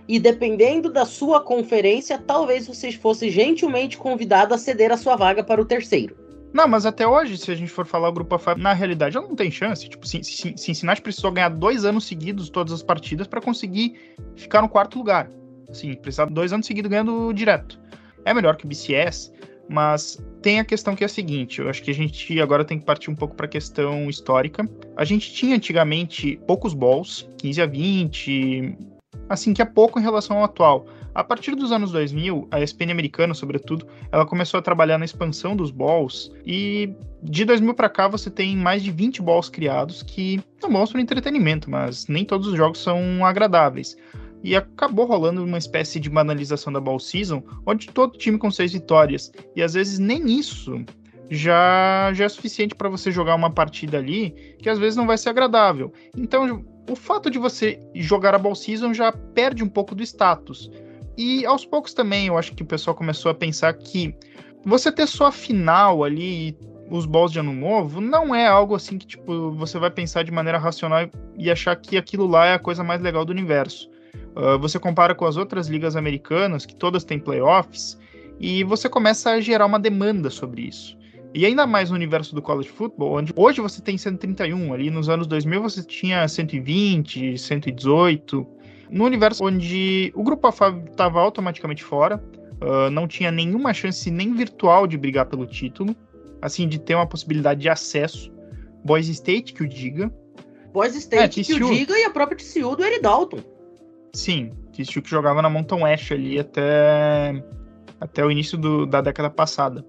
E 0.07 0.17
dependendo 0.17 0.91
da 0.91 1.05
sua 1.05 1.41
conferência, 1.41 2.17
talvez 2.17 2.65
você 2.65 2.91
fosse 2.91 3.29
gentilmente 3.29 3.97
convidado 3.97 4.53
a 4.53 4.57
ceder 4.57 4.91
a 4.91 4.97
sua 4.97 5.15
vaga 5.15 5.43
para 5.43 5.61
o 5.61 5.65
terceiro. 5.65 6.28
Não, 6.51 6.67
mas 6.67 6.85
até 6.85 7.07
hoje, 7.07 7.37
se 7.37 7.51
a 7.51 7.55
gente 7.55 7.71
for 7.71 7.85
falar 7.85 8.09
o 8.09 8.13
Grupo 8.13 8.35
A5, 8.35 8.57
na 8.57 8.73
realidade 8.73 9.15
ela 9.15 9.27
não 9.27 9.35
tem 9.35 9.51
chance. 9.51 9.87
Tipo, 9.87 10.07
Cincinnati 10.07 11.01
precisou 11.01 11.31
ganhar 11.31 11.49
dois 11.49 11.85
anos 11.85 12.05
seguidos 12.05 12.49
todas 12.49 12.73
as 12.73 12.81
partidas 12.81 13.27
para 13.27 13.39
conseguir 13.39 13.95
ficar 14.35 14.61
no 14.61 14.69
quarto 14.69 14.97
lugar. 14.97 15.29
Assim, 15.69 15.93
precisava 15.93 16.31
dois 16.31 16.51
anos 16.51 16.65
seguidos 16.65 16.89
ganhando 16.89 17.31
direto. 17.33 17.79
É 18.25 18.33
melhor 18.33 18.55
que 18.55 18.65
o 18.65 18.67
BCS, 18.67 19.31
mas 19.69 20.19
tem 20.41 20.59
a 20.59 20.65
questão 20.65 20.95
que 20.95 21.03
é 21.03 21.05
a 21.05 21.09
seguinte: 21.09 21.61
eu 21.61 21.69
acho 21.69 21.83
que 21.83 21.91
a 21.91 21.93
gente 21.93 22.41
agora 22.41 22.65
tem 22.65 22.79
que 22.79 22.85
partir 22.85 23.11
um 23.11 23.15
pouco 23.15 23.35
para 23.35 23.45
a 23.45 23.49
questão 23.49 24.09
histórica. 24.09 24.67
A 24.97 25.05
gente 25.05 25.31
tinha 25.31 25.55
antigamente 25.55 26.39
poucos 26.47 26.73
balls, 26.73 27.29
15 27.37 27.61
a 27.61 27.65
20, 27.67 28.77
assim, 29.29 29.53
que 29.53 29.61
é 29.61 29.65
pouco 29.65 29.99
em 29.99 30.01
relação 30.01 30.37
ao 30.37 30.45
atual. 30.45 30.87
A 31.13 31.23
partir 31.23 31.55
dos 31.55 31.71
anos 31.71 31.91
2000, 31.91 32.47
a 32.51 32.61
ESPN 32.61 32.91
americana, 32.91 33.33
sobretudo, 33.33 33.87
ela 34.11 34.25
começou 34.25 34.59
a 34.59 34.61
trabalhar 34.61 34.97
na 34.97 35.05
expansão 35.05 35.55
dos 35.55 35.71
balls 35.71 36.31
e 36.45 36.93
de 37.23 37.43
2000 37.45 37.73
para 37.73 37.89
cá 37.89 38.07
você 38.07 38.29
tem 38.29 38.55
mais 38.55 38.83
de 38.83 38.91
20 38.91 39.21
balls 39.21 39.49
criados 39.49 40.03
que 40.03 40.41
são 40.59 40.71
bons 40.71 40.91
para 40.91 41.01
entretenimento, 41.01 41.69
mas 41.69 42.07
nem 42.07 42.23
todos 42.23 42.47
os 42.47 42.55
jogos 42.55 42.79
são 42.79 43.25
agradáveis. 43.25 43.97
E 44.43 44.55
acabou 44.55 45.05
rolando 45.05 45.43
uma 45.43 45.57
espécie 45.57 45.99
de 45.99 46.09
banalização 46.09 46.71
da 46.71 46.79
ball 46.79 46.99
season, 46.99 47.43
onde 47.65 47.87
todo 47.87 48.17
time 48.17 48.37
com 48.37 48.49
seis 48.49 48.71
vitórias, 48.71 49.31
e 49.55 49.61
às 49.61 49.73
vezes 49.73 49.99
nem 49.99 50.39
isso 50.39 50.85
já, 51.29 52.11
já 52.13 52.25
é 52.25 52.29
suficiente 52.29 52.73
para 52.73 52.89
você 52.89 53.11
jogar 53.11 53.35
uma 53.35 53.51
partida 53.51 53.97
ali 53.97 54.55
que 54.59 54.69
às 54.69 54.79
vezes 54.79 54.95
não 54.95 55.05
vai 55.05 55.17
ser 55.17 55.29
agradável. 55.29 55.91
Então, 56.17 56.65
o 56.89 56.95
fato 56.95 57.29
de 57.29 57.37
você 57.37 57.79
jogar 57.93 58.33
a 58.33 58.39
ball 58.39 58.55
season 58.55 58.93
já 58.93 59.11
perde 59.11 59.63
um 59.63 59.69
pouco 59.69 59.93
do 59.93 60.01
status. 60.01 60.71
E 61.19 61.45
aos 61.45 61.65
poucos 61.65 61.93
também 61.93 62.27
eu 62.27 62.37
acho 62.37 62.55
que 62.55 62.63
o 62.63 62.65
pessoal 62.65 62.95
começou 62.95 63.29
a 63.29 63.33
pensar 63.33 63.73
que 63.73 64.15
você 64.63 64.89
ter 64.89 65.05
só 65.05 65.25
a 65.25 65.31
final 65.33 66.01
ali 66.05 66.57
os 66.89 67.05
balls 67.05 67.33
de 67.33 67.39
ano 67.39 67.51
novo 67.51 67.99
não 67.99 68.33
é 68.33 68.47
algo 68.47 68.73
assim 68.73 68.97
que 68.97 69.05
tipo 69.05 69.51
você 69.51 69.77
vai 69.77 69.91
pensar 69.91 70.23
de 70.23 70.31
maneira 70.31 70.57
racional 70.57 71.09
e 71.37 71.51
achar 71.51 71.75
que 71.75 71.97
aquilo 71.97 72.25
lá 72.25 72.45
é 72.45 72.53
a 72.53 72.59
coisa 72.59 72.85
mais 72.85 73.01
legal 73.01 73.25
do 73.25 73.31
universo. 73.31 73.89
Uh, 74.33 74.57
você 74.59 74.79
compara 74.79 75.13
com 75.13 75.25
as 75.25 75.35
outras 75.35 75.67
ligas 75.67 75.97
americanas 75.97 76.65
que 76.65 76.73
todas 76.73 77.03
têm 77.03 77.19
playoffs 77.19 77.99
e 78.39 78.63
você 78.63 78.87
começa 78.87 79.31
a 79.31 79.41
gerar 79.41 79.65
uma 79.65 79.77
demanda 79.77 80.29
sobre 80.29 80.61
isso. 80.61 80.97
E 81.33 81.45
ainda 81.45 81.67
mais 81.67 81.89
no 81.89 81.97
universo 81.97 82.33
do 82.33 82.41
college 82.41 82.69
football, 82.69 83.17
onde 83.17 83.33
hoje 83.35 83.59
você 83.59 83.81
tem 83.81 83.97
131, 83.97 84.73
ali 84.73 84.89
nos 84.89 85.09
anos 85.09 85.27
2000 85.27 85.61
você 85.61 85.83
tinha 85.83 86.25
120, 86.25 87.37
118 87.37 88.58
no 88.89 89.05
universo 89.05 89.43
onde 89.45 90.11
o 90.15 90.23
grupo 90.23 90.47
AFA 90.47 90.81
estava 90.89 91.19
automaticamente 91.19 91.83
fora, 91.83 92.21
uh, 92.61 92.89
não 92.89 93.07
tinha 93.07 93.31
nenhuma 93.31 93.73
chance 93.73 94.09
nem 94.09 94.33
virtual 94.33 94.87
de 94.87 94.97
brigar 94.97 95.25
pelo 95.25 95.45
título, 95.45 95.95
assim, 96.41 96.67
de 96.67 96.79
ter 96.79 96.95
uma 96.95 97.07
possibilidade 97.07 97.61
de 97.61 97.69
acesso. 97.69 98.31
Boise 98.83 99.11
State, 99.11 99.53
que 99.53 99.63
o 99.63 99.67
diga. 99.67 100.11
Boise 100.73 100.97
State, 100.99 101.41
é, 101.41 101.43
que 101.43 101.53
o 101.53 101.71
diga, 101.71 101.97
e 101.97 102.03
a 102.03 102.09
própria 102.09 102.37
TCU 102.37 102.75
do 102.75 102.83
Eric 102.83 103.01
Dalton. 103.01 103.39
Sim, 104.13 104.51
TCU 104.71 105.01
que 105.01 105.09
jogava 105.09 105.41
na 105.41 105.49
Mountain 105.49 105.83
West 105.83 106.11
ali 106.11 106.39
até, 106.39 107.43
até 107.99 108.25
o 108.25 108.31
início 108.31 108.57
do, 108.57 108.85
da 108.85 109.01
década 109.01 109.29
passada. 109.29 109.85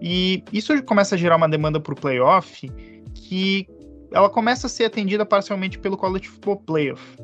E 0.00 0.44
isso 0.52 0.80
começa 0.84 1.14
a 1.14 1.18
gerar 1.18 1.36
uma 1.36 1.48
demanda 1.48 1.80
para 1.80 1.92
o 1.92 1.96
playoff 1.96 2.70
que 3.14 3.66
ela 4.12 4.30
começa 4.30 4.66
a 4.66 4.70
ser 4.70 4.84
atendida 4.84 5.26
parcialmente 5.26 5.78
pelo 5.78 5.96
College 5.96 6.28
Football 6.28 6.56
Playoff. 6.58 7.18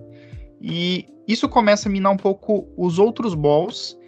E 0.67 1.07
isso 1.29 1.47
começa 1.47 1.91
a 1.91 1.93
minar 1.93 2.11
um 2.11 2.17
pouco 2.17 2.67
os 2.75 2.99
outros 2.99 3.35
balls. 3.35 3.99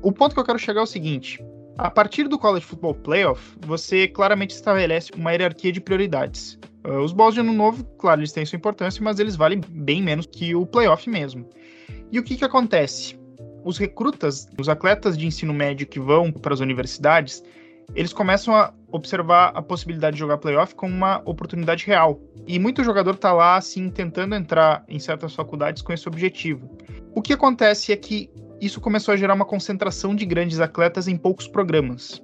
O 0.00 0.10
ponto 0.10 0.32
que 0.32 0.40
eu 0.40 0.44
quero 0.44 0.58
chegar 0.58 0.80
é 0.80 0.84
o 0.84 0.86
seguinte: 0.86 1.38
a 1.76 1.90
partir 1.90 2.26
do 2.26 2.38
College 2.38 2.64
Football 2.64 2.94
Playoff, 2.94 3.58
você 3.66 4.08
claramente 4.08 4.54
estabelece 4.54 5.12
uma 5.14 5.32
hierarquia 5.32 5.70
de 5.70 5.82
prioridades. 5.82 6.58
Uh, 6.86 7.00
os 7.00 7.12
balls 7.12 7.34
de 7.34 7.40
ano 7.40 7.52
novo, 7.52 7.84
claro, 7.98 8.20
eles 8.20 8.32
têm 8.32 8.46
sua 8.46 8.56
importância, 8.56 9.02
mas 9.04 9.18
eles 9.18 9.36
valem 9.36 9.60
bem 9.68 10.02
menos 10.02 10.24
que 10.24 10.54
o 10.54 10.64
playoff 10.64 11.10
mesmo. 11.10 11.46
E 12.10 12.18
o 12.18 12.22
que, 12.22 12.38
que 12.38 12.44
acontece? 12.44 13.18
Os 13.62 13.76
recrutas, 13.76 14.48
os 14.58 14.66
atletas 14.70 15.18
de 15.18 15.26
ensino 15.26 15.52
médio 15.52 15.86
que 15.86 16.00
vão 16.00 16.32
para 16.32 16.54
as 16.54 16.60
universidades, 16.60 17.44
eles 17.94 18.12
começam 18.12 18.54
a 18.54 18.72
observar 18.90 19.52
a 19.54 19.62
possibilidade 19.62 20.14
de 20.14 20.20
jogar 20.20 20.38
playoff 20.38 20.74
como 20.74 20.94
uma 20.94 21.22
oportunidade 21.24 21.86
real. 21.86 22.20
E 22.46 22.58
muito 22.58 22.84
jogador 22.84 23.14
está 23.14 23.32
lá, 23.32 23.56
assim, 23.56 23.90
tentando 23.90 24.34
entrar 24.34 24.84
em 24.88 24.98
certas 24.98 25.34
faculdades 25.34 25.82
com 25.82 25.92
esse 25.92 26.08
objetivo. 26.08 26.68
O 27.14 27.22
que 27.22 27.32
acontece 27.32 27.92
é 27.92 27.96
que 27.96 28.30
isso 28.60 28.80
começou 28.80 29.12
a 29.14 29.16
gerar 29.16 29.34
uma 29.34 29.44
concentração 29.44 30.14
de 30.14 30.24
grandes 30.24 30.60
atletas 30.60 31.08
em 31.08 31.16
poucos 31.16 31.46
programas. 31.46 32.22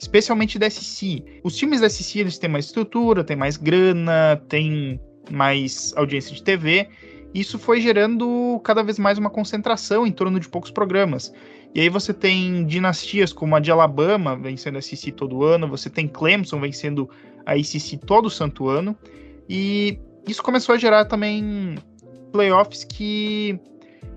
Especialmente 0.00 0.58
da 0.58 0.68
SC. 0.68 1.22
Os 1.44 1.56
times 1.56 1.80
da 1.80 1.88
SC 1.88 2.20
eles 2.20 2.38
têm 2.38 2.50
mais 2.50 2.66
estrutura, 2.66 3.22
têm 3.22 3.36
mais 3.36 3.56
grana, 3.56 4.40
têm 4.48 5.00
mais 5.30 5.92
audiência 5.96 6.34
de 6.34 6.42
TV. 6.42 6.88
Isso 7.34 7.58
foi 7.58 7.80
gerando 7.80 8.60
cada 8.62 8.82
vez 8.82 8.98
mais 8.98 9.18
uma 9.18 9.30
concentração 9.30 10.06
em 10.06 10.12
torno 10.12 10.38
de 10.38 10.48
poucos 10.48 10.70
programas. 10.70 11.32
E 11.74 11.80
aí 11.80 11.88
você 11.88 12.12
tem 12.12 12.66
dinastias 12.66 13.32
como 13.32 13.56
a 13.56 13.60
de 13.60 13.70
Alabama 13.70 14.36
vencendo 14.36 14.76
a 14.76 14.82
SEC 14.82 15.12
todo 15.12 15.42
ano, 15.42 15.66
você 15.66 15.88
tem 15.88 16.06
Clemson 16.06 16.60
vencendo 16.60 17.08
a 17.46 17.52
ACC 17.52 17.98
todo 18.04 18.28
santo 18.28 18.68
ano, 18.68 18.96
e 19.48 19.98
isso 20.28 20.42
começou 20.42 20.74
a 20.74 20.78
gerar 20.78 21.06
também 21.06 21.76
playoffs 22.30 22.84
que 22.84 23.58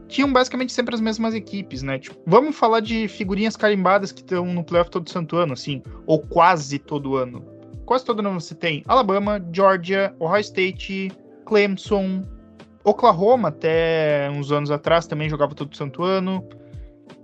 tinham 0.07 0.31
basicamente 0.31 0.71
sempre 0.71 0.93
as 0.93 1.01
mesmas 1.01 1.33
equipes, 1.33 1.81
né? 1.81 1.97
Tipo, 1.97 2.17
vamos 2.27 2.55
falar 2.55 2.79
de 2.79 3.07
figurinhas 3.07 3.55
carimbadas 3.55 4.11
que 4.11 4.21
estão 4.21 4.45
no 4.45 4.63
playoff 4.63 4.91
todo 4.91 5.09
santo 5.09 5.37
ano, 5.37 5.53
assim, 5.53 5.81
ou 6.05 6.19
quase 6.19 6.77
todo 6.77 7.15
ano. 7.15 7.43
Quase 7.85 8.03
todo 8.03 8.19
ano 8.19 8.39
você 8.39 8.53
tem 8.53 8.83
Alabama, 8.87 9.43
Georgia, 9.51 10.13
Ohio 10.19 10.41
State, 10.41 11.11
Clemson, 11.45 12.23
Oklahoma 12.85 13.47
até 13.47 14.29
uns 14.31 14.51
anos 14.51 14.69
atrás 14.69 15.07
também 15.07 15.27
jogava 15.27 15.55
todo 15.55 15.75
santo 15.75 16.03
ano. 16.03 16.47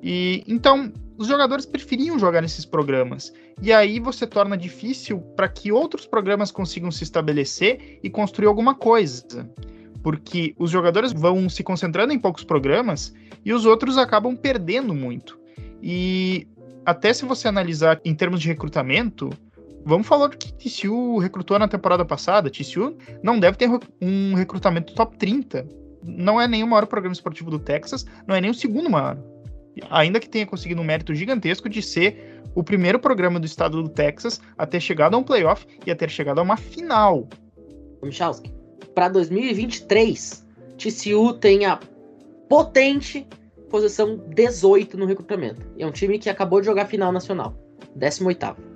E 0.01 0.43
então 0.47 0.91
os 1.17 1.27
jogadores 1.27 1.65
preferiam 1.65 2.17
jogar 2.17 2.41
nesses 2.41 2.65
programas. 2.65 3.31
E 3.61 3.71
aí 3.71 3.99
você 3.99 4.25
torna 4.25 4.57
difícil 4.57 5.19
para 5.35 5.47
que 5.47 5.71
outros 5.71 6.07
programas 6.07 6.51
consigam 6.51 6.89
se 6.89 7.03
estabelecer 7.03 7.99
e 8.01 8.09
construir 8.09 8.47
alguma 8.47 8.73
coisa. 8.73 9.47
Porque 10.01 10.55
os 10.57 10.71
jogadores 10.71 11.13
vão 11.13 11.47
se 11.47 11.63
concentrando 11.63 12.11
em 12.11 12.17
poucos 12.17 12.43
programas 12.43 13.13
e 13.45 13.53
os 13.53 13.67
outros 13.67 13.99
acabam 13.99 14.35
perdendo 14.35 14.95
muito. 14.95 15.39
E 15.79 16.47
até 16.83 17.13
se 17.13 17.23
você 17.23 17.47
analisar 17.47 18.01
em 18.03 18.15
termos 18.15 18.41
de 18.41 18.47
recrutamento, 18.47 19.29
vamos 19.85 20.07
falar 20.07 20.27
do 20.27 20.37
que 20.37 20.53
TCU 20.53 21.17
recrutou 21.19 21.57
na 21.57 21.67
temporada 21.67 22.05
passada. 22.05 22.49
TCU 22.49 22.95
não 23.23 23.39
deve 23.39 23.57
ter 23.57 23.69
um 24.01 24.35
recrutamento 24.35 24.93
top 24.93 25.17
30. 25.17 25.67
Não 26.03 26.39
é 26.39 26.47
nem 26.47 26.63
o 26.63 26.67
maior 26.67 26.87
programa 26.87 27.13
esportivo 27.13 27.51
do 27.51 27.59
Texas, 27.59 28.05
não 28.27 28.35
é 28.35 28.41
nem 28.41 28.49
o 28.49 28.55
segundo 28.55 28.89
maior 28.89 29.17
ainda 29.89 30.19
que 30.19 30.29
tenha 30.29 30.45
conseguido 30.45 30.81
um 30.81 30.83
mérito 30.83 31.13
gigantesco 31.13 31.69
de 31.69 31.81
ser 31.81 32.41
o 32.53 32.63
primeiro 32.63 32.99
programa 32.99 33.39
do 33.39 33.45
estado 33.45 33.81
do 33.81 33.89
Texas 33.89 34.41
a 34.57 34.65
ter 34.65 34.81
chegado 34.81 35.15
a 35.15 35.17
um 35.17 35.23
playoff 35.23 35.65
e 35.85 35.91
a 35.91 35.95
ter 35.95 36.09
chegado 36.09 36.39
a 36.39 36.41
uma 36.41 36.57
final. 36.57 37.27
Michalski, 38.03 38.51
para 38.93 39.07
2023, 39.09 40.45
TCU 40.77 41.33
tem 41.33 41.65
a 41.65 41.79
potente 42.49 43.25
posição 43.69 44.17
18 44.35 44.97
no 44.97 45.05
recrutamento. 45.05 45.65
É 45.77 45.85
um 45.85 45.91
time 45.91 46.19
que 46.19 46.29
acabou 46.29 46.59
de 46.59 46.65
jogar 46.65 46.87
final 46.87 47.11
nacional, 47.11 47.55
18º. 47.97 48.70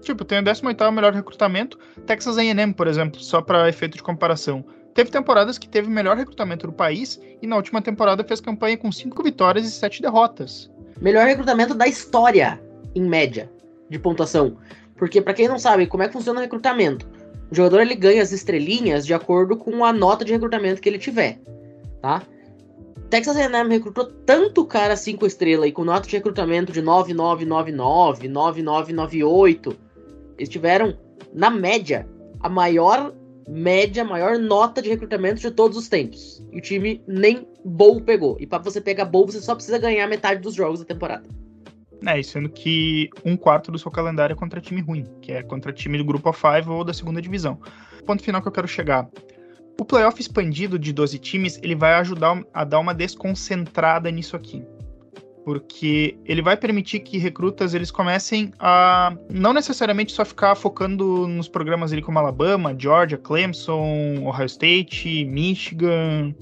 Tipo, 0.00 0.24
tem 0.24 0.38
o 0.38 0.42
18º 0.42 0.92
melhor 0.92 1.12
recrutamento, 1.12 1.78
Texas 2.06 2.38
A&M, 2.38 2.72
por 2.72 2.86
exemplo, 2.86 3.20
só 3.20 3.42
para 3.42 3.68
efeito 3.68 3.96
de 3.96 4.02
comparação. 4.02 4.64
Teve 4.94 5.10
temporadas 5.10 5.58
que 5.58 5.68
teve 5.68 5.88
o 5.88 5.90
melhor 5.90 6.16
recrutamento 6.16 6.66
do 6.66 6.72
país 6.72 7.20
e 7.40 7.46
na 7.46 7.56
última 7.56 7.80
temporada 7.80 8.24
fez 8.24 8.40
campanha 8.40 8.76
com 8.76 8.90
5 8.90 9.22
vitórias 9.22 9.66
e 9.66 9.70
7 9.70 10.02
derrotas. 10.02 10.70
Melhor 11.00 11.26
recrutamento 11.26 11.74
da 11.74 11.86
história, 11.86 12.60
em 12.94 13.02
média, 13.02 13.50
de 13.88 13.98
pontuação. 13.98 14.56
Porque 14.96 15.20
para 15.20 15.34
quem 15.34 15.48
não 15.48 15.58
sabe 15.58 15.86
como 15.86 16.02
é 16.02 16.06
que 16.06 16.12
funciona 16.12 16.40
o 16.40 16.42
recrutamento, 16.42 17.08
o 17.50 17.54
jogador 17.54 17.80
ele 17.80 17.94
ganha 17.94 18.22
as 18.22 18.32
estrelinhas 18.32 19.06
de 19.06 19.14
acordo 19.14 19.56
com 19.56 19.84
a 19.84 19.92
nota 19.92 20.24
de 20.24 20.32
recrutamento 20.32 20.80
que 20.80 20.88
ele 20.88 20.98
tiver, 20.98 21.40
tá? 22.02 22.22
Texas 23.08 23.36
A&M 23.36 23.68
recrutou 23.68 24.04
tanto 24.04 24.64
cara 24.64 24.96
5 24.96 25.26
estrelas 25.26 25.68
e 25.68 25.72
com 25.72 25.84
nota 25.84 26.06
de 26.06 26.16
recrutamento 26.16 26.72
de 26.72 26.80
9999, 26.80 28.28
9998. 28.28 29.76
Eles 30.40 30.48
tiveram, 30.48 30.96
na 31.34 31.50
média, 31.50 32.08
a 32.40 32.48
maior 32.48 33.14
média, 33.46 34.02
maior 34.02 34.38
nota 34.38 34.80
de 34.80 34.88
recrutamento 34.88 35.38
de 35.38 35.50
todos 35.50 35.76
os 35.76 35.86
tempos. 35.86 36.42
E 36.50 36.56
o 36.58 36.62
time 36.62 37.02
nem 37.06 37.46
bowl 37.62 38.00
pegou. 38.00 38.38
E 38.40 38.46
para 38.46 38.62
você 38.62 38.80
pegar 38.80 39.04
bowl, 39.04 39.26
você 39.26 39.38
só 39.42 39.54
precisa 39.54 39.76
ganhar 39.76 40.06
metade 40.06 40.40
dos 40.40 40.54
jogos 40.54 40.80
da 40.80 40.86
temporada. 40.86 41.28
É, 42.06 42.22
sendo 42.22 42.48
que 42.48 43.10
um 43.22 43.36
quarto 43.36 43.70
do 43.70 43.78
seu 43.78 43.90
calendário 43.90 44.32
é 44.32 44.36
contra 44.36 44.62
time 44.62 44.80
ruim, 44.80 45.04
que 45.20 45.30
é 45.30 45.42
contra 45.42 45.74
time 45.74 45.98
do 45.98 46.04
grupo 46.06 46.30
A5 46.30 46.68
ou 46.68 46.84
da 46.84 46.94
segunda 46.94 47.20
divisão. 47.20 47.60
Ponto 48.06 48.22
final 48.22 48.40
que 48.40 48.48
eu 48.48 48.52
quero 48.52 48.66
chegar. 48.66 49.10
O 49.78 49.84
playoff 49.84 50.18
expandido 50.18 50.78
de 50.78 50.90
12 50.90 51.18
times, 51.18 51.60
ele 51.62 51.74
vai 51.74 51.92
ajudar 51.96 52.42
a 52.54 52.64
dar 52.64 52.78
uma 52.78 52.94
desconcentrada 52.94 54.10
nisso 54.10 54.36
aqui. 54.36 54.64
Porque 55.44 56.16
ele 56.24 56.42
vai 56.42 56.56
permitir 56.56 57.00
que 57.00 57.16
recrutas 57.18 57.72
eles 57.74 57.90
comecem 57.90 58.52
a 58.58 59.16
não 59.30 59.52
necessariamente 59.52 60.12
só 60.12 60.24
ficar 60.24 60.54
focando 60.54 61.26
nos 61.26 61.48
programas 61.48 61.92
ali 61.92 62.02
como 62.02 62.18
Alabama, 62.18 62.74
Georgia, 62.78 63.16
Clemson, 63.16 64.22
Ohio 64.24 64.46
State, 64.46 65.24
Michigan. 65.24 66.34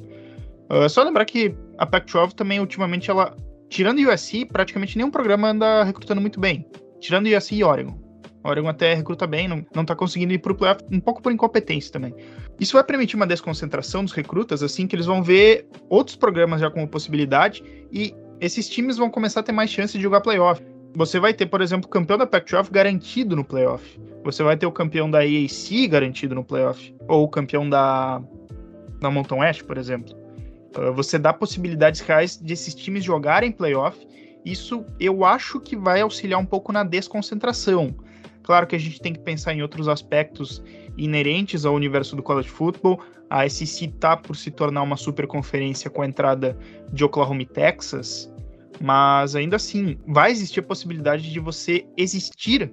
Uh, 0.69 0.89
só 0.89 1.03
lembrar 1.05 1.25
que 1.25 1.55
a 1.79 1.87
Pac-12 1.87 2.33
também 2.33 2.61
ultimamente 2.61 3.11
ela 3.11 3.37
tirando 3.69 3.99
USC, 3.99 4.45
praticamente 4.47 4.97
nenhum 4.97 5.11
programa 5.11 5.51
anda 5.51 5.85
recrutando 5.85 6.21
muito 6.21 6.41
bem. 6.41 6.67
Tirando 7.01 7.27
USC 7.27 7.55
e 7.55 7.65
Oregon. 7.65 8.09
Oregon 8.43 8.69
até 8.69 8.95
recruta 8.95 9.27
bem, 9.27 9.47
não, 9.47 9.65
não 9.75 9.85
tá 9.85 9.95
conseguindo 9.95 10.33
ir 10.33 10.39
pro 10.39 10.55
playoff, 10.55 10.83
um 10.91 11.01
pouco 11.01 11.21
por 11.21 11.33
incompetência 11.33 11.93
também. 11.93 12.15
Isso 12.59 12.75
vai 12.75 12.85
permitir 12.85 13.17
uma 13.17 13.27
desconcentração 13.27 14.05
dos 14.05 14.13
recrutas, 14.13 14.63
assim, 14.63 14.87
que 14.87 14.97
eles 14.97 15.07
vão 15.07 15.23
ver 15.23 15.67
outros 15.89 16.17
programas 16.17 16.61
já 16.61 16.71
como 16.71 16.87
possibilidade 16.89 17.63
e 17.93 18.15
esses 18.41 18.69
times 18.69 18.97
vão 18.97 19.11
começar 19.11 19.41
a 19.41 19.43
ter 19.43 19.53
mais 19.53 19.71
chance 19.71 19.97
de 19.97 20.03
jogar 20.03 20.21
playoff. 20.21 20.63
Você 20.95 21.21
vai 21.21 21.35
ter, 21.35 21.47
por 21.47 21.61
exemplo, 21.61 21.87
o 21.87 21.91
campeão 21.91 22.19
da 22.19 22.27
Pac-12 22.27 22.71
garantido 22.71 23.37
no 23.37 23.45
playoff. 23.45 24.01
Você 24.25 24.43
vai 24.43 24.57
ter 24.57 24.67
o 24.67 24.73
campeão 24.73 25.11
da 25.11 25.19
AAC 25.19 25.87
garantido 25.89 26.35
no 26.35 26.45
playoff. 26.45 26.95
Ou 27.07 27.25
o 27.25 27.29
campeão 27.29 27.69
da, 27.69 28.23
da 29.01 29.11
Mountain 29.11 29.39
West, 29.39 29.63
por 29.65 29.79
exemplo. 29.79 30.15
Uh, 30.77 30.93
você 30.93 31.19
dá 31.19 31.33
possibilidades 31.33 32.01
reais 32.01 32.37
de 32.37 32.53
esses 32.53 32.75
times 32.75 33.05
jogarem 33.05 33.53
playoff. 33.53 33.99
Isso 34.45 34.85
eu 34.99 35.25
acho 35.25 35.61
que 35.61 35.77
vai 35.77 36.01
auxiliar 36.01 36.41
um 36.41 36.47
pouco 36.47 36.73
na 36.73 36.83
desconcentração. 36.83 37.95
Claro 38.43 38.67
que 38.67 38.75
a 38.75 38.79
gente 38.79 39.01
tem 39.01 39.13
que 39.13 39.21
pensar 39.21 39.53
em 39.53 39.63
outros 39.63 39.89
aspectos 39.89 40.63
inerentes 40.97 41.65
ao 41.65 41.75
universo 41.75 42.17
do 42.17 42.23
college 42.23 42.49
football. 42.49 43.01
A 43.31 43.49
SEC 43.49 43.89
está 43.89 44.17
por 44.17 44.37
se 44.37 44.51
tornar 44.51 44.83
uma 44.83 44.97
super 44.97 45.27
conferência 45.27 45.91
com 45.91 46.03
a 46.03 46.07
entrada 46.07 46.57
de 46.93 47.05
Oklahoma 47.05 47.43
e 47.43 47.47
Texas, 47.47 48.33
mas 48.81 49.35
ainda 49.37 49.57
assim 49.57 49.99
vai 50.07 50.31
existir 50.31 50.61
a 50.61 50.63
possibilidade 50.63 51.31
de 51.31 51.41
você 51.41 51.87
existir 51.97 52.73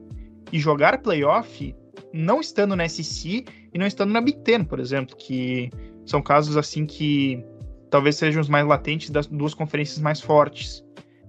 e 0.51 0.59
jogar 0.59 1.01
playoff 1.01 1.75
não 2.13 2.39
estando 2.39 2.75
na 2.75 2.87
SEC 2.87 3.45
e 3.73 3.77
não 3.77 3.85
estando 3.85 4.11
na 4.11 4.21
Big 4.21 4.39
Ten, 4.39 4.63
por 4.63 4.79
exemplo, 4.79 5.15
que 5.17 5.69
são 6.05 6.21
casos 6.21 6.55
assim 6.55 6.85
que 6.85 7.43
talvez 7.89 8.15
sejam 8.15 8.41
os 8.41 8.47
mais 8.47 8.65
latentes 8.65 9.09
das 9.09 9.27
duas 9.27 9.53
conferências 9.53 9.99
mais 9.99 10.21
fortes. 10.21 10.84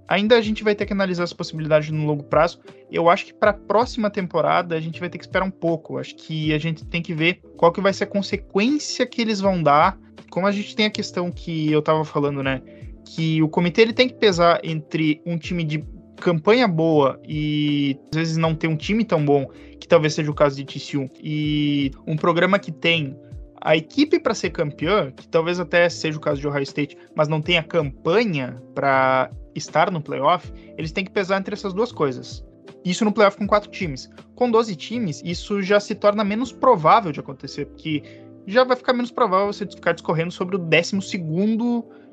Ainda 0.08 0.36
a 0.36 0.40
gente 0.40 0.62
vai 0.62 0.74
ter 0.74 0.86
que 0.86 0.92
analisar 0.92 1.24
as 1.24 1.32
possibilidades 1.32 1.90
no 1.90 2.06
longo 2.06 2.22
prazo. 2.22 2.60
Eu 2.90 3.08
acho 3.08 3.26
que 3.26 3.34
para 3.34 3.50
a 3.50 3.54
próxima 3.54 4.08
temporada 4.10 4.76
a 4.76 4.80
gente 4.80 5.00
vai 5.00 5.08
ter 5.08 5.18
que 5.18 5.24
esperar 5.24 5.44
um 5.44 5.50
pouco. 5.50 5.98
Acho 5.98 6.14
que 6.14 6.52
a 6.52 6.58
gente 6.58 6.84
tem 6.84 7.02
que 7.02 7.12
ver 7.12 7.40
qual 7.56 7.72
que 7.72 7.80
vai 7.80 7.92
ser 7.92 8.04
a 8.04 8.06
consequência 8.06 9.06
que 9.06 9.20
eles 9.20 9.40
vão 9.40 9.62
dar. 9.62 9.98
Como 10.30 10.46
a 10.46 10.52
gente 10.52 10.76
tem 10.76 10.86
a 10.86 10.90
questão 10.90 11.30
que 11.30 11.72
eu 11.72 11.80
estava 11.80 12.04
falando, 12.04 12.42
né? 12.42 12.62
Que 13.04 13.42
o 13.42 13.48
comitê 13.48 13.82
ele 13.82 13.92
tem 13.92 14.08
que 14.08 14.14
pesar 14.14 14.60
entre 14.62 15.20
um 15.26 15.38
time 15.38 15.64
de 15.64 15.84
campanha 16.16 16.66
boa 16.66 17.20
e 17.26 17.98
às 18.12 18.18
vezes 18.18 18.36
não 18.36 18.54
ter 18.54 18.68
um 18.68 18.76
time 18.76 19.04
tão 19.04 19.24
bom, 19.24 19.46
que 19.78 19.86
talvez 19.86 20.14
seja 20.14 20.30
o 20.30 20.34
caso 20.34 20.56
de 20.56 20.64
TCU, 20.64 21.10
e 21.22 21.90
um 22.06 22.16
programa 22.16 22.58
que 22.58 22.72
tem 22.72 23.16
a 23.60 23.76
equipe 23.76 24.18
para 24.18 24.34
ser 24.34 24.50
campeã, 24.50 25.10
que 25.10 25.28
talvez 25.28 25.60
até 25.60 25.88
seja 25.88 26.16
o 26.16 26.20
caso 26.20 26.40
de 26.40 26.46
Ohio 26.46 26.62
State, 26.62 26.96
mas 27.14 27.28
não 27.28 27.40
tem 27.40 27.58
a 27.58 27.62
campanha 27.62 28.60
para 28.74 29.30
estar 29.58 29.90
no 29.90 30.00
playoff, 30.00 30.52
eles 30.76 30.92
têm 30.92 31.04
que 31.04 31.10
pesar 31.10 31.38
entre 31.38 31.54
essas 31.54 31.72
duas 31.72 31.92
coisas. 31.92 32.44
Isso 32.84 33.04
no 33.04 33.12
playoff 33.12 33.36
com 33.36 33.46
quatro 33.46 33.70
times. 33.70 34.08
Com 34.34 34.50
12 34.50 34.76
times, 34.76 35.22
isso 35.24 35.60
já 35.62 35.80
se 35.80 35.94
torna 35.94 36.22
menos 36.22 36.52
provável 36.52 37.10
de 37.10 37.20
acontecer, 37.20 37.66
porque 37.66 38.02
já 38.46 38.62
vai 38.62 38.76
ficar 38.76 38.92
menos 38.92 39.10
provável 39.10 39.52
você 39.52 39.66
ficar 39.66 39.92
discorrendo 39.92 40.30
sobre 40.30 40.56
o 40.56 40.58
12 40.58 41.00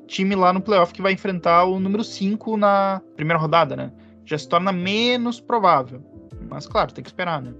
time 0.06 0.34
lá 0.34 0.52
no 0.52 0.60
playoff 0.60 0.92
que 0.92 1.00
vai 1.00 1.12
enfrentar 1.12 1.64
o 1.64 1.78
número 1.78 2.04
5 2.04 2.56
na 2.56 3.00
primeira 3.16 3.38
rodada, 3.38 3.76
né? 3.76 3.92
Já 4.24 4.36
se 4.36 4.48
torna 4.48 4.72
menos 4.72 5.40
provável. 5.40 6.02
Mas 6.48 6.66
claro, 6.66 6.92
tem 6.92 7.02
que 7.02 7.10
esperar, 7.10 7.40
né? 7.40 7.54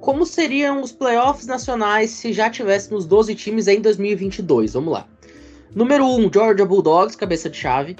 Como 0.00 0.26
seriam 0.26 0.82
os 0.82 0.92
playoffs 0.92 1.46
nacionais 1.46 2.10
se 2.10 2.32
já 2.32 2.50
tivéssemos 2.50 3.06
12 3.06 3.34
times 3.34 3.66
em 3.66 3.80
2022? 3.80 4.74
Vamos 4.74 4.92
lá. 4.92 5.06
Número 5.74 6.06
1, 6.06 6.30
Georgia 6.32 6.66
Bulldogs, 6.66 7.16
cabeça 7.16 7.50
de 7.50 7.56
chave. 7.56 7.96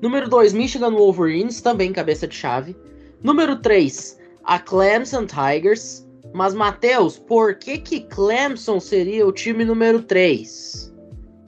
Número 0.00 0.28
2, 0.28 0.52
Michigan 0.52 0.90
Wolverines, 0.90 1.60
também 1.60 1.92
cabeça 1.92 2.26
de 2.26 2.34
chave. 2.34 2.76
Número 3.22 3.56
3, 3.56 4.18
a 4.44 4.58
Clemson 4.58 5.26
Tigers. 5.26 6.06
Mas, 6.34 6.54
Matheus, 6.54 7.18
por 7.18 7.54
que 7.54 7.78
que 7.78 8.00
Clemson 8.00 8.78
seria 8.78 9.26
o 9.26 9.32
time 9.32 9.64
número 9.64 10.02
3? 10.02 10.92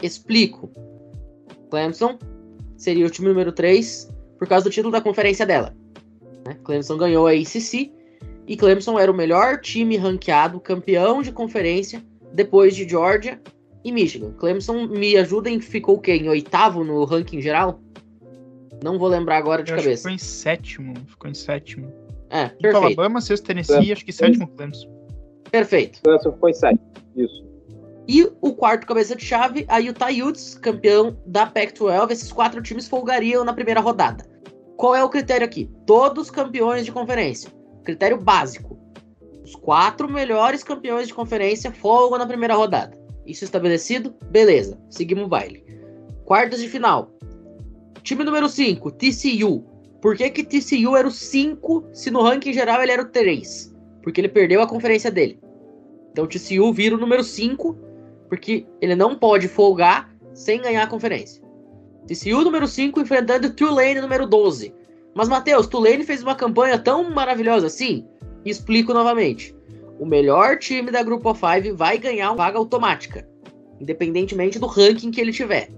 Explico. 0.02 0.70
Clemson 1.70 2.18
seria 2.76 3.06
o 3.06 3.10
time 3.10 3.28
número 3.28 3.52
3 3.52 4.08
por 4.38 4.48
causa 4.48 4.64
do 4.64 4.70
título 4.70 4.92
da 4.92 5.00
conferência 5.00 5.44
dela. 5.44 5.76
Né? 6.46 6.56
Clemson 6.64 6.96
ganhou 6.96 7.26
a 7.26 7.32
ACC 7.32 7.92
e 8.46 8.56
Clemson 8.56 8.98
era 8.98 9.12
o 9.12 9.14
melhor 9.14 9.60
time 9.60 9.96
ranqueado, 9.96 10.58
campeão 10.58 11.20
de 11.20 11.32
conferência, 11.32 12.02
depois 12.32 12.74
de 12.74 12.88
Georgia 12.88 13.38
e 13.84 13.92
Michigan. 13.92 14.32
Clemson, 14.32 14.86
me 14.86 15.16
ajudem, 15.16 15.60
ficou 15.60 15.96
o 15.96 16.00
quê? 16.00 16.12
Em 16.12 16.28
oitavo 16.28 16.82
no 16.82 17.04
ranking 17.04 17.42
geral? 17.42 17.80
Não 18.82 18.98
vou 18.98 19.08
lembrar 19.08 19.38
agora 19.38 19.62
de 19.62 19.72
Eu 19.72 19.76
cabeça. 19.78 20.02
ficou 20.02 20.12
em 20.12 20.18
sétimo. 20.18 20.94
Ficou 21.06 21.30
em 21.30 21.34
sétimo. 21.34 21.92
É, 22.30 22.48
perfeito. 22.48 22.76
Alabama, 22.76 23.20
sexto 23.20 23.46
Tennessee, 23.46 23.92
acho 23.92 24.04
que 24.04 24.12
sétimo 24.12 24.46
Clemson. 24.48 24.88
Perfeito. 25.50 26.00
Clemson 26.02 26.32
ficou 26.32 26.48
em 26.48 26.54
sete. 26.54 26.80
Isso. 27.16 27.46
E 28.06 28.30
o 28.40 28.54
quarto 28.54 28.86
cabeça 28.86 29.14
de 29.14 29.24
chave, 29.24 29.66
a 29.68 29.78
Utah 29.78 30.08
Utes, 30.10 30.54
campeão 30.54 31.18
da 31.26 31.44
Pac-12. 31.46 32.10
Esses 32.10 32.32
quatro 32.32 32.62
times 32.62 32.88
folgariam 32.88 33.44
na 33.44 33.52
primeira 33.52 33.80
rodada. 33.80 34.24
Qual 34.76 34.94
é 34.94 35.02
o 35.04 35.08
critério 35.10 35.44
aqui? 35.44 35.70
Todos 35.86 36.30
campeões 36.30 36.84
de 36.84 36.92
conferência. 36.92 37.50
Critério 37.84 38.18
básico. 38.18 38.78
Os 39.44 39.54
quatro 39.54 40.10
melhores 40.10 40.62
campeões 40.62 41.08
de 41.08 41.14
conferência 41.14 41.72
folgam 41.72 42.18
na 42.18 42.26
primeira 42.26 42.54
rodada. 42.54 42.96
Isso 43.26 43.44
estabelecido? 43.44 44.14
Beleza. 44.30 44.80
Seguimos 44.88 45.24
o 45.24 45.28
baile. 45.28 45.64
Quartas 46.24 46.60
de 46.60 46.68
final. 46.68 47.10
Time 48.02 48.24
número 48.24 48.48
5, 48.48 48.90
TCU. 48.92 49.64
Por 50.00 50.16
que, 50.16 50.30
que 50.30 50.44
TCU 50.44 50.96
era 50.96 51.08
o 51.08 51.10
5 51.10 51.88
se 51.92 52.10
no 52.10 52.22
ranking 52.22 52.52
geral 52.52 52.82
ele 52.82 52.92
era 52.92 53.02
o 53.02 53.08
3? 53.08 53.74
Porque 54.02 54.20
ele 54.20 54.28
perdeu 54.28 54.62
a 54.62 54.66
conferência 54.66 55.10
dele. 55.10 55.38
Então 56.12 56.26
TCU 56.26 56.72
vira 56.72 56.94
o 56.94 56.98
número 56.98 57.22
5, 57.22 57.76
porque 58.28 58.66
ele 58.80 58.94
não 58.94 59.16
pode 59.16 59.48
folgar 59.48 60.12
sem 60.32 60.60
ganhar 60.60 60.84
a 60.84 60.86
conferência. 60.86 61.42
TCU 62.06 62.42
número 62.42 62.66
5 62.66 63.00
enfrentando 63.00 63.50
Tulane 63.50 64.00
número 64.00 64.26
12. 64.26 64.74
Mas, 65.14 65.28
Matheus, 65.28 65.66
Tulane 65.66 66.04
fez 66.04 66.22
uma 66.22 66.34
campanha 66.34 66.78
tão 66.78 67.10
maravilhosa 67.10 67.66
assim? 67.66 68.06
Explico 68.44 68.94
novamente. 68.94 69.54
O 69.98 70.06
melhor 70.06 70.58
time 70.58 70.92
da 70.92 71.02
Grupo 71.02 71.34
5 71.34 71.76
vai 71.76 71.98
ganhar 71.98 72.30
uma 72.30 72.36
vaga 72.36 72.56
automática, 72.56 73.28
independentemente 73.80 74.58
do 74.58 74.66
ranking 74.66 75.10
que 75.10 75.20
ele 75.20 75.32
tiver. 75.32 75.70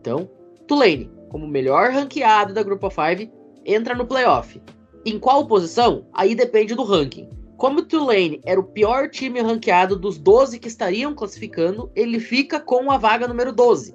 Então, 0.00 0.28
Tulane, 0.66 1.10
como 1.30 1.46
melhor 1.46 1.90
ranqueado 1.90 2.52
da 2.52 2.62
Grupo 2.62 2.90
5, 2.90 3.32
entra 3.64 3.94
no 3.94 4.04
playoff. 4.04 4.60
Em 5.06 5.18
qual 5.18 5.46
posição? 5.46 6.04
Aí 6.12 6.34
depende 6.34 6.74
do 6.74 6.82
ranking. 6.82 7.30
Como 7.56 7.78
o 7.78 7.82
Tulane 7.82 8.40
era 8.44 8.58
o 8.58 8.64
pior 8.64 9.08
time 9.08 9.40
ranqueado 9.40 9.96
dos 9.96 10.18
12 10.18 10.58
que 10.58 10.68
estariam 10.68 11.14
classificando, 11.14 11.90
ele 11.94 12.18
fica 12.18 12.58
com 12.58 12.90
a 12.90 12.98
vaga 12.98 13.28
número 13.28 13.52
12. 13.52 13.94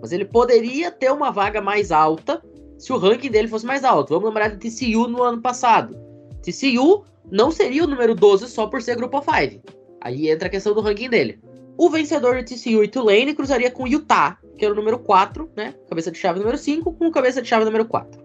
Mas 0.00 0.12
ele 0.12 0.24
poderia 0.24 0.90
ter 0.90 1.10
uma 1.10 1.30
vaga 1.30 1.60
mais 1.60 1.90
alta 1.90 2.42
se 2.76 2.92
o 2.92 2.98
ranking 2.98 3.30
dele 3.30 3.48
fosse 3.48 3.64
mais 3.64 3.82
alto. 3.84 4.10
Vamos 4.10 4.28
lembrar 4.28 4.50
do 4.50 4.58
TCU 4.58 5.08
no 5.08 5.22
ano 5.22 5.40
passado. 5.40 5.96
TCU 6.42 7.04
não 7.30 7.50
seria 7.50 7.84
o 7.84 7.86
número 7.86 8.14
12 8.14 8.48
só 8.48 8.66
por 8.66 8.82
ser 8.82 8.96
grupo 8.96 9.22
5. 9.22 9.62
Aí 10.00 10.28
entra 10.28 10.48
a 10.48 10.50
questão 10.50 10.74
do 10.74 10.80
ranking 10.80 11.08
dele. 11.08 11.38
O 11.78 11.88
vencedor 11.88 12.42
de 12.42 12.54
TCU 12.54 12.84
e 12.84 12.88
Tulane 12.88 13.34
cruzaria 13.34 13.70
com 13.70 13.86
Utah, 13.86 14.38
que 14.56 14.64
era 14.64 14.72
o 14.72 14.76
número 14.76 14.98
4, 14.98 15.50
né? 15.56 15.74
Cabeça 15.88 16.10
de 16.10 16.18
chave 16.18 16.38
número 16.38 16.58
5, 16.58 16.92
com 16.92 17.10
cabeça 17.10 17.42
de 17.42 17.48
chave 17.48 17.64
número 17.64 17.84
4. 17.84 18.22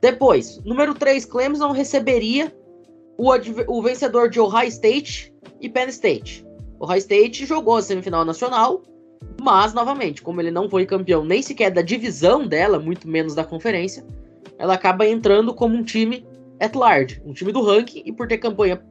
Depois, 0.00 0.60
número 0.64 0.94
3, 0.94 1.24
Clemson 1.24 1.70
receberia 1.70 2.54
o, 3.16 3.30
o 3.68 3.82
vencedor 3.82 4.28
de 4.28 4.40
Ohio 4.40 4.68
State 4.68 5.32
e 5.60 5.68
Penn 5.68 5.88
State. 5.88 6.44
Ohio 6.80 6.98
State 6.98 7.46
jogou 7.46 7.76
a 7.76 7.82
semifinal 7.82 8.24
nacional, 8.24 8.82
mas, 9.40 9.72
novamente, 9.72 10.20
como 10.20 10.40
ele 10.40 10.50
não 10.50 10.68
foi 10.68 10.84
campeão 10.84 11.24
nem 11.24 11.40
sequer 11.40 11.70
da 11.70 11.82
divisão 11.82 12.46
dela, 12.46 12.78
muito 12.78 13.08
menos 13.08 13.34
da 13.34 13.44
conferência, 13.44 14.04
ela 14.58 14.74
acaba 14.74 15.06
entrando 15.06 15.54
como 15.54 15.76
um 15.76 15.84
time 15.84 16.26
at 16.60 16.74
large, 16.74 17.22
um 17.24 17.32
time 17.32 17.52
do 17.52 17.62
ranking, 17.62 18.02
e 18.04 18.12
por 18.12 18.26
ter 18.26 18.38
campanha 18.38 18.82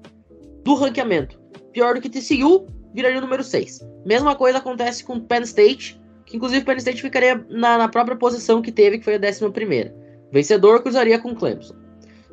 do 0.63 0.73
ranqueamento 0.73 1.41
pior 1.71 1.95
do 1.95 2.01
que 2.01 2.09
TCU, 2.09 2.67
viraria 2.93 3.17
o 3.17 3.21
número 3.21 3.43
6. 3.43 3.79
Mesma 4.05 4.35
coisa 4.35 4.57
acontece 4.57 5.03
com 5.03 5.19
Penn 5.19 5.43
State, 5.43 6.00
que 6.31 6.37
inclusive 6.37 6.63
Penn 6.63 6.77
State 6.77 7.01
ficaria 7.01 7.45
na, 7.49 7.77
na 7.77 7.89
própria 7.89 8.15
posição 8.15 8.61
que 8.61 8.71
teve, 8.71 8.99
que 8.99 9.03
foi 9.03 9.15
a 9.15 9.19
11. 9.19 9.91
Vencedor 10.31 10.81
cruzaria 10.81 11.19
com 11.19 11.35
Clemson. 11.35 11.75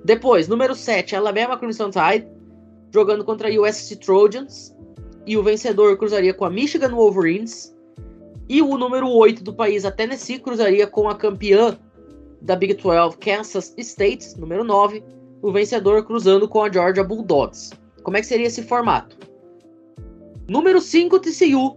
Depois, 0.04 0.46
número 0.46 0.72
7, 0.72 1.16
Alabama 1.16 1.58
Crimson 1.58 1.90
Tide, 1.90 2.28
jogando 2.94 3.24
contra 3.24 3.48
a 3.48 3.60
USC 3.60 3.96
Trojans. 3.96 4.72
E 5.26 5.36
o 5.36 5.42
vencedor 5.42 5.98
cruzaria 5.98 6.32
com 6.32 6.44
a 6.44 6.50
Michigan 6.50 6.90
Wolverines. 6.90 7.76
E 8.48 8.62
o 8.62 8.78
número 8.78 9.10
8 9.10 9.42
do 9.42 9.52
país, 9.52 9.84
a 9.84 9.90
Tennessee, 9.90 10.38
cruzaria 10.38 10.86
com 10.86 11.08
a 11.08 11.16
campeã 11.16 11.76
da 12.40 12.54
Big 12.54 12.74
12, 12.74 13.18
Kansas 13.18 13.74
State, 13.76 14.38
número 14.38 14.62
9. 14.62 15.02
O 15.42 15.50
vencedor 15.50 16.04
cruzando 16.04 16.48
com 16.48 16.62
a 16.62 16.72
Georgia 16.72 17.02
Bulldogs. 17.02 17.72
Como 18.04 18.16
é 18.16 18.20
que 18.20 18.28
seria 18.28 18.46
esse 18.46 18.62
formato? 18.62 19.18
Número 20.48 20.80
5, 20.80 21.18
TCU. 21.18 21.76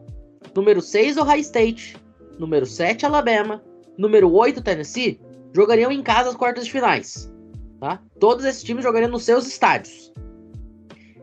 Número 0.56 0.82
6, 0.82 1.18
Ohio 1.18 1.42
State. 1.42 2.01
Número 2.42 2.66
7, 2.66 3.06
Alabama. 3.06 3.64
Número 3.96 4.34
8, 4.34 4.64
Tennessee. 4.64 5.22
Jogariam 5.54 5.92
em 5.92 6.02
casa 6.02 6.30
as 6.30 6.36
quartas 6.36 6.66
de 6.66 6.72
finais. 6.72 7.32
Tá? 7.80 8.02
Todos 8.20 8.46
esses 8.46 8.64
times 8.64 8.84
jogariam 8.84 9.12
nos 9.12 9.24
seus 9.24 9.46
estádios. 9.46 10.12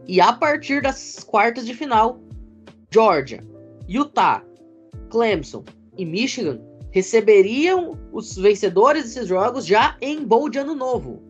E 0.07 0.21
a 0.21 0.33
partir 0.33 0.81
das 0.81 1.19
quartas 1.19 1.67
de 1.67 1.75
final, 1.75 2.21
Georgia, 2.89 3.45
Utah, 3.89 4.45
Clemson 5.11 5.65
e 5.97 6.07
Michigan 6.07 6.61
receberiam 6.93 7.99
os 8.13 8.37
vencedores 8.37 9.03
desses 9.03 9.27
jogos 9.27 9.67
já 9.67 9.97
em 10.01 10.25
bowl 10.25 10.49
de 10.49 10.61
ano 10.61 10.77
novo. 10.77 11.21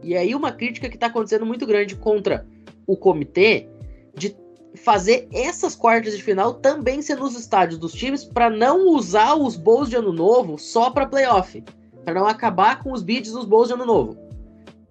E 0.00 0.16
aí 0.16 0.32
uma 0.32 0.52
crítica 0.52 0.88
que 0.88 0.94
está 0.94 1.08
acontecendo 1.08 1.44
muito 1.44 1.66
grande 1.66 1.96
contra 1.96 2.46
o 2.86 2.96
comitê 2.96 3.68
de 4.14 4.36
fazer 4.78 5.28
essas 5.32 5.74
quartas 5.74 6.16
de 6.16 6.22
final 6.22 6.54
também 6.54 7.02
ser 7.02 7.16
nos 7.16 7.38
estádios 7.38 7.78
dos 7.78 7.92
times 7.92 8.24
para 8.24 8.48
não 8.48 8.88
usar 8.88 9.34
os 9.34 9.56
bowls 9.56 9.90
de 9.90 9.96
ano 9.96 10.12
novo 10.12 10.58
só 10.58 10.90
para 10.90 11.06
playoff, 11.06 11.62
para 12.04 12.14
não 12.14 12.26
acabar 12.26 12.82
com 12.82 12.92
os 12.92 13.02
bids 13.02 13.32
dos 13.32 13.44
bowls 13.44 13.68
de 13.68 13.74
ano 13.74 13.84
novo. 13.84 14.16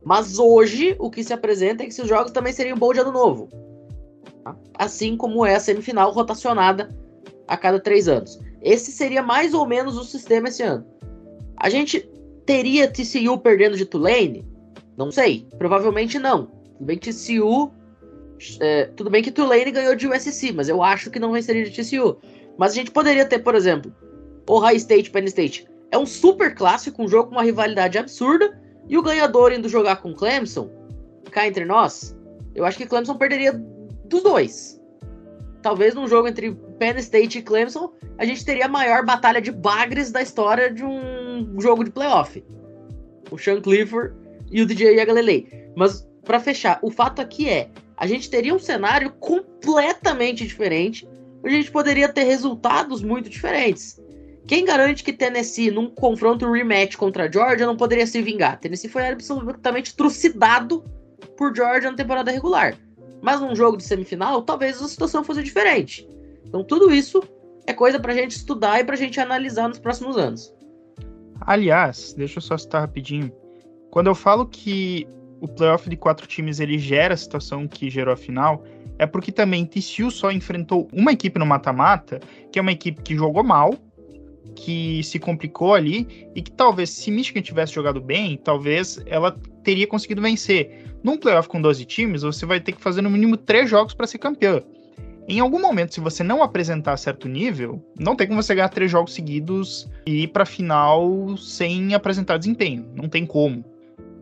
Mas 0.03 0.39
hoje 0.39 0.95
o 0.99 1.09
que 1.09 1.23
se 1.23 1.33
apresenta 1.33 1.83
é 1.83 1.85
que 1.85 1.91
esses 1.91 2.07
jogos 2.07 2.31
também 2.31 2.53
seriam 2.53 2.77
bom 2.77 2.93
de 2.93 2.99
ano 2.99 3.11
novo. 3.11 3.49
Tá? 4.43 4.55
Assim 4.75 5.17
como 5.17 5.45
é 5.45 5.55
a 5.55 5.59
semifinal 5.59 6.11
rotacionada 6.11 6.89
a 7.47 7.57
cada 7.57 7.79
três 7.79 8.07
anos. 8.07 8.39
Esse 8.61 8.91
seria 8.91 9.21
mais 9.21 9.53
ou 9.53 9.65
menos 9.65 9.97
o 9.97 10.03
sistema 10.03 10.49
esse 10.49 10.63
ano. 10.63 10.85
A 11.57 11.69
gente 11.69 12.09
teria 12.45 12.89
TCU 12.89 13.37
perdendo 13.39 13.75
de 13.75 13.85
Tulane? 13.85 14.45
Não 14.95 15.11
sei. 15.11 15.47
Provavelmente 15.57 16.19
não. 16.19 16.49
Bem 16.79 16.97
TCU. 16.97 17.71
É, 18.59 18.85
tudo 18.95 19.09
bem 19.09 19.23
que 19.23 19.31
Tulane 19.31 19.71
ganhou 19.71 19.95
de 19.95 20.07
USC, 20.07 20.51
mas 20.51 20.69
eu 20.69 20.83
acho 20.83 21.09
que 21.09 21.19
não 21.19 21.31
venceria 21.31 21.63
de 21.63 21.71
TCU. 21.71 22.17
Mas 22.57 22.71
a 22.71 22.75
gente 22.75 22.91
poderia 22.91 23.25
ter, 23.25 23.39
por 23.39 23.55
exemplo, 23.55 23.93
Ohio 24.47 24.77
State 24.77 25.09
Penn 25.09 25.25
State. 25.25 25.67
É 25.91 25.97
um 25.97 26.05
super 26.05 26.53
clássico, 26.53 27.01
um 27.01 27.07
jogo 27.07 27.29
com 27.29 27.35
uma 27.35 27.43
rivalidade 27.43 27.97
absurda 27.97 28.59
e 28.87 28.97
o 28.97 29.01
ganhador 29.01 29.51
indo 29.51 29.69
jogar 29.69 29.97
com 29.97 30.13
Clemson, 30.13 30.69
cá 31.31 31.47
entre 31.47 31.65
nós, 31.65 32.17
eu 32.57 32.65
acho 32.65 32.77
que 32.77 32.87
Clemson 32.87 33.15
perderia 33.15 33.53
dos 34.05 34.23
dois. 34.23 34.81
Talvez 35.61 35.93
num 35.93 36.07
jogo 36.07 36.27
entre 36.27 36.51
Penn 36.79 36.97
State 36.97 37.37
e 37.37 37.41
Clemson, 37.43 37.93
a 38.17 38.25
gente 38.25 38.43
teria 38.43 38.65
a 38.65 38.69
maior 38.69 39.05
batalha 39.05 39.39
de 39.39 39.51
bagres 39.51 40.11
da 40.11 40.21
história 40.21 40.73
de 40.73 40.83
um 40.83 41.59
jogo 41.59 41.83
de 41.83 41.91
playoff. 41.91 42.43
O 43.29 43.37
Sean 43.37 43.61
Clifford 43.61 44.15
e 44.51 44.61
o 44.61 44.65
DJ 44.65 44.95
Yagalelei. 44.95 45.69
Mas, 45.75 46.07
para 46.23 46.39
fechar, 46.39 46.79
o 46.81 46.89
fato 46.89 47.21
aqui 47.21 47.47
é, 47.47 47.69
a 47.97 48.05
gente 48.05 48.29
teria 48.29 48.53
um 48.53 48.59
cenário 48.59 49.11
completamente 49.13 50.45
diferente, 50.45 51.07
a 51.43 51.49
gente 51.49 51.71
poderia 51.71 52.07
ter 52.07 52.23
resultados 52.23 53.01
muito 53.01 53.29
diferentes. 53.29 53.99
Quem 54.45 54.63
garante 54.63 55.03
que 55.03 55.11
Tennessee, 55.11 55.71
num 55.71 55.89
confronto 55.89 56.49
rematch 56.49 56.95
contra 56.95 57.25
a 57.25 57.31
Georgia, 57.31 57.65
não 57.65 57.75
poderia 57.75 58.07
se 58.07 58.21
vingar? 58.21 58.59
Tennessee 58.59 58.89
foi 58.89 59.07
absolutamente 59.07 59.95
trucidado 59.95 60.85
por 61.35 61.53
Georgia 61.55 61.91
na 61.91 61.97
temporada 61.97 62.31
regular. 62.31 62.77
Mas 63.21 63.41
num 63.41 63.55
jogo 63.55 63.75
de 63.75 63.83
semifinal, 63.83 64.41
talvez 64.43 64.81
a 64.81 64.87
situação 64.87 65.23
fosse 65.23 65.43
diferente. 65.43 66.07
Então 66.45 66.63
tudo 66.63 66.93
isso 66.93 67.21
é 67.65 67.73
coisa 67.73 67.99
pra 67.99 68.13
gente 68.13 68.31
estudar 68.31 68.79
e 68.79 68.83
pra 68.83 68.95
gente 68.95 69.19
analisar 69.19 69.67
nos 69.67 69.79
próximos 69.79 70.17
anos. 70.17 70.53
Aliás, 71.41 72.13
deixa 72.13 72.37
eu 72.37 72.41
só 72.41 72.57
citar 72.57 72.81
rapidinho. 72.81 73.31
Quando 73.91 74.07
eu 74.07 74.15
falo 74.15 74.45
que 74.45 75.07
o 75.39 75.47
playoff 75.47 75.89
de 75.89 75.95
quatro 75.95 76.27
times 76.27 76.59
ele 76.59 76.77
gera 76.77 77.13
a 77.13 77.17
situação 77.17 77.67
que 77.67 77.89
gerou 77.89 78.13
a 78.13 78.17
final, 78.17 78.63
é 78.99 79.05
porque 79.05 79.31
também 79.31 79.65
TCU 79.65 80.09
só 80.09 80.31
enfrentou 80.31 80.87
uma 80.91 81.11
equipe 81.11 81.37
no 81.37 81.45
mata-mata, 81.45 82.19
que 82.51 82.57
é 82.57 82.61
uma 82.61 82.71
equipe 82.71 83.01
que 83.01 83.15
jogou 83.15 83.43
mal, 83.43 83.75
que 84.55 85.03
se 85.03 85.19
complicou 85.19 85.75
ali 85.75 86.27
e 86.35 86.41
que 86.41 86.51
talvez, 86.51 86.89
se 86.89 87.11
Michigan 87.11 87.41
tivesse 87.41 87.73
jogado 87.73 88.01
bem, 88.01 88.37
talvez 88.37 88.99
ela 89.05 89.37
teria 89.63 89.85
conseguido 89.85 90.21
vencer. 90.21 90.85
Num 91.03 91.17
playoff 91.17 91.47
com 91.47 91.61
12 91.61 91.85
times, 91.85 92.23
você 92.23 92.45
vai 92.45 92.59
ter 92.59 92.71
que 92.71 92.81
fazer 92.81 93.01
no 93.01 93.09
mínimo 93.09 93.37
três 93.37 93.69
jogos 93.69 93.93
para 93.93 94.07
ser 94.07 94.17
campeão. 94.17 94.63
Em 95.29 95.39
algum 95.41 95.61
momento, 95.61 95.93
se 95.93 95.99
você 95.99 96.23
não 96.23 96.41
apresentar 96.41 96.95
certo 96.97 97.27
nível, 97.27 97.85
não 97.99 98.15
tem 98.15 98.27
como 98.27 98.41
você 98.41 98.55
ganhar 98.55 98.69
três 98.69 98.89
jogos 98.89 99.13
seguidos 99.13 99.87
e 100.05 100.23
ir 100.23 100.29
para 100.29 100.45
final 100.45 101.37
sem 101.37 101.93
apresentar 101.93 102.37
desempenho. 102.37 102.85
Não 102.95 103.09
tem 103.09 103.25
como. 103.25 103.63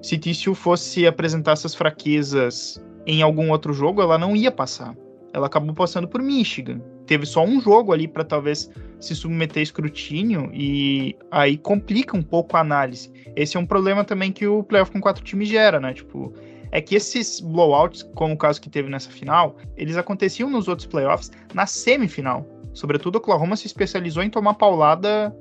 Se 0.05 0.19
Tício 0.19 0.53
fosse 0.53 1.07
apresentar 1.07 1.53
essas 1.53 1.73
fraquezas 1.73 2.79
em 3.07 3.23
algum 3.23 3.49
outro 3.49 3.73
jogo, 3.73 4.03
ela 4.03 4.19
não 4.19 4.35
ia 4.35 4.51
passar. 4.51 4.95
Ela 5.33 5.47
acabou 5.47 5.73
passando 5.73 6.07
por 6.07 6.21
Michigan 6.21 6.79
teve 7.05 7.25
só 7.25 7.43
um 7.43 7.61
jogo 7.61 7.93
ali 7.93 8.07
para 8.07 8.23
talvez 8.23 8.69
se 8.99 9.15
submeter 9.15 9.61
a 9.61 9.63
escrutínio 9.63 10.49
e 10.53 11.15
aí 11.31 11.57
complica 11.57 12.17
um 12.17 12.21
pouco 12.21 12.57
a 12.57 12.61
análise. 12.61 13.11
Esse 13.35 13.57
é 13.57 13.59
um 13.59 13.65
problema 13.65 14.03
também 14.03 14.31
que 14.31 14.47
o 14.47 14.63
playoff 14.63 14.91
com 14.91 14.99
quatro 14.99 15.23
times 15.23 15.47
gera, 15.47 15.79
né? 15.79 15.93
Tipo, 15.93 16.33
é 16.71 16.81
que 16.81 16.95
esses 16.95 17.39
blowouts, 17.39 18.03
como 18.15 18.33
o 18.33 18.37
caso 18.37 18.59
que 18.59 18.69
teve 18.69 18.89
nessa 18.89 19.09
final, 19.09 19.57
eles 19.77 19.97
aconteciam 19.97 20.49
nos 20.49 20.67
outros 20.67 20.87
playoffs 20.87 21.31
na 21.53 21.65
semifinal. 21.65 22.45
Sobretudo, 22.73 23.17
Oklahoma 23.17 23.55
se 23.55 23.67
especializou 23.67 24.23
em 24.23 24.29
tomar 24.29 24.55
paulada 24.55 25.35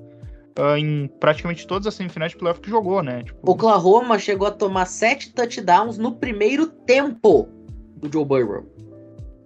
uh, 0.58 0.76
em 0.76 1.08
praticamente 1.20 1.66
todas 1.66 1.86
as 1.86 1.94
semifinais 1.94 2.32
de 2.32 2.38
playoff 2.38 2.60
que 2.60 2.70
jogou, 2.70 3.02
né? 3.02 3.22
Tipo... 3.22 3.50
Oklahoma 3.50 4.18
chegou 4.18 4.48
a 4.48 4.50
tomar 4.50 4.86
sete 4.86 5.32
touchdowns 5.32 5.98
no 5.98 6.12
primeiro 6.12 6.66
tempo 6.66 7.48
do 7.96 8.12
Joe 8.12 8.24
Burrow. 8.24 8.64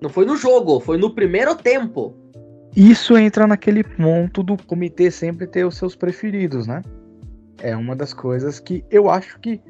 Não 0.00 0.10
foi 0.10 0.24
no 0.24 0.36
jogo, 0.36 0.80
foi 0.80 0.96
no 0.96 1.10
primeiro 1.10 1.54
tempo. 1.54 2.14
Isso 2.76 3.16
entra 3.16 3.46
naquele 3.46 3.82
ponto 3.82 4.42
do 4.42 4.56
comitê 4.64 5.10
sempre 5.10 5.46
ter 5.46 5.64
os 5.64 5.76
seus 5.76 5.96
preferidos, 5.96 6.66
né? 6.66 6.82
É 7.60 7.74
uma 7.76 7.96
das 7.96 8.14
coisas 8.14 8.60
que 8.60 8.84
eu 8.90 9.10
acho 9.10 9.40
que 9.40 9.60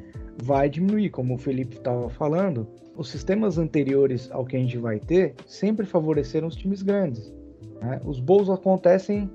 vai 0.43 0.69
diminuir, 0.69 1.11
como 1.11 1.35
o 1.35 1.39
Felipe 1.39 1.77
estava 1.77 2.11
falando. 2.11 2.67
Os 2.97 3.09
sistemas 3.09 3.57
anteriores 3.57 4.29
ao 4.31 4.45
que 4.45 4.57
a 4.57 4.59
gente 4.59 4.77
vai 4.77 4.99
ter 4.99 5.35
sempre 5.47 5.87
favoreceram 5.87 6.49
os 6.49 6.57
times 6.57 6.83
grandes. 6.83 7.33
Né? 7.81 8.01
Os 8.05 8.21
bowls 8.21 8.51
acontecem 8.51 9.31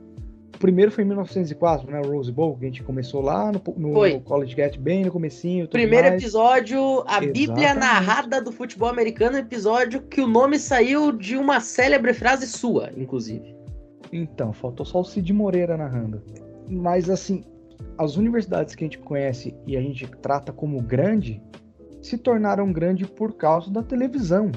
primeiro 0.63 0.89
foi 0.91 1.03
em 1.03 1.07
1904, 1.07 1.91
né? 1.91 1.99
O 1.99 2.09
Rose 2.09 2.31
Bowl, 2.31 2.55
que 2.55 2.63
a 2.63 2.67
gente 2.69 2.83
começou 2.83 3.21
lá 3.21 3.51
no, 3.51 3.61
no 3.75 4.21
College 4.21 4.55
Get 4.55 4.77
bem 4.77 5.03
no 5.03 5.11
comecinho. 5.11 5.67
Primeiro 5.67 6.07
mais. 6.07 6.23
episódio, 6.23 6.79
a 7.01 7.17
Exatamente. 7.17 7.33
Bíblia 7.33 7.73
narrada 7.73 8.41
do 8.41 8.49
futebol 8.49 8.87
americano, 8.87 9.37
episódio 9.37 10.01
que 10.03 10.21
o 10.21 10.27
nome 10.27 10.57
saiu 10.57 11.11
de 11.11 11.35
uma 11.35 11.59
célebre 11.59 12.13
frase 12.13 12.47
sua, 12.47 12.89
inclusive. 12.95 13.53
Então, 14.13 14.53
faltou 14.53 14.85
só 14.85 15.01
o 15.01 15.03
Cid 15.03 15.33
Moreira 15.33 15.75
narrando. 15.75 16.23
Mas 16.69 17.09
assim, 17.09 17.43
as 17.97 18.15
universidades 18.15 18.73
que 18.73 18.85
a 18.85 18.87
gente 18.87 18.99
conhece 18.99 19.53
e 19.67 19.75
a 19.75 19.81
gente 19.81 20.07
trata 20.21 20.53
como 20.53 20.81
grande, 20.81 21.41
se 22.01 22.17
tornaram 22.17 22.71
grandes 22.71 23.09
por 23.09 23.33
causa 23.33 23.69
da 23.69 23.83
televisão. 23.83 24.49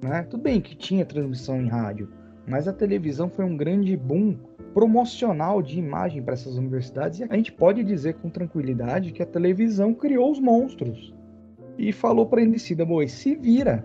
Né? 0.00 0.22
Tudo 0.22 0.44
bem 0.44 0.60
que 0.60 0.76
tinha 0.76 1.04
transmissão 1.04 1.60
em 1.60 1.66
rádio, 1.66 2.12
mas 2.46 2.68
a 2.68 2.72
televisão 2.72 3.28
foi 3.28 3.44
um 3.44 3.56
grande 3.56 3.96
boom 3.96 4.36
promocional 4.72 5.62
de 5.62 5.78
imagem 5.78 6.22
para 6.22 6.34
essas 6.34 6.56
universidades 6.56 7.20
e 7.20 7.24
a 7.24 7.36
gente 7.36 7.52
pode 7.52 7.84
dizer 7.84 8.14
com 8.14 8.30
tranquilidade 8.30 9.12
que 9.12 9.22
a 9.22 9.26
televisão 9.26 9.92
criou 9.92 10.30
os 10.30 10.40
monstros 10.40 11.14
e 11.78 11.92
falou 11.92 12.26
para 12.26 12.40
a 12.40 12.44
NCAA 12.44 13.08
se 13.08 13.34
vira. 13.34 13.84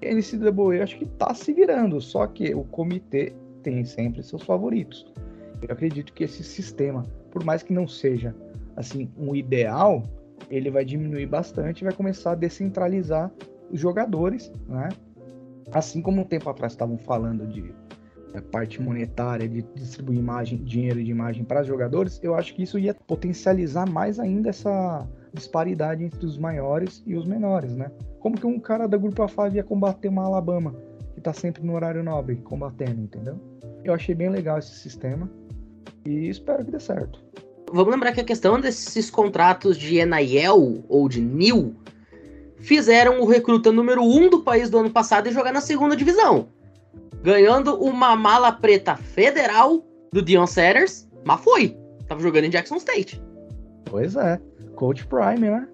E 0.00 0.06
a 0.06 0.14
NCAA 0.14 0.82
acho 0.82 0.98
que 0.98 1.04
está 1.04 1.34
se 1.34 1.52
virando, 1.52 2.00
só 2.00 2.26
que 2.26 2.54
o 2.54 2.64
comitê 2.64 3.32
tem 3.62 3.84
sempre 3.84 4.22
seus 4.22 4.42
favoritos. 4.42 5.06
Eu 5.60 5.72
acredito 5.72 6.12
que 6.12 6.24
esse 6.24 6.42
sistema, 6.42 7.04
por 7.30 7.44
mais 7.44 7.62
que 7.62 7.72
não 7.72 7.86
seja 7.86 8.34
assim 8.76 9.10
um 9.18 9.34
ideal, 9.34 10.02
ele 10.48 10.70
vai 10.70 10.84
diminuir 10.84 11.26
bastante, 11.26 11.84
vai 11.84 11.92
começar 11.92 12.32
a 12.32 12.34
descentralizar 12.34 13.30
os 13.70 13.78
jogadores, 13.78 14.50
né? 14.66 14.88
Assim 15.72 16.00
como 16.00 16.22
um 16.22 16.24
tempo 16.24 16.48
atrás 16.48 16.72
estavam 16.72 16.96
falando 16.96 17.46
de 17.46 17.72
a 18.34 18.40
parte 18.40 18.80
monetária, 18.80 19.48
de 19.48 19.62
distribuir 19.74 20.18
imagem, 20.18 20.58
dinheiro 20.58 21.02
de 21.02 21.10
imagem 21.10 21.44
para 21.44 21.62
jogadores, 21.62 22.20
eu 22.22 22.34
acho 22.34 22.54
que 22.54 22.62
isso 22.62 22.78
ia 22.78 22.94
potencializar 22.94 23.88
mais 23.88 24.20
ainda 24.20 24.50
essa 24.50 25.06
disparidade 25.32 26.04
entre 26.04 26.24
os 26.24 26.38
maiores 26.38 27.02
e 27.06 27.14
os 27.14 27.24
menores, 27.24 27.74
né? 27.74 27.90
Como 28.20 28.38
que 28.38 28.46
um 28.46 28.58
cara 28.58 28.86
da 28.86 28.96
Grupo 28.96 29.22
A5 29.22 29.54
ia 29.54 29.64
combater 29.64 30.08
uma 30.08 30.24
Alabama, 30.24 30.74
que 31.14 31.20
tá 31.20 31.32
sempre 31.32 31.64
no 31.64 31.74
horário 31.74 32.02
nobre, 32.02 32.36
combatendo, 32.36 33.00
entendeu? 33.02 33.38
Eu 33.84 33.94
achei 33.94 34.14
bem 34.14 34.28
legal 34.28 34.58
esse 34.58 34.74
sistema 34.74 35.30
e 36.04 36.28
espero 36.28 36.64
que 36.64 36.70
dê 36.70 36.80
certo. 36.80 37.22
Vamos 37.72 37.92
lembrar 37.92 38.12
que 38.12 38.20
a 38.20 38.24
questão 38.24 38.60
desses 38.60 39.10
contratos 39.10 39.76
de 39.76 40.04
NIL 40.04 40.84
ou 40.88 41.08
de 41.08 41.20
NIL 41.20 41.74
fizeram 42.58 43.20
o 43.20 43.26
recruta 43.26 43.72
número 43.72 44.02
um 44.02 44.28
do 44.28 44.42
país 44.42 44.68
do 44.68 44.78
ano 44.78 44.90
passado 44.90 45.28
e 45.28 45.32
jogar 45.32 45.52
na 45.52 45.60
segunda 45.60 45.96
divisão 45.96 46.48
ganhando 47.22 47.74
uma 47.76 48.16
mala 48.16 48.52
preta 48.52 48.96
federal 48.96 49.84
do 50.12 50.22
Dion 50.22 50.46
Sanders, 50.46 51.08
mas 51.24 51.40
foi. 51.40 51.76
Tava 52.08 52.20
jogando 52.20 52.44
em 52.44 52.50
Jackson 52.50 52.76
State. 52.76 53.22
Pois 53.84 54.16
é. 54.16 54.40
Coach 54.74 55.06
Prime, 55.06 55.50
né? 55.50 55.68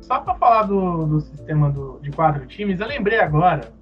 Só 0.00 0.20
pra 0.20 0.34
falar 0.34 0.64
do, 0.64 1.06
do 1.06 1.20
sistema 1.20 1.70
do, 1.70 1.98
de 2.00 2.10
quatro 2.10 2.46
times, 2.46 2.80
eu 2.80 2.86
lembrei 2.86 3.18
agora. 3.18 3.72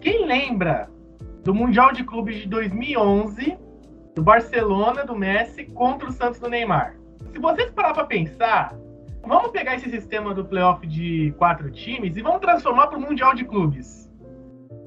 Quem 0.00 0.26
lembra 0.26 0.88
do 1.42 1.54
Mundial 1.54 1.92
de 1.92 2.04
Clubes 2.04 2.36
de 2.36 2.48
2011, 2.48 3.56
do 4.14 4.22
Barcelona, 4.22 5.04
do 5.04 5.16
Messi, 5.16 5.64
contra 5.66 6.08
o 6.08 6.12
Santos 6.12 6.38
do 6.38 6.48
Neymar? 6.48 6.94
Se 7.32 7.38
vocês 7.38 7.70
parar 7.70 7.94
pra 7.94 8.04
pensar, 8.04 8.76
vamos 9.26 9.50
pegar 9.50 9.76
esse 9.76 9.90
sistema 9.90 10.34
do 10.34 10.44
playoff 10.44 10.86
de 10.86 11.32
quatro 11.38 11.70
times 11.70 12.16
e 12.16 12.22
vamos 12.22 12.40
transformar 12.40 12.88
para 12.88 12.98
o 12.98 13.00
Mundial 13.00 13.34
de 13.34 13.44
Clubes. 13.44 14.10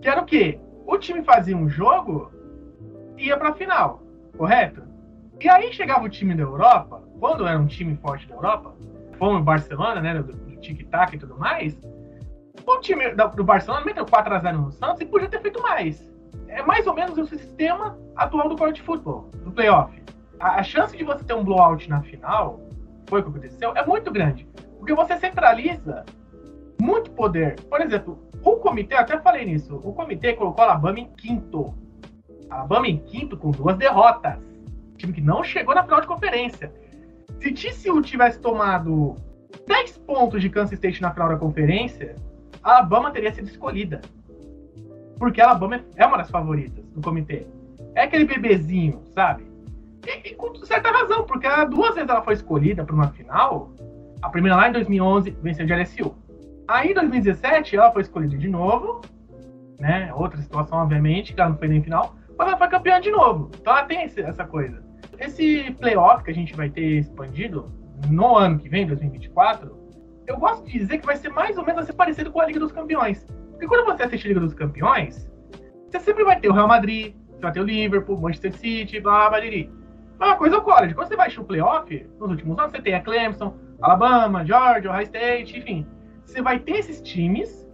Que 0.02 0.10
era 0.10 0.22
o 0.22 0.26
quê? 0.26 0.60
O 0.92 0.98
time 0.98 1.24
fazia 1.24 1.56
um 1.56 1.70
jogo 1.70 2.30
e 3.18 3.28
ia 3.28 3.38
pra 3.38 3.54
final, 3.54 4.04
correto? 4.38 4.84
E 5.40 5.48
aí 5.48 5.72
chegava 5.72 6.04
o 6.04 6.10
time 6.10 6.36
da 6.36 6.44
Europa, 6.44 7.02
quando 7.18 7.48
era 7.48 7.58
um 7.58 7.66
time 7.66 7.96
forte 7.96 8.28
da 8.28 8.36
Europa, 8.36 8.76
como 9.18 9.38
o 9.38 9.42
Barcelona, 9.42 10.02
né, 10.02 10.22
do, 10.22 10.34
do 10.34 10.58
tic-tac 10.58 11.16
e 11.16 11.20
tudo 11.20 11.40
mais, 11.40 11.80
o 12.66 12.78
time 12.80 13.16
do 13.16 13.44
Barcelona 13.44 13.86
meteu 13.86 14.06
4x0 14.06 14.54
no 14.54 14.72
Santos 14.72 15.02
e 15.02 15.06
podia 15.06 15.30
ter 15.30 15.42
feito 15.42 15.62
mais. 15.62 16.12
É 16.50 16.62
mais 16.62 16.86
ou 16.86 16.94
menos 16.94 17.18
o 17.18 17.26
sistema 17.26 17.98
atual 18.18 18.50
do 18.50 18.58
college 18.58 18.82
football, 18.82 19.30
do 19.46 19.52
playoff. 19.52 19.98
A, 20.42 20.60
a 20.60 20.64
chance 20.64 20.96
de 20.96 21.06
você 21.06 21.24
ter 21.24 21.34
um 21.34 21.44
blowout 21.44 21.90
na 21.90 22.02
final, 22.02 22.60
foi 23.08 23.22
o 23.22 23.24
que 23.24 23.30
aconteceu, 23.30 23.72
é 23.76 23.86
muito 23.86 24.12
grande. 24.12 24.46
Porque 24.78 24.94
você 24.94 25.16
centraliza 25.18 26.04
muito 26.82 27.12
poder. 27.12 27.60
Por 27.62 27.80
exemplo, 27.80 28.20
o 28.44 28.58
comitê, 28.58 28.96
até 28.96 29.20
falei 29.20 29.46
nisso, 29.46 29.76
o 29.76 29.94
comitê 29.94 30.34
colocou 30.34 30.64
a 30.64 30.70
Alabama 30.70 31.00
em 31.00 31.08
quinto. 31.14 31.74
Alabama 32.50 32.88
em 32.88 32.98
quinto 32.98 33.38
com 33.38 33.52
duas 33.52 33.78
derrotas. 33.78 34.38
Time 34.98 35.14
que 35.14 35.22
não 35.22 35.44
chegou 35.44 35.74
na 35.74 35.84
final 35.84 36.02
de 36.02 36.08
conferência. 36.08 36.72
Se 37.40 37.52
TCU 37.52 38.02
tivesse 38.02 38.40
tomado 38.40 39.16
10 39.68 39.98
pontos 40.00 40.42
de 40.42 40.50
Kansas 40.50 40.74
State 40.74 41.02
na 41.02 41.12
final 41.12 41.30
da 41.30 41.38
conferência, 41.38 42.16
a 42.64 42.78
Alabama 42.78 43.12
teria 43.12 43.34
sido 43.34 43.48
escolhida. 43.48 44.02
Porque 45.18 45.42
a 45.42 45.46
Alabama 45.46 45.82
é 45.96 46.06
uma 46.06 46.18
das 46.18 46.30
favoritas 46.30 46.84
do 46.94 47.02
comitê. 47.02 47.46
É 47.96 48.04
aquele 48.04 48.26
bebezinho, 48.26 49.02
sabe? 49.14 49.46
E, 50.06 50.30
e 50.30 50.36
com 50.36 50.54
certa 50.66 50.92
razão, 50.92 51.24
porque 51.26 51.48
duas 51.68 51.96
vezes 51.96 52.10
ela 52.10 52.24
foi 52.24 52.34
escolhida 52.34 52.84
para 52.84 52.96
uma 52.96 53.08
final. 53.10 53.72
A 54.22 54.30
primeira 54.30 54.56
lá 54.56 54.70
em 54.70 54.72
2011 54.72 55.32
venceu 55.42 55.66
de 55.66 55.74
LSU. 55.74 56.16
Aí 56.68 56.92
em 56.92 56.94
2017 56.94 57.76
ela 57.76 57.92
foi 57.92 58.02
escolhida 58.02 58.38
de 58.38 58.48
novo, 58.48 59.02
né? 59.80 60.14
Outra 60.14 60.42
situação, 60.42 60.78
obviamente, 60.80 61.34
que 61.34 61.42
ela 61.42 61.50
não 61.50 61.58
foi 61.58 61.68
nem 61.68 61.82
final, 61.82 62.16
mas 62.38 62.48
ela 62.48 62.58
foi 62.58 62.68
campeã 62.68 63.02
de 63.02 63.12
novo. 63.12 63.50
Então 63.60 63.76
ela 63.76 63.86
tem 63.86 64.04
esse, 64.04 64.22
essa 64.22 64.46
coisa. 64.46 64.82
Esse 65.20 65.76
playoff 65.80 66.24
que 66.24 66.32
a 66.32 66.34
gente 66.34 66.56
vai 66.56 66.70
ter 66.70 67.00
expandido 67.00 67.72
no 68.10 68.38
ano 68.38 68.58
que 68.58 68.70
vem, 68.70 68.88
2024, 68.88 69.76
eu 70.28 70.38
gosto 70.38 70.66
de 70.66 70.72
dizer 70.80 71.00
que 71.00 71.06
vai 71.06 71.16
ser 71.16 71.30
mais 71.30 71.58
ou 71.58 71.66
menos 71.66 71.84
assim 71.84 71.94
parecido 71.94 72.32
com 72.32 72.40
a 72.40 72.46
Liga 72.46 72.60
dos 72.60 72.72
Campeões. 72.72 73.26
Porque 73.52 73.68
quando 73.68 73.86
você 73.86 74.04
assiste 74.04 74.26
a 74.26 74.28
Liga 74.30 74.40
dos 74.40 74.54
Campeões, 74.54 75.30
você 75.90 76.00
sempre 76.00 76.24
vai 76.24 76.40
ter 76.40 76.50
o 76.50 76.54
Real 76.54 76.68
Madrid, 76.68 77.14
você 77.32 77.42
vai 77.42 77.52
ter 77.52 77.60
o 77.60 77.64
Liverpool, 77.64 78.20
Manchester 78.20 78.54
City, 78.54 79.00
blá, 79.00 79.30
blá, 79.30 79.40
blá, 79.42 79.50
blá. 79.50 80.28
uma 80.28 80.38
coisa 80.38 80.56
é 80.56 80.60
o 80.60 80.62
college. 80.62 80.94
Quando 80.94 81.08
você 81.08 81.16
vai 81.16 81.30
o 81.30 81.44
playoff, 81.44 82.10
nos 82.20 82.30
últimos 82.30 82.58
anos, 82.58 82.72
você 82.72 82.82
tem 82.82 82.94
a 82.94 83.02
Clemson, 83.02 83.56
Alabama, 83.82 84.46
Georgia, 84.46 84.92
Ohio 84.92 85.04
State, 85.04 85.58
enfim 85.58 85.88
você 86.26 86.42
vai 86.42 86.60
ter 86.60 86.78
esses 86.78 87.02
times, 87.02 87.68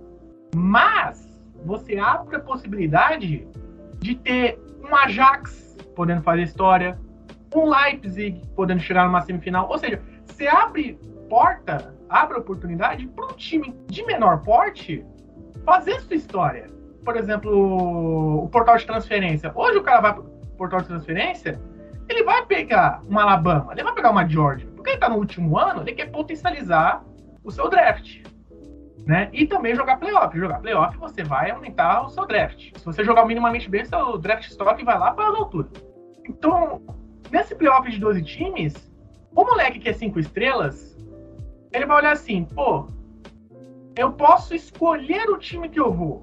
mas 0.55 1.27
você 1.65 1.97
abre 1.97 2.35
a 2.35 2.39
possibilidade 2.39 3.47
de 3.99 4.15
ter 4.15 4.59
um 4.81 4.95
Ajax 4.95 5.77
podendo 5.95 6.21
fazer 6.21 6.43
história, 6.43 6.99
um 7.55 7.69
Leipzig 7.69 8.41
podendo 8.55 8.79
chegar 8.79 9.05
numa 9.05 9.21
semifinal. 9.21 9.67
Ou 9.69 9.77
seja, 9.77 10.01
você 10.25 10.47
abre 10.47 10.99
porta, 11.29 11.93
abre 12.09 12.37
oportunidade 12.37 13.07
para 13.07 13.25
um 13.25 13.33
time 13.33 13.75
de 13.87 14.05
menor 14.05 14.43
porte 14.43 15.05
fazer 15.65 15.99
sua 16.01 16.15
história. 16.15 16.67
Por 17.03 17.15
exemplo, 17.15 18.43
o 18.43 18.49
portal 18.49 18.77
de 18.77 18.85
transferência. 18.85 19.51
Hoje 19.55 19.77
o 19.77 19.83
cara 19.83 20.01
vai 20.01 20.13
para 20.13 20.21
o 20.21 20.57
portal 20.57 20.81
de 20.81 20.87
transferência, 20.87 21.59
ele 22.09 22.23
vai 22.23 22.45
pegar 22.45 23.01
uma 23.07 23.23
Alabama, 23.23 23.73
ele 23.73 23.83
vai 23.83 23.93
pegar 23.93 24.11
uma 24.11 24.27
Georgia. 24.27 24.69
Porque 24.75 24.91
ele 24.91 24.97
está 24.97 25.09
no 25.09 25.17
último 25.17 25.57
ano, 25.57 25.81
ele 25.81 25.93
quer 25.93 26.11
potencializar 26.11 27.03
o 27.43 27.51
seu 27.51 27.69
draft 27.69 28.21
né? 29.07 29.29
E 29.31 29.47
também 29.47 29.73
jogar 29.73 29.97
playoff. 29.97 30.37
Jogar 30.37 30.59
playoff 30.59 30.97
você 30.97 31.23
vai 31.23 31.49
aumentar 31.49 32.05
o 32.05 32.09
seu 32.09 32.27
draft. 32.27 32.77
Se 32.77 32.85
você 32.85 33.05
jogar 33.05 33.25
minimamente 33.25 33.69
bem, 33.69 33.85
seu 33.85 34.17
draft 34.17 34.45
stock 34.49 34.83
vai 34.83 34.99
lá 34.99 35.11
para 35.11 35.29
as 35.29 35.35
alturas. 35.35 35.71
Então, 36.27 36.81
nesse 37.31 37.55
playoff 37.55 37.89
de 37.89 37.97
12 37.99 38.21
times, 38.23 38.91
o 39.33 39.45
moleque 39.45 39.79
que 39.79 39.87
é 39.87 39.93
5 39.93 40.19
estrelas, 40.19 40.97
ele 41.71 41.85
vai 41.85 41.97
olhar 41.97 42.11
assim, 42.11 42.43
pô, 42.43 42.87
eu 43.95 44.11
posso 44.11 44.53
escolher 44.53 45.29
o 45.29 45.37
time 45.37 45.69
que 45.69 45.79
eu 45.79 45.91
vou. 45.91 46.21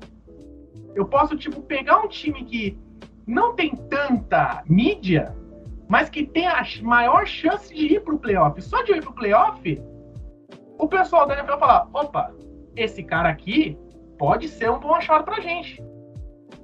Eu 0.95 1.07
posso, 1.07 1.37
tipo, 1.39 1.62
pegar 1.62 2.01
um 2.01 2.09
time 2.09 2.45
que 2.45 2.78
não 3.26 3.55
tem 3.55 3.74
tanta 3.74 4.62
mídia, 4.66 5.35
mas 5.89 6.11
que 6.11 6.26
tem 6.26 6.47
a 6.47 6.62
maior 6.82 7.26
chance 7.26 7.74
de 7.74 7.95
ir 7.95 8.05
pro 8.05 8.18
playoff. 8.18 8.61
Só 8.61 8.82
de 8.82 8.93
ir 8.93 9.03
pro 9.03 9.14
playoff, 9.14 9.82
o 10.78 10.87
pessoal 10.87 11.26
da 11.26 11.35
NFL 11.35 11.59
falar, 11.59 11.89
opa, 11.95 12.30
esse 12.76 13.02
cara 13.02 13.28
aqui 13.28 13.76
pode 14.18 14.48
ser 14.48 14.70
um 14.70 14.78
bom 14.78 14.94
achado 14.94 15.24
pra 15.24 15.40
gente. 15.40 15.82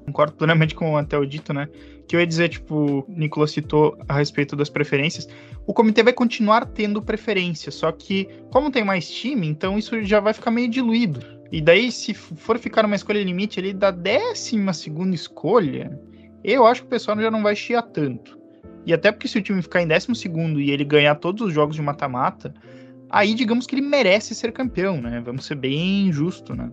Concordo 0.06 0.32
plenamente 0.32 0.74
com 0.74 0.96
até 0.96 1.16
o 1.18 1.24
dito, 1.24 1.52
né? 1.52 1.68
Que 2.08 2.16
eu 2.16 2.20
ia 2.20 2.26
dizer, 2.26 2.48
tipo, 2.48 2.74
o 2.74 3.04
Nicolas 3.08 3.52
citou 3.52 3.96
a 4.08 4.14
respeito 4.14 4.56
das 4.56 4.68
preferências. 4.68 5.28
O 5.66 5.72
comitê 5.72 6.02
vai 6.02 6.12
continuar 6.12 6.66
tendo 6.66 7.00
preferência, 7.00 7.70
só 7.70 7.92
que, 7.92 8.28
como 8.50 8.70
tem 8.70 8.82
mais 8.82 9.08
time, 9.08 9.46
então 9.46 9.78
isso 9.78 10.02
já 10.02 10.18
vai 10.18 10.32
ficar 10.32 10.50
meio 10.50 10.68
diluído. 10.68 11.20
E 11.52 11.61
daí, 11.61 11.92
se 11.92 12.14
for 12.14 12.58
ficar 12.58 12.84
uma 12.84 12.96
escolha 12.96 13.22
limite 13.22 13.61
ali 13.61 13.72
da 13.72 13.90
décima 13.90 14.72
segunda 14.72 15.14
escolha, 15.14 15.98
eu 16.42 16.66
acho 16.66 16.82
que 16.82 16.86
o 16.86 16.90
pessoal 16.90 17.20
já 17.20 17.30
não 17.30 17.42
vai 17.42 17.54
chiar 17.54 17.82
tanto. 17.82 18.38
E 18.86 18.92
até 18.92 19.12
porque 19.12 19.28
se 19.28 19.38
o 19.38 19.42
time 19.42 19.61
ficar 19.61 19.82
em 19.82 19.86
décimo 19.86 20.14
segundo 20.14 20.61
e 20.61 20.70
ele 20.70 20.84
ganhar 20.84 21.14
todos 21.16 21.42
os 21.46 21.52
jogos 21.52 21.76
de 21.76 21.82
mata-mata, 21.82 22.54
aí 23.11 23.34
digamos 23.34 23.66
que 23.66 23.74
ele 23.74 23.82
merece 23.82 24.34
ser 24.34 24.52
campeão, 24.52 25.00
né? 25.00 25.20
Vamos 25.24 25.44
ser 25.44 25.56
bem 25.56 26.11
justo, 26.12 26.54
né? 26.54 26.70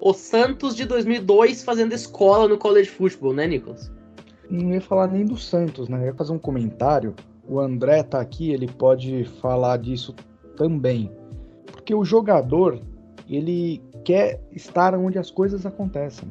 O 0.00 0.14
Santos 0.14 0.74
de 0.74 0.86
2002 0.86 1.62
fazendo 1.62 1.92
escola 1.92 2.48
no 2.48 2.56
college 2.56 2.88
football, 2.88 3.34
né, 3.34 3.46
Nicolas? 3.46 3.92
Não 4.48 4.72
ia 4.72 4.80
falar 4.80 5.08
nem 5.08 5.24
do 5.26 5.36
Santos, 5.36 5.88
né? 5.88 5.98
Eu 6.00 6.06
ia 6.06 6.14
fazer 6.14 6.32
um 6.32 6.38
comentário. 6.38 7.14
O 7.46 7.60
André 7.60 8.02
tá 8.02 8.20
aqui, 8.20 8.50
ele 8.50 8.66
pode 8.66 9.24
falar 9.40 9.76
disso 9.76 10.14
também. 10.56 11.10
Porque 11.66 11.94
o 11.94 12.04
jogador, 12.04 12.80
ele 13.28 13.82
quer 14.04 14.40
estar 14.52 14.94
onde 14.94 15.18
as 15.18 15.30
coisas 15.30 15.66
acontecem. 15.66 16.30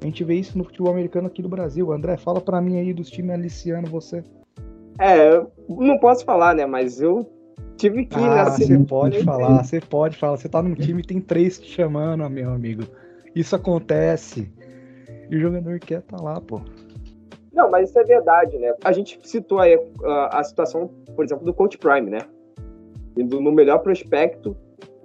A 0.00 0.04
gente 0.04 0.22
vê 0.22 0.36
isso 0.36 0.56
no 0.56 0.64
futebol 0.64 0.92
americano 0.92 1.26
aqui 1.26 1.42
do 1.42 1.48
Brasil. 1.48 1.92
André, 1.92 2.16
fala 2.16 2.40
para 2.40 2.60
mim 2.60 2.78
aí 2.78 2.94
dos 2.94 3.10
times 3.10 3.32
aliciando 3.32 3.90
você. 3.90 4.22
É, 5.00 5.44
não 5.68 5.98
posso 5.98 6.24
falar, 6.24 6.54
né? 6.54 6.64
Mas 6.66 7.00
eu 7.00 7.28
Tive 7.76 8.06
que 8.06 8.16
Ah, 8.16 8.44
você 8.50 8.64
semana. 8.66 8.84
pode 8.86 9.22
falar, 9.24 9.62
você 9.64 9.80
pode 9.80 10.16
falar. 10.16 10.36
Você 10.36 10.48
tá 10.48 10.60
num 10.62 10.74
time 10.74 11.00
e 11.00 11.06
tem 11.06 11.20
três 11.20 11.58
te 11.58 11.68
chamando, 11.68 12.28
meu 12.28 12.50
amigo. 12.50 12.82
Isso 13.34 13.54
acontece. 13.54 14.50
E 15.30 15.36
o 15.36 15.40
jogador 15.40 15.78
quer 15.78 16.02
tá 16.02 16.16
lá, 16.20 16.40
pô. 16.40 16.60
Não, 17.52 17.70
mas 17.70 17.90
isso 17.90 17.98
é 17.98 18.04
verdade, 18.04 18.58
né? 18.58 18.74
A 18.84 18.92
gente 18.92 19.18
citou 19.22 19.58
aí 19.58 19.78
a, 20.04 20.40
a 20.40 20.44
situação, 20.44 20.90
por 21.14 21.24
exemplo, 21.24 21.44
do 21.44 21.52
Coach 21.54 21.78
Prime, 21.78 22.10
né? 22.10 22.20
Indo 23.16 23.40
no 23.40 23.52
melhor 23.52 23.78
prospecto. 23.78 24.56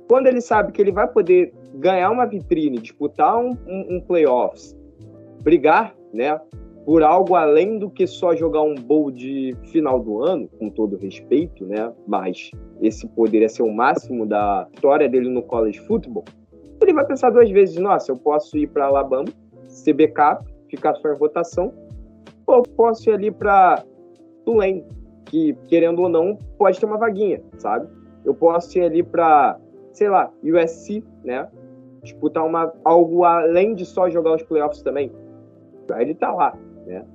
Quando 0.08 0.28
ele 0.28 0.42
sabe 0.42 0.72
que 0.72 0.82
ele 0.82 0.92
vai 0.92 1.08
poder 1.08 1.54
ganhar 1.76 2.10
uma 2.12 2.26
vitrine, 2.26 2.78
disputar 2.78 3.38
um, 3.38 3.58
um, 3.68 3.98
um 3.98 4.02
playoffs, 4.02 4.76
brigar, 5.42 5.96
né? 6.14 6.40
Por 6.86 7.02
algo 7.02 7.36
além 7.36 7.80
do 7.80 7.90
que 7.90 8.06
só 8.06 8.36
jogar 8.36 8.62
um 8.62 8.76
bowl 8.76 9.10
de 9.10 9.56
final 9.72 10.00
do 10.00 10.22
ano, 10.22 10.50
com 10.60 10.70
todo 10.70 10.98
respeito, 10.98 11.66
né? 11.66 11.92
Mas 12.06 12.52
esse 12.82 13.08
poderia 13.08 13.48
ser 13.48 13.64
o 13.64 13.72
máximo 13.72 14.26
da 14.26 14.68
história 14.74 15.08
dele 15.08 15.30
no 15.30 15.42
college 15.44 15.80
football. 15.82 16.26
Ele 16.82 16.94
vai 16.94 17.06
pensar 17.06 17.30
duas 17.30 17.50
vezes: 17.50 17.78
nossa, 17.78 18.12
eu 18.12 18.18
posso 18.18 18.58
ir 18.58 18.68
para 18.68 18.88
Alabama, 18.88 19.30
ser 19.66 19.94
backup, 19.94 20.46
ficar 20.70 20.94
só 20.96 21.10
em 21.10 21.18
votação, 21.18 21.74
ou 22.46 22.64
posso 22.64 23.10
ir 23.10 23.14
ali 23.14 23.32
para 23.32 23.84
Tulane, 24.44 24.84
que 25.26 25.54
querendo 25.68 26.02
ou 26.02 26.10
não 26.10 26.38
pode 26.58 26.80
ter 26.80 26.86
uma 26.86 26.98
vaguinha, 26.98 27.42
sabe? 27.58 27.88
Eu 28.26 28.34
posso 28.34 28.78
ir 28.78 28.84
ali 28.84 29.04
para, 29.04 29.58
sei 29.92 30.10
lá, 30.10 30.32
USC, 30.44 31.04
né? 31.24 31.48
Disputar 32.04 32.46
uma, 32.46 32.74
algo 32.84 33.24
além 33.24 33.74
de 33.74 33.86
só 33.86 34.10
jogar 34.10 34.36
os 34.36 34.44
playoffs 34.44 34.82
também. 34.82 35.12
Aí 35.92 36.04
ele 36.04 36.16
tá 36.16 36.34
lá, 36.34 36.58
né? 36.86 37.06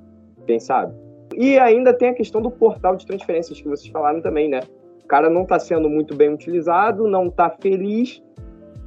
Quem 0.46 0.58
sabe? 0.58 0.94
E 1.36 1.58
ainda 1.58 1.92
tem 1.92 2.08
a 2.08 2.14
questão 2.14 2.40
do 2.40 2.50
portal 2.50 2.96
de 2.96 3.06
transferências 3.06 3.60
que 3.60 3.68
vocês 3.68 3.90
falaram 3.92 4.20
também, 4.20 4.48
né? 4.48 4.60
O 5.04 5.06
cara 5.06 5.30
não 5.30 5.44
tá 5.44 5.58
sendo 5.58 5.88
muito 5.88 6.14
bem 6.14 6.32
utilizado, 6.32 7.06
não 7.06 7.30
tá 7.30 7.50
feliz 7.50 8.22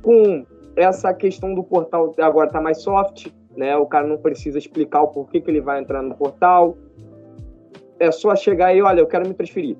com 0.02 0.46
essa 0.76 1.14
questão 1.14 1.54
do 1.54 1.64
portal 1.64 2.14
agora 2.20 2.50
tá 2.50 2.62
mais 2.62 2.82
soft, 2.82 3.28
né? 3.56 3.76
O 3.78 3.86
cara 3.86 4.08
não 4.08 4.18
precisa 4.18 4.58
explicar 4.58 5.02
o 5.02 5.08
porquê 5.08 5.42
que 5.42 5.50
ele 5.50 5.62
vai 5.62 5.80
entrar 5.80 6.02
no 6.02 6.16
portal. 6.16 6.78
É 8.00 8.12
só 8.12 8.36
chegar 8.36 8.74
e, 8.74 8.82
olha, 8.82 9.00
eu 9.00 9.08
quero 9.08 9.28
me 9.28 9.34
transferir. 9.34 9.78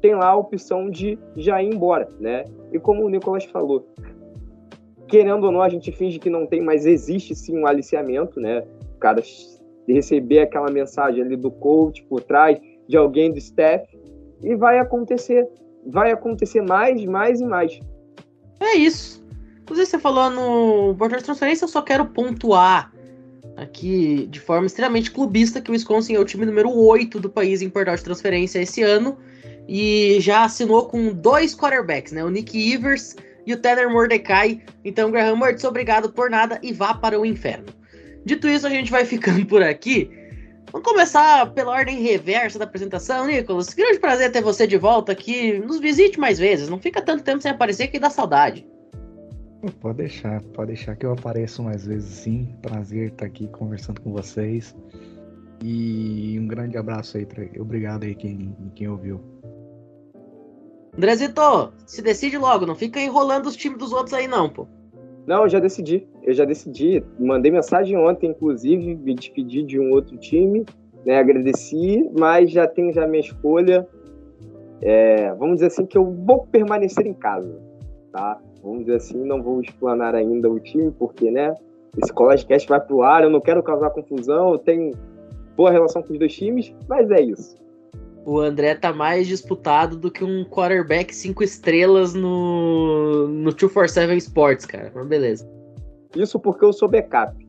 Tem 0.00 0.14
lá 0.14 0.28
a 0.28 0.36
opção 0.36 0.90
de 0.90 1.18
já 1.36 1.62
ir 1.62 1.72
embora, 1.72 2.08
né? 2.20 2.44
E 2.72 2.78
como 2.78 3.04
o 3.04 3.08
Nicolas 3.08 3.44
falou, 3.44 3.86
querendo 5.06 5.44
ou 5.44 5.52
não, 5.52 5.62
a 5.62 5.68
gente 5.68 5.90
finge 5.90 6.18
que 6.18 6.28
não 6.28 6.46
tem, 6.46 6.60
mas 6.60 6.84
existe 6.84 7.34
sim 7.34 7.58
um 7.58 7.66
aliciamento, 7.66 8.38
né? 8.38 8.64
O 8.96 8.98
cara 8.98 9.22
receber 9.92 10.40
aquela 10.40 10.70
mensagem 10.70 11.22
ali 11.22 11.36
do 11.36 11.50
coach 11.50 12.02
por 12.04 12.22
trás, 12.22 12.58
de 12.88 12.96
alguém 12.96 13.32
do 13.32 13.38
staff, 13.38 13.86
e 14.42 14.54
vai 14.54 14.78
acontecer. 14.78 15.46
Vai 15.86 16.10
acontecer 16.10 16.60
mais, 16.62 17.04
mais 17.04 17.40
e 17.40 17.44
mais. 17.44 17.80
É 18.60 18.74
isso. 18.74 19.24
Inclusive, 19.62 19.86
você 19.86 19.98
falou 19.98 20.30
no 20.30 20.94
portal 20.96 21.18
de 21.18 21.24
transferência, 21.24 21.64
eu 21.64 21.68
só 21.68 21.82
quero 21.82 22.06
pontuar 22.06 22.92
aqui 23.56 24.26
de 24.30 24.40
forma 24.40 24.66
extremamente 24.66 25.10
clubista 25.10 25.60
que 25.60 25.70
o 25.70 25.72
Wisconsin 25.72 26.14
é 26.14 26.18
o 26.20 26.24
time 26.24 26.46
número 26.46 26.70
8 26.70 27.18
do 27.18 27.28
país 27.28 27.60
em 27.60 27.68
portal 27.68 27.96
de 27.96 28.04
transferência 28.04 28.60
esse 28.60 28.82
ano 28.82 29.18
e 29.66 30.18
já 30.20 30.44
assinou 30.44 30.86
com 30.86 31.12
dois 31.12 31.54
quarterbacks, 31.54 32.12
né? 32.12 32.24
O 32.24 32.30
Nick 32.30 32.72
Evers 32.72 33.16
e 33.46 33.52
o 33.52 33.60
Tanner 33.60 33.90
Mordecai. 33.90 34.62
Então, 34.84 35.10
Graham 35.10 35.36
Mertz, 35.36 35.64
obrigado 35.64 36.10
por 36.10 36.30
nada 36.30 36.58
e 36.62 36.72
vá 36.72 36.94
para 36.94 37.20
o 37.20 37.26
inferno. 37.26 37.66
Dito 38.28 38.46
isso, 38.46 38.66
a 38.66 38.70
gente 38.70 38.90
vai 38.90 39.06
ficando 39.06 39.46
por 39.46 39.62
aqui. 39.62 40.10
Vamos 40.70 40.86
começar 40.86 41.50
pela 41.54 41.72
ordem 41.72 42.02
reversa 42.02 42.58
da 42.58 42.66
apresentação, 42.66 43.26
Nicolas. 43.26 43.72
Grande 43.72 43.98
prazer 43.98 44.30
ter 44.30 44.42
você 44.42 44.66
de 44.66 44.76
volta 44.76 45.12
aqui. 45.12 45.58
Nos 45.60 45.80
visite 45.80 46.20
mais 46.20 46.38
vezes. 46.38 46.68
Não 46.68 46.78
fica 46.78 47.00
tanto 47.00 47.24
tempo 47.24 47.40
sem 47.40 47.50
aparecer 47.50 47.88
que 47.88 47.98
dá 47.98 48.10
saudade. 48.10 48.68
Pode 49.80 49.96
deixar, 49.96 50.42
pode 50.52 50.74
deixar 50.74 50.94
que 50.94 51.06
eu 51.06 51.12
apareça 51.12 51.62
mais 51.62 51.86
vezes 51.86 52.16
sim. 52.16 52.54
Prazer 52.60 53.12
estar 53.12 53.24
aqui 53.24 53.48
conversando 53.48 54.02
com 54.02 54.12
vocês. 54.12 54.76
E 55.64 56.38
um 56.38 56.46
grande 56.46 56.76
abraço 56.76 57.16
aí 57.16 57.24
para 57.24 57.44
Obrigado 57.58 58.04
aí 58.04 58.14
quem, 58.14 58.54
quem 58.74 58.88
ouviu. 58.88 59.22
Andrezito, 60.94 61.72
se 61.86 62.02
decide 62.02 62.36
logo, 62.36 62.66
não 62.66 62.74
fica 62.74 63.00
enrolando 63.00 63.46
os 63.46 63.56
times 63.56 63.78
dos 63.78 63.90
outros 63.90 64.12
aí 64.12 64.28
não, 64.28 64.50
pô. 64.50 64.68
Não, 65.26 65.44
eu 65.44 65.48
já 65.48 65.60
decidi. 65.60 66.06
Eu 66.28 66.34
já 66.34 66.44
decidi. 66.44 67.02
Mandei 67.18 67.50
mensagem 67.50 67.96
ontem, 67.96 68.28
inclusive, 68.28 68.96
me 68.96 69.14
despedi 69.14 69.62
de 69.62 69.80
um 69.80 69.92
outro 69.92 70.14
time, 70.18 70.66
né? 71.06 71.18
Agradeci, 71.18 72.06
mas 72.18 72.50
já 72.50 72.66
tenho 72.66 72.92
já 72.92 73.06
minha 73.06 73.22
escolha. 73.22 73.88
É, 74.82 75.32
vamos 75.36 75.54
dizer 75.54 75.68
assim 75.68 75.86
que 75.86 75.96
eu 75.96 76.04
vou 76.04 76.46
permanecer 76.46 77.06
em 77.06 77.14
casa, 77.14 77.58
tá? 78.12 78.38
Vamos 78.62 78.80
dizer 78.80 78.96
assim, 78.96 79.24
não 79.24 79.42
vou 79.42 79.62
explanar 79.62 80.14
ainda 80.14 80.50
o 80.50 80.60
time, 80.60 80.92
porque, 80.98 81.30
né? 81.30 81.54
Esse 81.96 82.12
College 82.12 82.44
Cast 82.44 82.68
vai 82.68 82.78
pro 82.78 83.00
ar, 83.00 83.22
eu 83.22 83.30
não 83.30 83.40
quero 83.40 83.62
causar 83.62 83.88
confusão, 83.88 84.52
eu 84.52 84.58
tenho 84.58 84.92
boa 85.56 85.70
relação 85.70 86.02
com 86.02 86.12
os 86.12 86.18
dois 86.18 86.34
times, 86.34 86.74
mas 86.86 87.10
é 87.10 87.22
isso. 87.22 87.56
O 88.26 88.38
André 88.38 88.74
tá 88.74 88.92
mais 88.92 89.26
disputado 89.26 89.96
do 89.96 90.10
que 90.10 90.22
um 90.22 90.44
quarterback 90.44 91.14
cinco 91.14 91.42
estrelas 91.42 92.12
no, 92.12 93.28
no 93.28 93.50
247 93.50 94.18
Sports, 94.18 94.66
cara. 94.66 94.92
Mas 94.94 95.06
beleza. 95.06 95.57
Isso 96.14 96.38
porque 96.38 96.64
eu 96.64 96.72
sou 96.72 96.88
backup. 96.88 97.46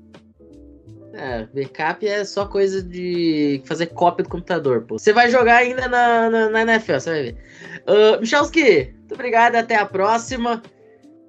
É, 1.13 1.47
backup 1.53 2.07
é 2.07 2.23
só 2.23 2.45
coisa 2.45 2.83
de 2.83 3.61
fazer 3.65 3.87
cópia 3.87 4.23
do 4.23 4.29
computador, 4.29 4.83
pô. 4.83 4.97
Você 4.97 5.11
vai 5.11 5.29
jogar 5.29 5.57
ainda 5.57 5.87
na, 5.87 6.29
na, 6.29 6.49
na 6.49 6.61
NFL, 6.61 6.93
você 6.93 7.09
vai 7.09 7.23
ver. 7.23 7.37
Uh, 7.87 8.21
Michalski, 8.21 8.93
muito 8.97 9.13
obrigado, 9.15 9.55
até 9.55 9.75
a 9.75 9.85
próxima. 9.85 10.61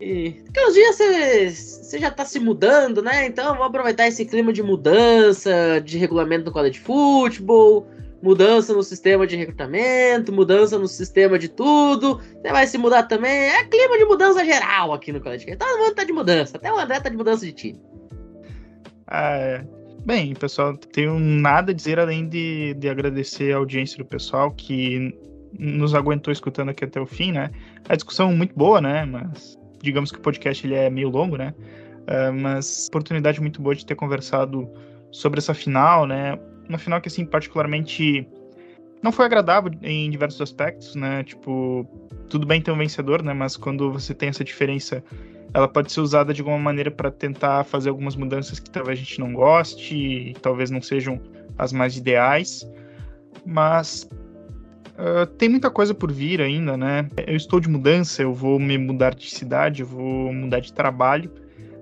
E 0.00 0.42
daqui 0.46 0.66
uns 0.66 0.74
dias 0.74 0.96
você, 0.96 1.98
já 1.98 2.10
tá 2.10 2.24
se 2.24 2.38
mudando, 2.38 3.02
né? 3.02 3.26
Então 3.26 3.48
vamos 3.48 3.66
aproveitar 3.66 4.06
esse 4.06 4.24
clima 4.24 4.52
de 4.52 4.62
mudança, 4.62 5.80
de 5.84 5.98
regulamento 5.98 6.44
do 6.44 6.52
college 6.52 6.78
football, 6.78 7.86
mudança 8.22 8.72
no 8.72 8.82
sistema 8.82 9.26
de 9.26 9.36
recrutamento, 9.36 10.32
mudança 10.32 10.78
no 10.78 10.86
sistema 10.86 11.38
de 11.38 11.48
tudo. 11.48 12.18
Você 12.18 12.52
vai 12.52 12.66
se 12.66 12.78
mudar 12.78 13.04
também. 13.04 13.30
É 13.30 13.64
clima 13.64 13.96
de 13.98 14.04
mudança 14.04 14.44
geral 14.44 14.92
aqui 14.92 15.12
no 15.12 15.20
college. 15.20 15.56
Todo 15.56 15.78
mundo 15.78 15.94
tá 15.94 16.04
de 16.04 16.12
mudança, 16.12 16.56
até 16.56 16.72
o 16.72 16.78
André 16.78 17.00
tá 17.00 17.08
de 17.08 17.16
mudança 17.16 17.44
de 17.44 17.52
time. 17.52 17.80
Ah, 19.06 19.36
é. 19.36 19.64
Bem, 20.04 20.34
pessoal, 20.34 20.76
tenho 20.76 21.18
nada 21.18 21.72
a 21.72 21.74
dizer 21.74 21.98
além 21.98 22.26
de, 22.26 22.74
de 22.74 22.88
agradecer 22.88 23.52
a 23.52 23.58
audiência 23.58 23.98
do 23.98 24.04
pessoal 24.04 24.50
que 24.50 25.14
nos 25.58 25.94
aguentou 25.94 26.32
escutando 26.32 26.70
aqui 26.70 26.84
até 26.84 27.00
o 27.00 27.06
fim, 27.06 27.32
né? 27.32 27.50
A 27.88 27.96
discussão 27.96 28.30
é 28.30 28.34
muito 28.34 28.54
boa, 28.54 28.80
né? 28.80 29.04
Mas 29.04 29.58
digamos 29.82 30.10
que 30.10 30.18
o 30.18 30.20
podcast 30.22 30.66
ele 30.66 30.74
é 30.74 30.88
meio 30.88 31.10
longo, 31.10 31.36
né? 31.36 31.54
Uh, 32.02 32.32
mas 32.32 32.88
oportunidade 32.88 33.40
muito 33.40 33.60
boa 33.60 33.74
de 33.74 33.84
ter 33.84 33.94
conversado 33.94 34.68
sobre 35.10 35.38
essa 35.38 35.52
final, 35.52 36.06
né? 36.06 36.38
Uma 36.70 36.78
final 36.78 37.00
que, 37.00 37.08
assim, 37.08 37.26
particularmente 37.26 38.26
não 39.02 39.10
foi 39.10 39.24
agradável 39.26 39.72
em 39.82 40.08
diversos 40.08 40.40
aspectos, 40.40 40.94
né? 40.94 41.24
Tipo, 41.24 41.84
tudo 42.28 42.46
bem 42.46 42.62
ter 42.62 42.70
um 42.70 42.78
vencedor, 42.78 43.22
né? 43.22 43.34
Mas 43.34 43.56
quando 43.56 43.92
você 43.92 44.14
tem 44.14 44.28
essa 44.28 44.44
diferença, 44.44 45.02
ela 45.52 45.66
pode 45.66 45.90
ser 45.90 46.00
usada 46.00 46.32
de 46.32 46.40
alguma 46.40 46.58
maneira 46.58 46.90
para 46.90 47.10
tentar 47.10 47.64
fazer 47.64 47.88
algumas 47.88 48.14
mudanças 48.14 48.60
que 48.60 48.70
talvez 48.70 49.00
a 49.00 49.02
gente 49.02 49.18
não 49.18 49.32
goste, 49.32 49.96
e 49.96 50.34
talvez 50.34 50.70
não 50.70 50.80
sejam 50.80 51.20
as 51.58 51.72
mais 51.72 51.96
ideais. 51.96 52.64
Mas 53.44 54.08
Uh, 55.00 55.24
tem 55.24 55.48
muita 55.48 55.70
coisa 55.70 55.94
por 55.94 56.12
vir 56.12 56.42
ainda, 56.42 56.76
né? 56.76 57.08
Eu 57.26 57.34
estou 57.34 57.58
de 57.58 57.70
mudança, 57.70 58.20
eu 58.20 58.34
vou 58.34 58.58
me 58.58 58.76
mudar 58.76 59.14
de 59.14 59.30
cidade, 59.30 59.80
eu 59.80 59.86
vou 59.86 60.30
mudar 60.30 60.60
de 60.60 60.74
trabalho. 60.74 61.30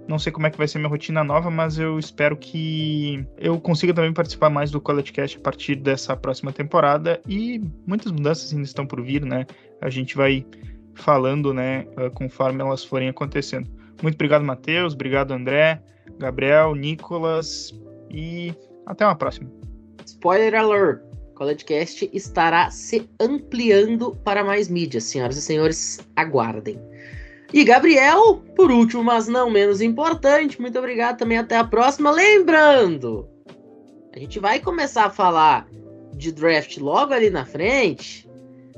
Não 0.08 0.18
sei 0.18 0.32
como 0.32 0.46
é 0.46 0.50
que 0.50 0.56
vai 0.56 0.66
ser 0.66 0.78
minha 0.78 0.88
rotina 0.88 1.22
nova, 1.22 1.50
mas 1.50 1.78
eu 1.78 1.98
espero 1.98 2.34
que 2.36 3.26
eu 3.36 3.60
consiga 3.60 3.92
também 3.92 4.12
participar 4.12 4.48
mais 4.48 4.70
do 4.70 4.80
College 4.80 5.12
Cast 5.12 5.36
a 5.36 5.40
partir 5.40 5.76
dessa 5.76 6.16
próxima 6.16 6.50
temporada. 6.50 7.20
E 7.28 7.62
muitas 7.86 8.10
mudanças 8.10 8.50
ainda 8.52 8.64
estão 8.64 8.86
por 8.86 9.02
vir, 9.02 9.24
né? 9.24 9.46
A 9.82 9.90
gente 9.90 10.16
vai 10.16 10.46
falando, 10.94 11.52
né, 11.52 11.86
conforme 12.14 12.62
elas 12.62 12.82
forem 12.84 13.08
acontecendo. 13.08 13.68
Muito 14.02 14.14
obrigado, 14.14 14.44
Matheus. 14.44 14.94
Obrigado, 14.94 15.32
André, 15.32 15.80
Gabriel, 16.18 16.74
Nicolas. 16.74 17.78
E 18.10 18.54
até 18.86 19.04
uma 19.04 19.14
próxima. 19.14 19.50
Spoiler 20.06 20.54
alert! 20.54 21.02
CollegeCast 21.34 22.10
estará 22.12 22.68
se 22.68 23.08
ampliando 23.20 24.16
para 24.24 24.42
mais 24.42 24.68
mídias, 24.68 25.04
senhoras 25.04 25.36
e 25.36 25.42
senhores, 25.42 26.00
aguardem. 26.16 26.80
E 27.52 27.64
Gabriel, 27.64 28.42
por 28.54 28.70
último, 28.70 29.02
mas 29.02 29.26
não 29.26 29.50
menos 29.50 29.80
importante, 29.80 30.60
muito 30.60 30.78
obrigado 30.78 31.18
também, 31.18 31.38
até 31.38 31.56
a 31.56 31.64
próxima. 31.64 32.10
Lembrando, 32.10 33.26
a 34.14 34.18
gente 34.18 34.38
vai 34.38 34.60
começar 34.60 35.06
a 35.06 35.10
falar 35.10 35.66
de 36.12 36.30
draft 36.30 36.76
logo 36.78 37.14
ali 37.14 37.30
na 37.30 37.46
frente. 37.46 38.28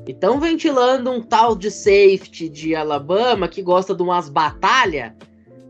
E 0.06 0.12
estão 0.12 0.38
ventilando 0.38 1.10
um 1.10 1.20
tal 1.20 1.56
de 1.56 1.70
safety 1.70 2.48
de 2.48 2.74
Alabama 2.74 3.48
que 3.48 3.60
gosta 3.60 3.94
de 3.94 4.02
umas 4.02 4.28
batalhas. 4.28 5.12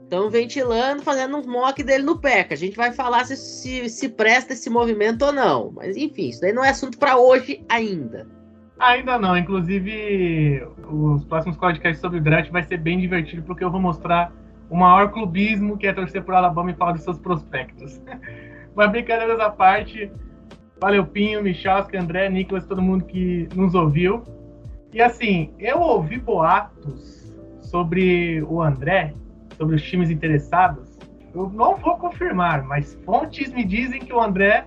Estão 0.03 0.29
ventilando, 0.29 1.03
fazendo 1.03 1.37
um 1.37 1.47
mock 1.47 1.83
dele 1.83 2.03
no 2.03 2.19
PEC. 2.19 2.53
A 2.53 2.57
gente 2.57 2.77
vai 2.77 2.93
falar 2.93 3.25
se, 3.25 3.37
se, 3.37 3.89
se 3.89 4.09
presta 4.09 4.53
esse 4.53 4.69
movimento 4.69 5.25
ou 5.25 5.33
não. 5.33 5.73
Mas 5.73 5.97
enfim, 5.97 6.29
isso 6.29 6.41
daí 6.41 6.53
não 6.53 6.65
é 6.65 6.71
assunto 6.71 6.99
para 6.99 7.17
hoje 7.17 7.65
ainda. 7.69 8.29
Ainda 8.81 9.19
não. 9.19 9.37
Inclusive, 9.37 10.67
os 10.89 11.23
próximos 11.27 11.57
podcasts 11.59 12.01
sobre 12.01 12.19
o 12.19 12.23
draft 12.23 12.51
vai 12.51 12.63
ser 12.63 12.79
bem 12.79 12.99
divertido, 12.99 13.43
porque 13.43 13.63
eu 13.63 13.71
vou 13.71 13.81
mostrar 13.81 14.33
o 14.71 14.77
maior 14.77 15.11
clubismo 15.13 15.77
que 15.77 15.87
é 15.87 15.93
torcer 15.93 16.25
por 16.25 16.35
Alabama 16.35 16.71
e 16.71 16.75
falar 16.75 16.93
dos 16.93 17.03
seus 17.03 17.19
prospectos. 17.19 18.01
Mas 18.75 18.91
brincadeiras 18.91 19.39
à 19.39 19.51
parte, 19.51 20.11
valeu 20.81 21.05
Pinho, 21.05 21.43
Michalski, 21.43 21.97
André, 21.97 22.31
Nicolas, 22.31 22.67
todo 22.67 22.81
mundo 22.81 23.05
que 23.05 23.47
nos 23.55 23.75
ouviu. 23.75 24.25
E 24.95 25.03
assim, 25.03 25.53
eu 25.59 25.79
ouvi 25.81 26.19
boatos 26.19 27.37
sobre 27.61 28.43
o 28.45 28.63
André, 28.63 29.13
sobre 29.59 29.77
os 29.77 29.83
times 29.83 30.09
interessados. 30.09 30.99
Eu 31.35 31.51
não 31.51 31.77
vou 31.77 31.99
confirmar, 31.99 32.63
mas 32.63 32.95
fontes 33.05 33.53
me 33.53 33.65
dizem 33.65 34.01
que 34.01 34.13
o 34.13 34.21
André 34.21 34.67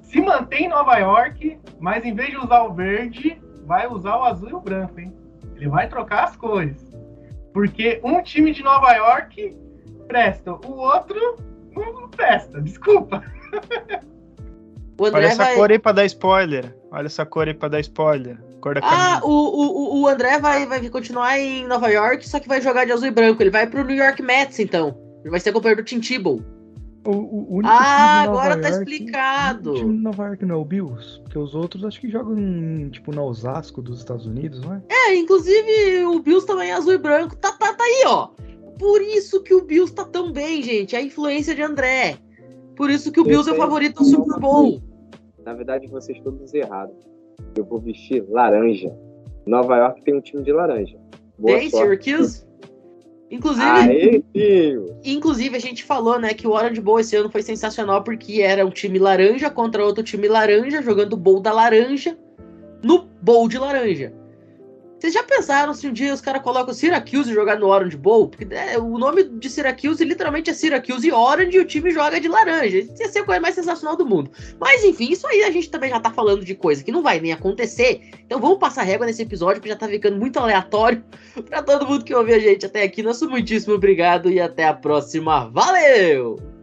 se 0.00 0.20
mantém 0.20 0.64
em 0.64 0.68
Nova 0.68 0.96
York, 0.98 1.58
mas 1.80 2.04
em 2.04 2.14
vez 2.14 2.30
de 2.30 2.36
usar 2.36 2.62
o 2.62 2.74
verde, 2.74 3.40
vai 3.64 3.86
usar 3.86 4.16
o 4.16 4.24
azul 4.24 4.48
e 4.48 4.54
o 4.54 4.60
branco, 4.60 4.98
hein? 5.00 5.12
Ele 5.56 5.68
vai 5.68 5.88
trocar 5.88 6.24
as 6.24 6.36
cores. 6.36 6.94
Porque 7.52 8.00
um 8.04 8.22
time 8.22 8.52
de 8.52 8.62
Nova 8.62 8.92
York 8.92 9.56
presta, 10.06 10.52
o 10.52 10.72
outro 10.72 11.36
não 11.74 12.08
presta, 12.08 12.60
desculpa. 12.60 13.22
Olha 14.98 15.26
essa 15.26 15.44
vai... 15.44 15.54
cor 15.56 15.70
aí 15.70 15.78
pra 15.78 15.92
dar 15.92 16.04
spoiler. 16.06 16.74
Olha 16.90 17.06
essa 17.06 17.26
cor 17.26 17.46
aí 17.46 17.54
pra 17.54 17.68
dar 17.68 17.80
spoiler. 17.80 18.38
Cor 18.60 18.74
da 18.74 18.80
ah, 18.82 19.20
o, 19.22 19.30
o, 19.30 20.02
o 20.02 20.08
André 20.08 20.38
vai, 20.38 20.66
vai 20.66 20.88
continuar 20.88 21.38
em 21.38 21.66
Nova 21.66 21.88
York, 21.88 22.26
só 22.26 22.40
que 22.40 22.48
vai 22.48 22.60
jogar 22.60 22.86
de 22.86 22.92
azul 22.92 23.08
e 23.08 23.10
branco. 23.10 23.42
Ele 23.42 23.50
vai 23.50 23.66
pro 23.66 23.84
New 23.84 23.96
York 23.96 24.22
Mets, 24.22 24.58
então. 24.58 24.96
Ele 25.20 25.30
vai 25.30 25.40
ser 25.40 25.52
companheiro 25.52 25.82
do 25.82 25.86
Tim 25.86 26.00
Tebow. 26.00 26.42
O, 27.06 27.58
o 27.58 27.60
ah, 27.64 28.22
agora 28.22 28.60
tá 28.60 28.68
York, 28.68 28.92
explicado. 28.92 29.72
O 29.72 29.74
time 29.74 29.96
de 29.96 30.02
Nova 30.02 30.26
York 30.26 30.44
não 30.44 30.56
é 30.56 30.58
o 30.58 30.64
Bills? 30.64 31.20
Porque 31.22 31.38
os 31.38 31.54
outros 31.54 31.84
acho 31.84 32.00
que 32.00 32.08
jogam 32.08 32.90
tipo 32.90 33.12
no 33.12 33.22
Osasco 33.22 33.80
dos 33.80 33.98
Estados 33.98 34.26
Unidos, 34.26 34.60
não 34.62 34.74
é? 34.74 34.82
É, 34.90 35.14
inclusive 35.14 36.04
o 36.06 36.18
Bills 36.18 36.46
também 36.46 36.70
é 36.70 36.74
azul 36.74 36.94
e 36.94 36.98
branco. 36.98 37.36
Tá, 37.36 37.52
tá, 37.52 37.72
tá 37.74 37.84
aí, 37.84 38.04
ó. 38.06 38.28
Por 38.78 39.00
isso 39.00 39.42
que 39.42 39.54
o 39.54 39.64
Bills 39.64 39.94
tá 39.94 40.04
tão 40.04 40.32
bem, 40.32 40.62
gente. 40.62 40.96
A 40.96 41.02
influência 41.02 41.54
de 41.54 41.62
André. 41.62 42.18
Por 42.76 42.90
isso 42.90 43.10
que 43.10 43.20
o 43.20 43.24
Bills 43.24 43.48
é 43.48 43.52
o 43.52 43.56
favorito 43.56 44.00
do 44.00 44.04
Super 44.04 44.38
Bowl. 44.38 44.82
Na 45.44 45.54
verdade, 45.54 45.86
vocês 45.86 46.20
todos 46.20 46.52
errados. 46.52 46.96
Eu 47.56 47.64
vou 47.64 47.78
vestir 47.78 48.24
laranja. 48.28 48.92
Nova 49.46 49.76
York 49.76 50.02
tem 50.02 50.14
um 50.14 50.20
time 50.20 50.42
de 50.42 50.52
laranja. 50.52 50.98
Boa 51.38 51.58
tem, 51.58 51.70
Syracuse? 51.70 52.45
Inclusive, 53.30 53.66
Aê, 53.66 54.22
inclusive, 55.04 55.56
a 55.56 55.60
gente 55.60 55.82
falou, 55.82 56.18
né, 56.18 56.32
que 56.32 56.46
o 56.46 56.52
Orange 56.52 56.80
Bowl 56.80 57.00
esse 57.00 57.16
ano 57.16 57.28
foi 57.28 57.42
sensacional 57.42 58.04
porque 58.04 58.40
era 58.40 58.64
um 58.64 58.70
time 58.70 58.98
laranja 58.98 59.50
contra 59.50 59.84
outro 59.84 60.04
time 60.04 60.28
laranja, 60.28 60.80
jogando 60.80 61.16
bowl 61.16 61.40
da 61.40 61.52
laranja 61.52 62.16
no 62.84 63.08
bowl 63.20 63.48
de 63.48 63.58
laranja. 63.58 64.12
Vocês 65.06 65.14
já 65.14 65.22
pensaram 65.22 65.72
se 65.72 65.86
um 65.86 65.92
dia 65.92 66.12
os 66.12 66.20
caras 66.20 66.42
colocam 66.42 66.74
Syracuse 66.74 67.32
jogar 67.32 67.60
no 67.60 67.68
Orange 67.68 67.96
Bowl? 67.96 68.26
Porque 68.26 68.52
é, 68.52 68.76
o 68.76 68.98
nome 68.98 69.22
de 69.22 69.48
Syracuse 69.48 70.04
literalmente 70.04 70.50
é 70.50 70.52
Syracuse 70.52 71.12
Orange 71.12 71.56
e 71.56 71.60
o 71.60 71.64
time 71.64 71.92
joga 71.92 72.20
de 72.20 72.26
laranja. 72.26 72.78
Isso 72.78 73.00
ia 73.00 73.08
ser 73.08 73.20
a 73.20 73.24
coisa 73.24 73.40
mais 73.40 73.54
sensacional 73.54 73.96
do 73.96 74.04
mundo. 74.04 74.32
Mas 74.58 74.82
enfim, 74.82 75.12
isso 75.12 75.24
aí 75.28 75.44
a 75.44 75.50
gente 75.52 75.70
também 75.70 75.90
já 75.90 76.00
tá 76.00 76.10
falando 76.10 76.44
de 76.44 76.56
coisa 76.56 76.82
que 76.82 76.90
não 76.90 77.04
vai 77.04 77.20
nem 77.20 77.32
acontecer. 77.32 78.10
Então 78.24 78.40
vamos 78.40 78.58
passar 78.58 78.82
régua 78.82 79.06
nesse 79.06 79.22
episódio 79.22 79.62
que 79.62 79.68
já 79.68 79.76
tá 79.76 79.86
ficando 79.86 80.16
muito 80.16 80.40
aleatório 80.40 81.04
para 81.48 81.62
todo 81.62 81.86
mundo 81.86 82.04
que 82.04 82.12
ouve 82.12 82.34
a 82.34 82.40
gente 82.40 82.66
até 82.66 82.82
aqui. 82.82 83.00
Nosso 83.00 83.30
muitíssimo 83.30 83.74
obrigado 83.74 84.28
e 84.28 84.40
até 84.40 84.66
a 84.66 84.74
próxima. 84.74 85.48
Valeu! 85.50 86.55